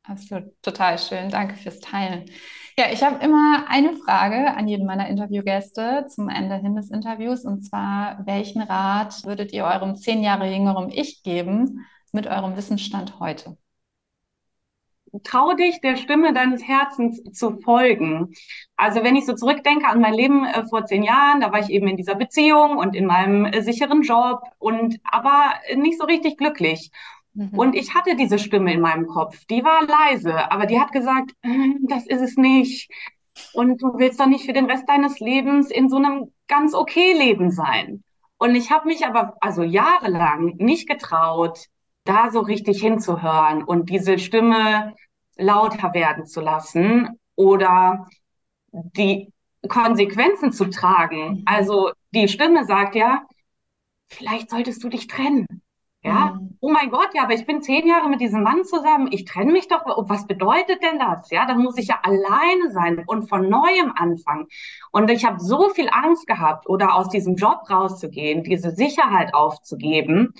absolut. 0.03 0.45
Total 0.61 0.97
schön. 0.97 1.29
Danke 1.29 1.55
fürs 1.55 1.79
Teilen. 1.79 2.25
Ja, 2.79 2.91
ich 2.91 3.01
habe 3.01 3.23
immer 3.23 3.65
eine 3.69 3.95
Frage 3.95 4.53
an 4.55 4.67
jeden 4.67 4.85
meiner 4.85 5.07
Interviewgäste 5.07 6.05
zum 6.09 6.29
Ende 6.29 6.57
hin 6.57 6.75
des 6.75 6.91
Interviews 6.91 7.43
und 7.43 7.61
zwar, 7.61 8.23
welchen 8.27 8.61
Rat 8.61 9.23
würdet 9.25 9.51
ihr 9.51 9.63
eurem 9.65 9.95
zehn 9.95 10.21
Jahre 10.21 10.47
jüngeren 10.47 10.89
Ich 10.91 11.23
geben 11.23 11.87
mit 12.11 12.27
eurem 12.27 12.55
Wissensstand 12.55 13.19
heute? 13.19 13.57
Trau 15.23 15.53
dich, 15.53 15.81
der 15.81 15.95
Stimme 15.95 16.33
deines 16.33 16.67
Herzens 16.67 17.23
zu 17.33 17.57
folgen. 17.61 18.33
Also 18.75 19.03
wenn 19.03 19.15
ich 19.15 19.25
so 19.25 19.33
zurückdenke 19.33 19.87
an 19.87 20.01
mein 20.01 20.13
Leben 20.13 20.45
äh, 20.45 20.65
vor 20.67 20.85
zehn 20.85 21.03
Jahren, 21.03 21.41
da 21.41 21.51
war 21.51 21.59
ich 21.59 21.69
eben 21.69 21.87
in 21.87 21.97
dieser 21.97 22.15
Beziehung 22.15 22.77
und 22.77 22.95
in 22.95 23.05
meinem 23.05 23.45
äh, 23.45 23.61
sicheren 23.61 24.01
Job 24.01 24.41
und 24.59 24.99
aber 25.03 25.53
nicht 25.75 25.97
so 25.97 26.05
richtig 26.05 26.37
glücklich. 26.37 26.91
Mhm. 27.33 27.49
Und 27.57 27.75
ich 27.75 27.93
hatte 27.93 28.15
diese 28.15 28.39
Stimme 28.39 28.73
in 28.73 28.81
meinem 28.81 29.07
Kopf, 29.07 29.45
die 29.45 29.63
war 29.63 29.85
leise, 29.85 30.51
aber 30.51 30.65
die 30.65 30.79
hat 30.79 30.91
gesagt, 30.91 31.33
hm, 31.43 31.85
das 31.87 32.05
ist 32.07 32.21
es 32.21 32.37
nicht. 32.37 32.91
Und 33.53 33.81
du 33.81 33.97
willst 33.97 34.19
doch 34.19 34.25
nicht 34.25 34.45
für 34.45 34.53
den 34.53 34.65
Rest 34.65 34.89
deines 34.89 35.19
Lebens 35.19 35.69
in 35.69 35.89
so 35.89 35.97
einem 35.97 36.31
ganz 36.47 36.73
okay 36.73 37.13
Leben 37.13 37.51
sein. 37.51 38.03
Und 38.39 38.55
ich 38.55 38.71
habe 38.71 38.87
mich 38.87 39.05
aber 39.05 39.35
also 39.41 39.63
jahrelang 39.63 40.55
nicht 40.57 40.87
getraut, 40.87 41.67
da 42.07 42.31
so 42.31 42.39
richtig 42.41 42.81
hinzuhören 42.81 43.63
und 43.63 43.89
diese 43.89 44.19
Stimme 44.19 44.95
lauter 45.37 45.93
werden 45.93 46.25
zu 46.25 46.41
lassen 46.41 47.19
oder 47.35 48.07
die 48.71 49.31
Konsequenzen 49.67 50.51
zu 50.51 50.65
tragen. 50.69 51.43
Also 51.45 51.91
die 52.11 52.27
Stimme 52.27 52.65
sagt 52.65 52.95
ja, 52.95 53.23
vielleicht 54.07 54.49
solltest 54.49 54.83
du 54.83 54.89
dich 54.89 55.07
trennen. 55.07 55.45
Ja, 56.03 56.37
mhm. 56.39 56.57
oh 56.61 56.71
mein 56.71 56.89
Gott, 56.89 57.09
ja, 57.13 57.23
aber 57.23 57.33
ich 57.33 57.45
bin 57.45 57.61
zehn 57.61 57.85
Jahre 57.87 58.07
mit 58.07 58.21
diesem 58.21 58.43
Mann 58.43 58.63
zusammen. 58.63 59.09
Ich 59.11 59.25
trenne 59.25 59.51
mich 59.51 59.67
doch. 59.67 59.81
Was 59.85 60.25
bedeutet 60.27 60.81
denn 60.81 60.99
das? 60.99 61.29
Ja, 61.31 61.45
dann 61.45 61.61
muss 61.61 61.77
ich 61.77 61.87
ja 61.87 61.99
alleine 62.03 62.71
sein 62.71 63.03
und 63.07 63.27
von 63.27 63.49
neuem 63.49 63.91
anfangen. 63.95 64.47
Und 64.91 65.09
ich 65.11 65.25
habe 65.25 65.39
so 65.39 65.69
viel 65.69 65.89
Angst 65.91 66.27
gehabt, 66.27 66.69
oder 66.69 66.95
aus 66.95 67.09
diesem 67.09 67.35
Job 67.35 67.69
rauszugehen, 67.69 68.43
diese 68.43 68.71
Sicherheit 68.71 69.33
aufzugeben, 69.33 70.33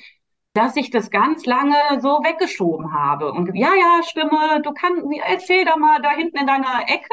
dass 0.58 0.76
ich 0.76 0.90
das 0.90 1.12
ganz 1.12 1.46
lange 1.46 1.76
so 2.00 2.10
weggeschoben 2.24 2.92
habe. 2.92 3.32
Und 3.32 3.56
ja, 3.56 3.70
ja, 3.76 4.02
Stimme, 4.04 4.62
du 4.64 4.74
kannst, 4.74 5.06
erzähl 5.24 5.66
da 5.66 5.78
mal 5.78 6.02
da 6.02 6.10
hinten 6.12 6.38
in 6.38 6.48
deiner 6.48 6.82
Ecke. 6.88 7.10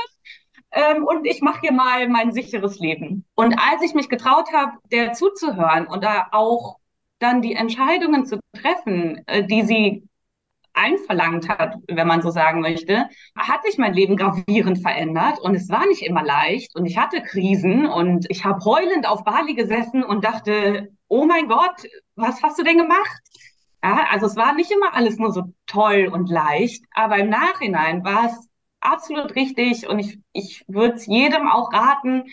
Ähm, 0.73 1.05
und 1.05 1.27
ich 1.27 1.43
mache 1.43 1.61
hier 1.61 1.73
mal 1.73 2.09
mein 2.09 2.33
sicheres 2.33 2.79
Leben. 2.79 3.25
Und 3.35 3.55
als 3.59 3.83
ich 3.83 3.95
mich 3.95 4.09
getraut 4.09 4.53
habe, 4.53 4.73
der 4.91 5.13
zuzuhören 5.13 5.87
und 5.87 6.03
da 6.03 6.29
auch 6.33 6.79
dann 7.19 7.43
die 7.43 7.55
Entscheidungen 7.55 8.25
zu 8.25 8.41
treffen, 8.55 9.23
äh, 9.27 9.45
die 9.45 9.63
sie 9.63 10.09
einverlangt 10.73 11.49
hat, 11.49 11.77
wenn 11.87 12.09
man 12.09 12.23
so 12.23 12.31
sagen 12.31 12.61
möchte, 12.61 13.09
hat 13.37 13.63
sich 13.65 13.79
mein 13.79 13.95
Leben 13.95 14.17
gravierend 14.17 14.81
verändert 14.81 15.39
und 15.39 15.55
es 15.55 15.69
war 15.69 15.87
nicht 15.87 16.03
immer 16.03 16.25
leicht 16.25 16.75
und 16.75 16.85
ich 16.87 16.99
hatte 16.99 17.23
Krisen 17.23 17.87
und 17.87 18.27
ich 18.29 18.45
habe 18.45 18.65
heulend 18.65 19.07
auf 19.07 19.23
Bali 19.23 19.55
gesessen 19.55 20.03
und 20.03 20.25
dachte, 20.25 20.91
oh 21.15 21.27
mein 21.27 21.49
Gott, 21.49 21.87
was 22.17 22.43
hast 22.43 22.59
du 22.59 22.65
denn 22.65 22.79
gemacht? 22.79 23.23
Ja, 23.83 24.07
also 24.11 24.27
es 24.27 24.37
war 24.37 24.55
nicht 24.55 24.71
immer 24.73 24.95
alles 24.95 25.19
nur 25.19 25.33
so 25.33 25.45
toll 25.67 26.09
und 26.13 26.29
leicht, 26.29 26.85
aber 26.93 27.19
im 27.19 27.29
Nachhinein 27.29 28.05
war 28.05 28.27
es 28.27 28.49
absolut 28.81 29.35
richtig 29.37 29.89
und 29.89 29.99
ich, 30.01 30.19
ich 30.33 30.65
würde 30.69 30.95
es 30.95 31.07
jedem 31.07 31.49
auch 31.49 31.73
raten, 31.73 32.25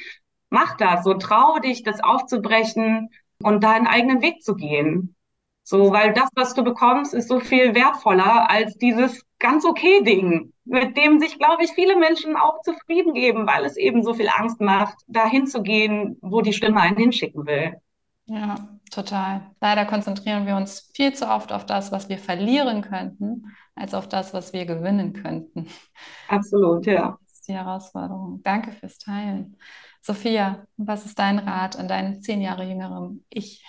mach 0.49 0.77
das, 0.77 1.03
so 1.03 1.13
trau 1.13 1.59
dich, 1.59 1.83
das 1.83 2.01
aufzubrechen 2.03 3.09
und 3.43 3.63
deinen 3.63 3.87
eigenen 3.87 4.21
Weg 4.21 4.41
zu 4.41 4.55
gehen. 4.55 5.15
So, 5.63 5.91
weil 5.91 6.13
das, 6.13 6.29
was 6.35 6.53
du 6.55 6.63
bekommst, 6.63 7.13
ist 7.13 7.27
so 7.27 7.39
viel 7.39 7.75
wertvoller 7.75 8.49
als 8.49 8.77
dieses 8.77 9.23
ganz 9.39 9.63
okay 9.65 10.03
Ding. 10.03 10.53
mit 10.65 10.97
dem 10.97 11.19
sich, 11.19 11.37
glaube 11.37 11.63
ich, 11.63 11.71
viele 11.71 11.97
Menschen 11.97 12.35
auch 12.35 12.61
zufrieden 12.63 13.13
geben, 13.13 13.45
weil 13.47 13.65
es 13.65 13.77
eben 13.77 14.03
so 14.03 14.13
viel 14.13 14.29
Angst 14.29 14.61
macht, 14.61 14.95
dahin 15.07 15.47
zu 15.47 15.61
gehen, 15.63 16.17
wo 16.21 16.41
die 16.41 16.53
Stimme 16.53 16.81
einen 16.81 16.97
hinschicken 16.97 17.45
will. 17.45 17.75
Ja, 18.33 18.55
total. 18.89 19.41
Leider 19.59 19.85
konzentrieren 19.85 20.45
wir 20.45 20.55
uns 20.55 20.89
viel 20.93 21.13
zu 21.13 21.27
oft 21.27 21.51
auf 21.51 21.65
das, 21.65 21.91
was 21.91 22.07
wir 22.07 22.17
verlieren 22.17 22.81
könnten, 22.81 23.45
als 23.75 23.93
auf 23.93 24.07
das, 24.07 24.33
was 24.33 24.53
wir 24.53 24.65
gewinnen 24.65 25.11
könnten. 25.11 25.67
Absolut, 26.29 26.85
ja. 26.85 27.17
Das 27.25 27.33
ist 27.33 27.47
die 27.49 27.53
Herausforderung. 27.53 28.41
Danke 28.41 28.71
fürs 28.71 28.99
Teilen. 28.99 29.57
Sophia, 29.99 30.65
was 30.77 31.05
ist 31.05 31.19
dein 31.19 31.39
Rat 31.39 31.75
an 31.75 31.89
deinen 31.89 32.21
zehn 32.21 32.41
Jahre 32.41 32.63
jüngeren 32.63 33.25
Ich? 33.29 33.65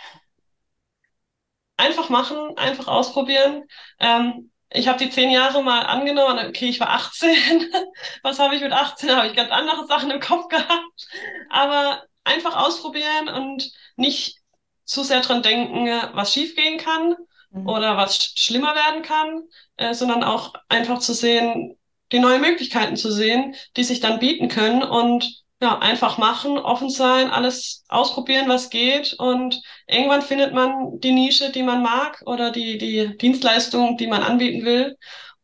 Einfach 1.77 2.09
machen, 2.09 2.57
einfach 2.57 2.87
ausprobieren. 2.87 3.65
Ähm, 3.99 4.53
ich 4.71 4.87
habe 4.87 4.99
die 4.99 5.11
zehn 5.11 5.31
Jahre 5.31 5.65
mal 5.65 5.81
angenommen, 5.87 6.47
okay, 6.47 6.69
ich 6.69 6.79
war 6.79 6.91
18. 6.91 7.69
Was 8.23 8.39
habe 8.39 8.55
ich 8.55 8.63
mit 8.63 8.73
18? 8.73 9.11
Habe 9.11 9.27
ich 9.27 9.35
ganz 9.35 9.51
andere 9.51 9.87
Sachen 9.87 10.13
im 10.13 10.21
Kopf 10.21 10.47
gehabt. 10.49 11.09
Aber 11.51 12.05
einfach 12.25 12.57
ausprobieren 12.57 13.29
und 13.29 13.73
nicht 13.97 14.42
zu 14.85 15.03
sehr 15.03 15.21
dran 15.21 15.43
denken, 15.43 15.87
was 16.15 16.33
schiefgehen 16.33 16.79
kann 16.79 17.17
mhm. 17.51 17.69
oder 17.69 17.97
was 17.97 18.17
schlimmer 18.37 18.75
werden 18.75 19.03
kann, 19.03 19.43
äh, 19.77 19.95
sondern 19.95 20.23
auch 20.23 20.55
einfach 20.69 20.99
zu 20.99 21.15
sehen, 21.15 21.77
die 22.11 22.19
neuen 22.19 22.43
Möglichkeiten 22.43 22.97
zu 22.97 23.11
sehen, 23.11 23.55
die 23.77 23.85
sich 23.85 24.01
dann 24.01 24.19
bieten 24.19 24.49
können 24.49 24.83
und 24.83 25.43
ja, 25.61 25.79
einfach 25.79 26.19
machen, 26.19 26.59
offen 26.59 26.91
sein, 26.91 27.31
alles 27.31 27.85
ausprobieren, 27.89 28.49
was 28.49 28.69
geht 28.69 29.15
und 29.15 29.63
irgendwann 29.87 30.23
findet 30.23 30.53
man 30.53 30.99
die 30.99 31.13
Nische, 31.13 31.53
die 31.53 31.63
man 31.63 31.83
mag 31.83 32.21
oder 32.27 32.51
die, 32.51 32.79
die 32.79 33.17
Dienstleistung, 33.17 33.97
die 33.97 34.09
man 34.09 34.25
anbieten 34.25 34.65
will 34.65 34.97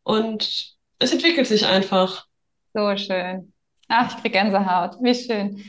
und 0.03 0.75
es 0.99 1.13
entwickelt 1.13 1.47
sich 1.47 1.65
einfach. 1.65 2.25
So 2.73 2.95
schön. 2.97 3.53
Ach, 3.87 4.09
ich 4.09 4.21
kriege 4.21 4.37
Gänsehaut. 4.37 4.97
Wie 5.01 5.15
schön. 5.15 5.63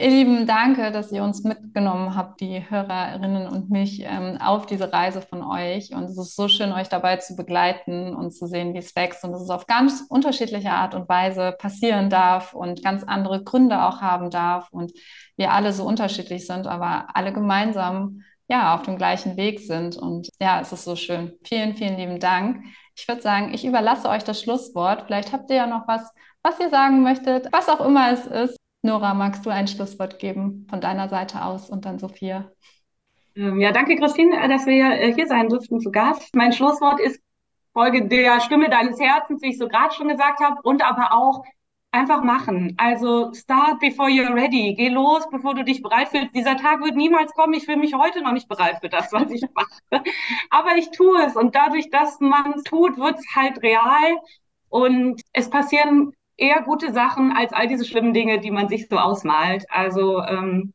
Ihr 0.00 0.10
Lieben, 0.10 0.46
danke, 0.46 0.92
dass 0.92 1.10
ihr 1.10 1.24
uns 1.24 1.42
mitgenommen 1.42 2.14
habt, 2.14 2.40
die 2.40 2.70
Hörerinnen 2.70 3.48
und 3.48 3.68
mich, 3.68 4.00
ähm, 4.04 4.38
auf 4.40 4.64
diese 4.64 4.92
Reise 4.92 5.20
von 5.20 5.42
euch. 5.42 5.92
Und 5.92 6.04
es 6.04 6.16
ist 6.16 6.36
so 6.36 6.46
schön, 6.46 6.70
euch 6.70 6.88
dabei 6.88 7.16
zu 7.16 7.34
begleiten 7.34 8.14
und 8.14 8.30
zu 8.30 8.46
sehen, 8.46 8.74
wie 8.74 8.78
es 8.78 8.94
wächst 8.94 9.24
und 9.24 9.32
dass 9.32 9.42
es 9.42 9.50
auf 9.50 9.66
ganz 9.66 10.04
unterschiedliche 10.08 10.70
Art 10.70 10.94
und 10.94 11.08
Weise 11.08 11.50
passieren 11.58 12.10
darf 12.10 12.54
und 12.54 12.84
ganz 12.84 13.02
andere 13.02 13.42
Gründe 13.42 13.82
auch 13.82 14.00
haben 14.00 14.30
darf 14.30 14.68
und 14.70 14.92
wir 15.36 15.50
alle 15.50 15.72
so 15.72 15.84
unterschiedlich 15.84 16.46
sind, 16.46 16.68
aber 16.68 17.08
alle 17.14 17.32
gemeinsam 17.32 18.22
ja 18.46 18.76
auf 18.76 18.82
dem 18.82 18.98
gleichen 18.98 19.36
Weg 19.36 19.58
sind. 19.58 19.96
Und 19.96 20.28
ja, 20.40 20.60
es 20.60 20.72
ist 20.72 20.84
so 20.84 20.94
schön. 20.94 21.32
Vielen, 21.42 21.74
vielen 21.74 21.96
lieben 21.96 22.20
Dank. 22.20 22.62
Ich 22.94 23.08
würde 23.08 23.20
sagen, 23.20 23.52
ich 23.52 23.64
überlasse 23.64 24.08
euch 24.08 24.22
das 24.22 24.40
Schlusswort. 24.40 25.02
Vielleicht 25.06 25.32
habt 25.32 25.50
ihr 25.50 25.56
ja 25.56 25.66
noch 25.66 25.88
was, 25.88 26.08
was 26.44 26.60
ihr 26.60 26.70
sagen 26.70 27.02
möchtet, 27.02 27.48
was 27.50 27.68
auch 27.68 27.84
immer 27.84 28.12
es 28.12 28.24
ist. 28.26 28.58
Nora, 28.82 29.14
magst 29.14 29.44
du 29.44 29.50
ein 29.50 29.66
Schlusswort 29.66 30.18
geben 30.18 30.66
von 30.70 30.80
deiner 30.80 31.08
Seite 31.08 31.44
aus 31.44 31.68
und 31.68 31.84
dann 31.84 31.98
Sophia? 31.98 32.50
Ähm, 33.34 33.60
ja, 33.60 33.72
danke, 33.72 33.96
Christine, 33.96 34.36
äh, 34.42 34.48
dass 34.48 34.66
wir 34.66 34.92
äh, 34.92 35.12
hier 35.14 35.26
sein 35.26 35.48
durften 35.48 35.80
zu 35.80 35.90
Gast. 35.90 36.34
Mein 36.34 36.52
Schlusswort 36.52 37.00
ist 37.00 37.20
Folge 37.72 38.06
der 38.08 38.40
Stimme 38.40 38.68
deines 38.70 38.98
Herzens, 39.00 39.42
wie 39.42 39.50
ich 39.50 39.58
so 39.58 39.68
gerade 39.68 39.94
schon 39.94 40.08
gesagt 40.08 40.40
habe, 40.40 40.60
und 40.62 40.82
aber 40.82 41.12
auch 41.12 41.44
einfach 41.90 42.22
machen. 42.22 42.74
Also 42.76 43.32
start 43.34 43.80
before 43.80 44.08
you're 44.08 44.34
ready. 44.34 44.74
Geh 44.76 44.88
los, 44.88 45.28
bevor 45.30 45.54
du 45.54 45.64
dich 45.64 45.82
bereit 45.82 46.08
fühlst. 46.08 46.34
Dieser 46.34 46.56
Tag 46.56 46.82
wird 46.82 46.96
niemals 46.96 47.32
kommen. 47.34 47.54
Ich 47.54 47.64
fühle 47.64 47.78
mich 47.78 47.94
heute 47.94 48.22
noch 48.22 48.32
nicht 48.32 48.48
bereit 48.48 48.78
für 48.80 48.88
das, 48.88 49.12
was 49.12 49.30
ich 49.30 49.42
mache. 49.54 50.02
Aber 50.50 50.76
ich 50.76 50.90
tue 50.90 51.24
es. 51.24 51.36
Und 51.36 51.54
dadurch, 51.54 51.90
dass 51.90 52.20
man 52.20 52.54
es 52.54 52.64
tut, 52.64 52.98
wird 52.98 53.18
es 53.18 53.26
halt 53.34 53.62
real. 53.62 54.18
Und 54.68 55.22
es 55.32 55.48
passieren 55.48 56.12
eher 56.38 56.62
gute 56.62 56.92
Sachen 56.92 57.32
als 57.32 57.52
all 57.52 57.68
diese 57.68 57.84
schlimmen 57.84 58.14
Dinge, 58.14 58.40
die 58.40 58.50
man 58.50 58.68
sich 58.68 58.88
so 58.88 58.96
ausmalt. 58.96 59.66
Also 59.68 60.22
ähm, 60.22 60.72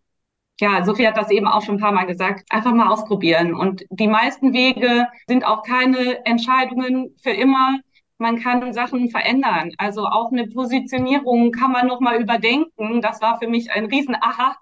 ja, 0.59 0.83
Sophie 0.85 1.07
hat 1.07 1.17
das 1.17 1.31
eben 1.31 1.47
auch 1.47 1.63
schon 1.63 1.75
ein 1.75 1.81
paar 1.81 1.91
Mal 1.91 2.05
gesagt, 2.05 2.45
einfach 2.51 2.73
mal 2.73 2.89
ausprobieren. 2.89 3.55
Und 3.55 3.83
die 3.89 4.07
meisten 4.07 4.53
Wege 4.53 5.07
sind 5.27 5.45
auch 5.45 5.63
keine 5.63 6.25
Entscheidungen 6.25 7.15
für 7.21 7.31
immer. 7.31 7.79
Man 8.19 8.39
kann 8.39 8.73
Sachen 8.73 9.09
verändern. 9.09 9.71
Also 9.77 10.05
auch 10.05 10.31
eine 10.31 10.47
Positionierung 10.47 11.51
kann 11.51 11.71
man 11.71 11.87
nochmal 11.87 12.21
überdenken. 12.21 13.01
Das 13.01 13.21
war 13.21 13.39
für 13.39 13.47
mich 13.47 13.71
ein 13.71 13.85
riesen 13.85 14.15
Aha. 14.15 14.55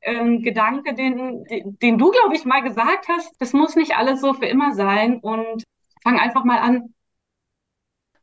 Ähm, 0.00 0.42
den, 0.42 1.44
den 1.82 1.98
du, 1.98 2.10
glaube 2.10 2.36
ich, 2.36 2.44
mal 2.44 2.60
gesagt 2.62 3.08
hast. 3.08 3.34
Das 3.40 3.52
muss 3.52 3.74
nicht 3.74 3.96
alles 3.96 4.20
so 4.20 4.34
für 4.34 4.46
immer 4.46 4.74
sein 4.74 5.18
und 5.20 5.64
fang 6.02 6.18
einfach 6.18 6.44
mal 6.44 6.58
an. 6.58 6.94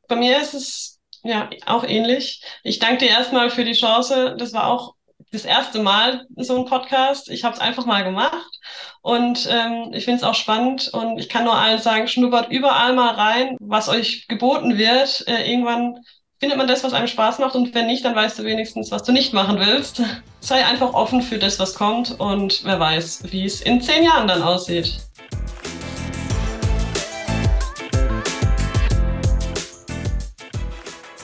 Bei 0.07 0.15
mir 0.15 0.37
ist 0.39 0.53
es 0.53 0.94
ja, 1.25 1.49
auch 1.65 1.83
ähnlich. 1.83 2.43
Ich 2.63 2.79
danke 2.79 3.05
dir 3.05 3.09
erstmal 3.09 3.49
für 3.49 3.65
die 3.65 3.73
Chance. 3.73 4.35
Das 4.37 4.53
war 4.53 4.67
auch 4.67 4.93
das 5.31 5.43
erste 5.43 5.79
Mal 5.79 6.25
so 6.37 6.55
ein 6.55 6.65
Podcast. 6.65 7.29
Ich 7.29 7.43
habe 7.43 7.55
es 7.55 7.59
einfach 7.59 7.85
mal 7.85 8.03
gemacht 8.03 8.59
und 9.01 9.49
ähm, 9.51 9.91
ich 9.91 10.05
finde 10.05 10.19
es 10.19 10.23
auch 10.23 10.35
spannend 10.35 10.89
und 10.93 11.17
ich 11.17 11.27
kann 11.27 11.43
nur 11.43 11.55
allen 11.55 11.79
sagen, 11.79 12.07
schnuppert 12.07 12.51
überall 12.51 12.93
mal 12.93 13.15
rein, 13.15 13.57
was 13.59 13.89
euch 13.89 14.27
geboten 14.27 14.77
wird. 14.77 15.25
Äh, 15.27 15.51
irgendwann 15.51 15.97
findet 16.39 16.59
man 16.59 16.67
das, 16.67 16.83
was 16.83 16.93
einem 16.93 17.07
Spaß 17.07 17.39
macht 17.39 17.55
und 17.55 17.73
wenn 17.73 17.87
nicht, 17.87 18.05
dann 18.05 18.15
weißt 18.15 18.37
du 18.37 18.43
wenigstens, 18.43 18.91
was 18.91 19.01
du 19.01 19.11
nicht 19.11 19.33
machen 19.33 19.59
willst. 19.59 20.03
Sei 20.41 20.63
einfach 20.63 20.93
offen 20.93 21.23
für 21.23 21.39
das, 21.39 21.59
was 21.59 21.73
kommt 21.73 22.19
und 22.19 22.63
wer 22.65 22.79
weiß, 22.79 23.31
wie 23.31 23.45
es 23.45 23.61
in 23.61 23.81
zehn 23.81 24.03
Jahren 24.03 24.27
dann 24.27 24.43
aussieht. 24.43 24.99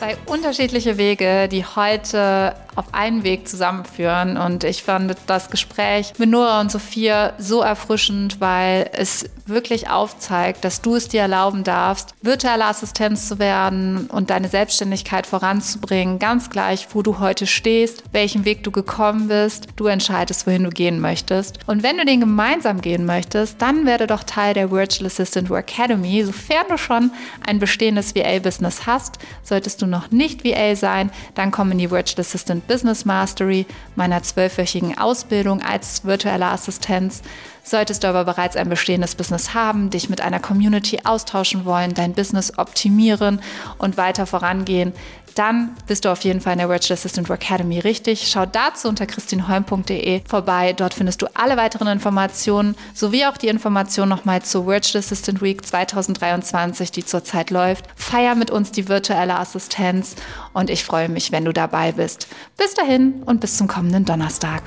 Zwei 0.01 0.17
unterschiedliche 0.25 0.97
Wege, 0.97 1.47
die 1.47 1.63
heute 1.63 2.55
auf 2.75 2.93
einen 2.93 3.23
Weg 3.23 3.47
zusammenführen. 3.47 4.37
Und 4.37 4.63
ich 4.63 4.83
fand 4.83 5.15
das 5.27 5.49
Gespräch 5.49 6.13
mit 6.17 6.29
Nora 6.29 6.61
und 6.61 6.71
Sophia 6.71 7.33
so 7.37 7.61
erfrischend, 7.61 8.39
weil 8.39 8.89
es 8.93 9.25
wirklich 9.45 9.89
aufzeigt, 9.89 10.63
dass 10.63 10.81
du 10.81 10.95
es 10.95 11.07
dir 11.07 11.21
erlauben 11.21 11.63
darfst, 11.63 12.13
virtuelle 12.21 12.65
Assistenz 12.65 13.27
zu 13.27 13.39
werden 13.39 14.07
und 14.07 14.29
deine 14.29 14.47
Selbstständigkeit 14.47 15.27
voranzubringen, 15.27 16.19
ganz 16.19 16.49
gleich, 16.49 16.87
wo 16.93 17.01
du 17.01 17.19
heute 17.19 17.47
stehst, 17.47 18.03
welchen 18.11 18.45
Weg 18.45 18.63
du 18.63 18.71
gekommen 18.71 19.27
bist. 19.27 19.67
Du 19.75 19.87
entscheidest, 19.87 20.47
wohin 20.47 20.63
du 20.63 20.69
gehen 20.69 21.01
möchtest. 21.01 21.59
Und 21.67 21.83
wenn 21.83 21.97
du 21.97 22.05
den 22.05 22.21
gemeinsam 22.21 22.81
gehen 22.81 23.05
möchtest, 23.05 23.61
dann 23.61 23.85
werde 23.85 24.07
doch 24.07 24.23
Teil 24.23 24.53
der 24.53 24.71
Virtual 24.71 25.07
Assistant 25.07 25.49
Work 25.49 25.71
Academy. 25.71 26.23
Sofern 26.23 26.65
du 26.69 26.77
schon 26.77 27.11
ein 27.45 27.59
bestehendes 27.59 28.15
VA-Business 28.15 28.85
hast, 28.85 29.19
solltest 29.43 29.81
du 29.81 29.87
noch 29.87 30.11
nicht 30.11 30.43
VA 30.43 30.75
sein, 30.75 31.11
dann 31.35 31.51
komm 31.51 31.71
in 31.71 31.77
die 31.77 31.91
Virtual 31.91 32.21
Assistant 32.21 32.60
Business 32.67 33.05
Mastery, 33.05 33.65
meiner 33.95 34.23
zwölfwöchigen 34.23 34.97
Ausbildung 34.97 35.61
als 35.61 36.05
virtuelle 36.05 36.45
Assistenz. 36.47 37.21
Solltest 37.63 38.03
du 38.03 38.07
aber 38.07 38.25
bereits 38.25 38.55
ein 38.55 38.69
bestehendes 38.69 39.15
Business 39.15 39.53
haben, 39.53 39.89
dich 39.89 40.09
mit 40.09 40.21
einer 40.21 40.39
Community 40.39 40.99
austauschen 41.03 41.65
wollen, 41.65 41.93
dein 41.93 42.13
Business 42.13 42.57
optimieren 42.57 43.41
und 43.77 43.97
weiter 43.97 44.25
vorangehen, 44.25 44.93
dann 45.35 45.75
bist 45.87 46.05
du 46.05 46.09
auf 46.09 46.23
jeden 46.23 46.41
Fall 46.41 46.53
in 46.53 46.59
der 46.59 46.69
Virtual 46.69 46.97
Assistant 46.97 47.29
Academy 47.29 47.79
richtig. 47.79 48.27
Schau 48.27 48.45
dazu 48.45 48.87
unter 48.87 49.05
christinholm.de 49.05 50.21
vorbei. 50.27 50.73
Dort 50.73 50.93
findest 50.93 51.21
du 51.21 51.27
alle 51.33 51.57
weiteren 51.57 51.87
Informationen 51.87 52.75
sowie 52.93 53.25
auch 53.25 53.37
die 53.37 53.47
Informationen 53.47 54.09
nochmal 54.09 54.41
zur 54.41 54.67
Virtual 54.67 54.99
Assistant 54.99 55.41
Week 55.41 55.65
2023, 55.65 56.91
die 56.91 57.05
zurzeit 57.05 57.49
läuft. 57.49 57.85
Feier 57.95 58.35
mit 58.35 58.51
uns 58.51 58.71
die 58.71 58.87
virtuelle 58.87 59.39
Assistenz 59.39 60.15
und 60.53 60.69
ich 60.69 60.83
freue 60.83 61.09
mich, 61.09 61.31
wenn 61.31 61.45
du 61.45 61.53
dabei 61.53 61.93
bist. 61.93 62.27
Bis 62.57 62.73
dahin 62.73 63.23
und 63.23 63.39
bis 63.39 63.57
zum 63.57 63.67
kommenden 63.67 64.05
Donnerstag. 64.05 64.63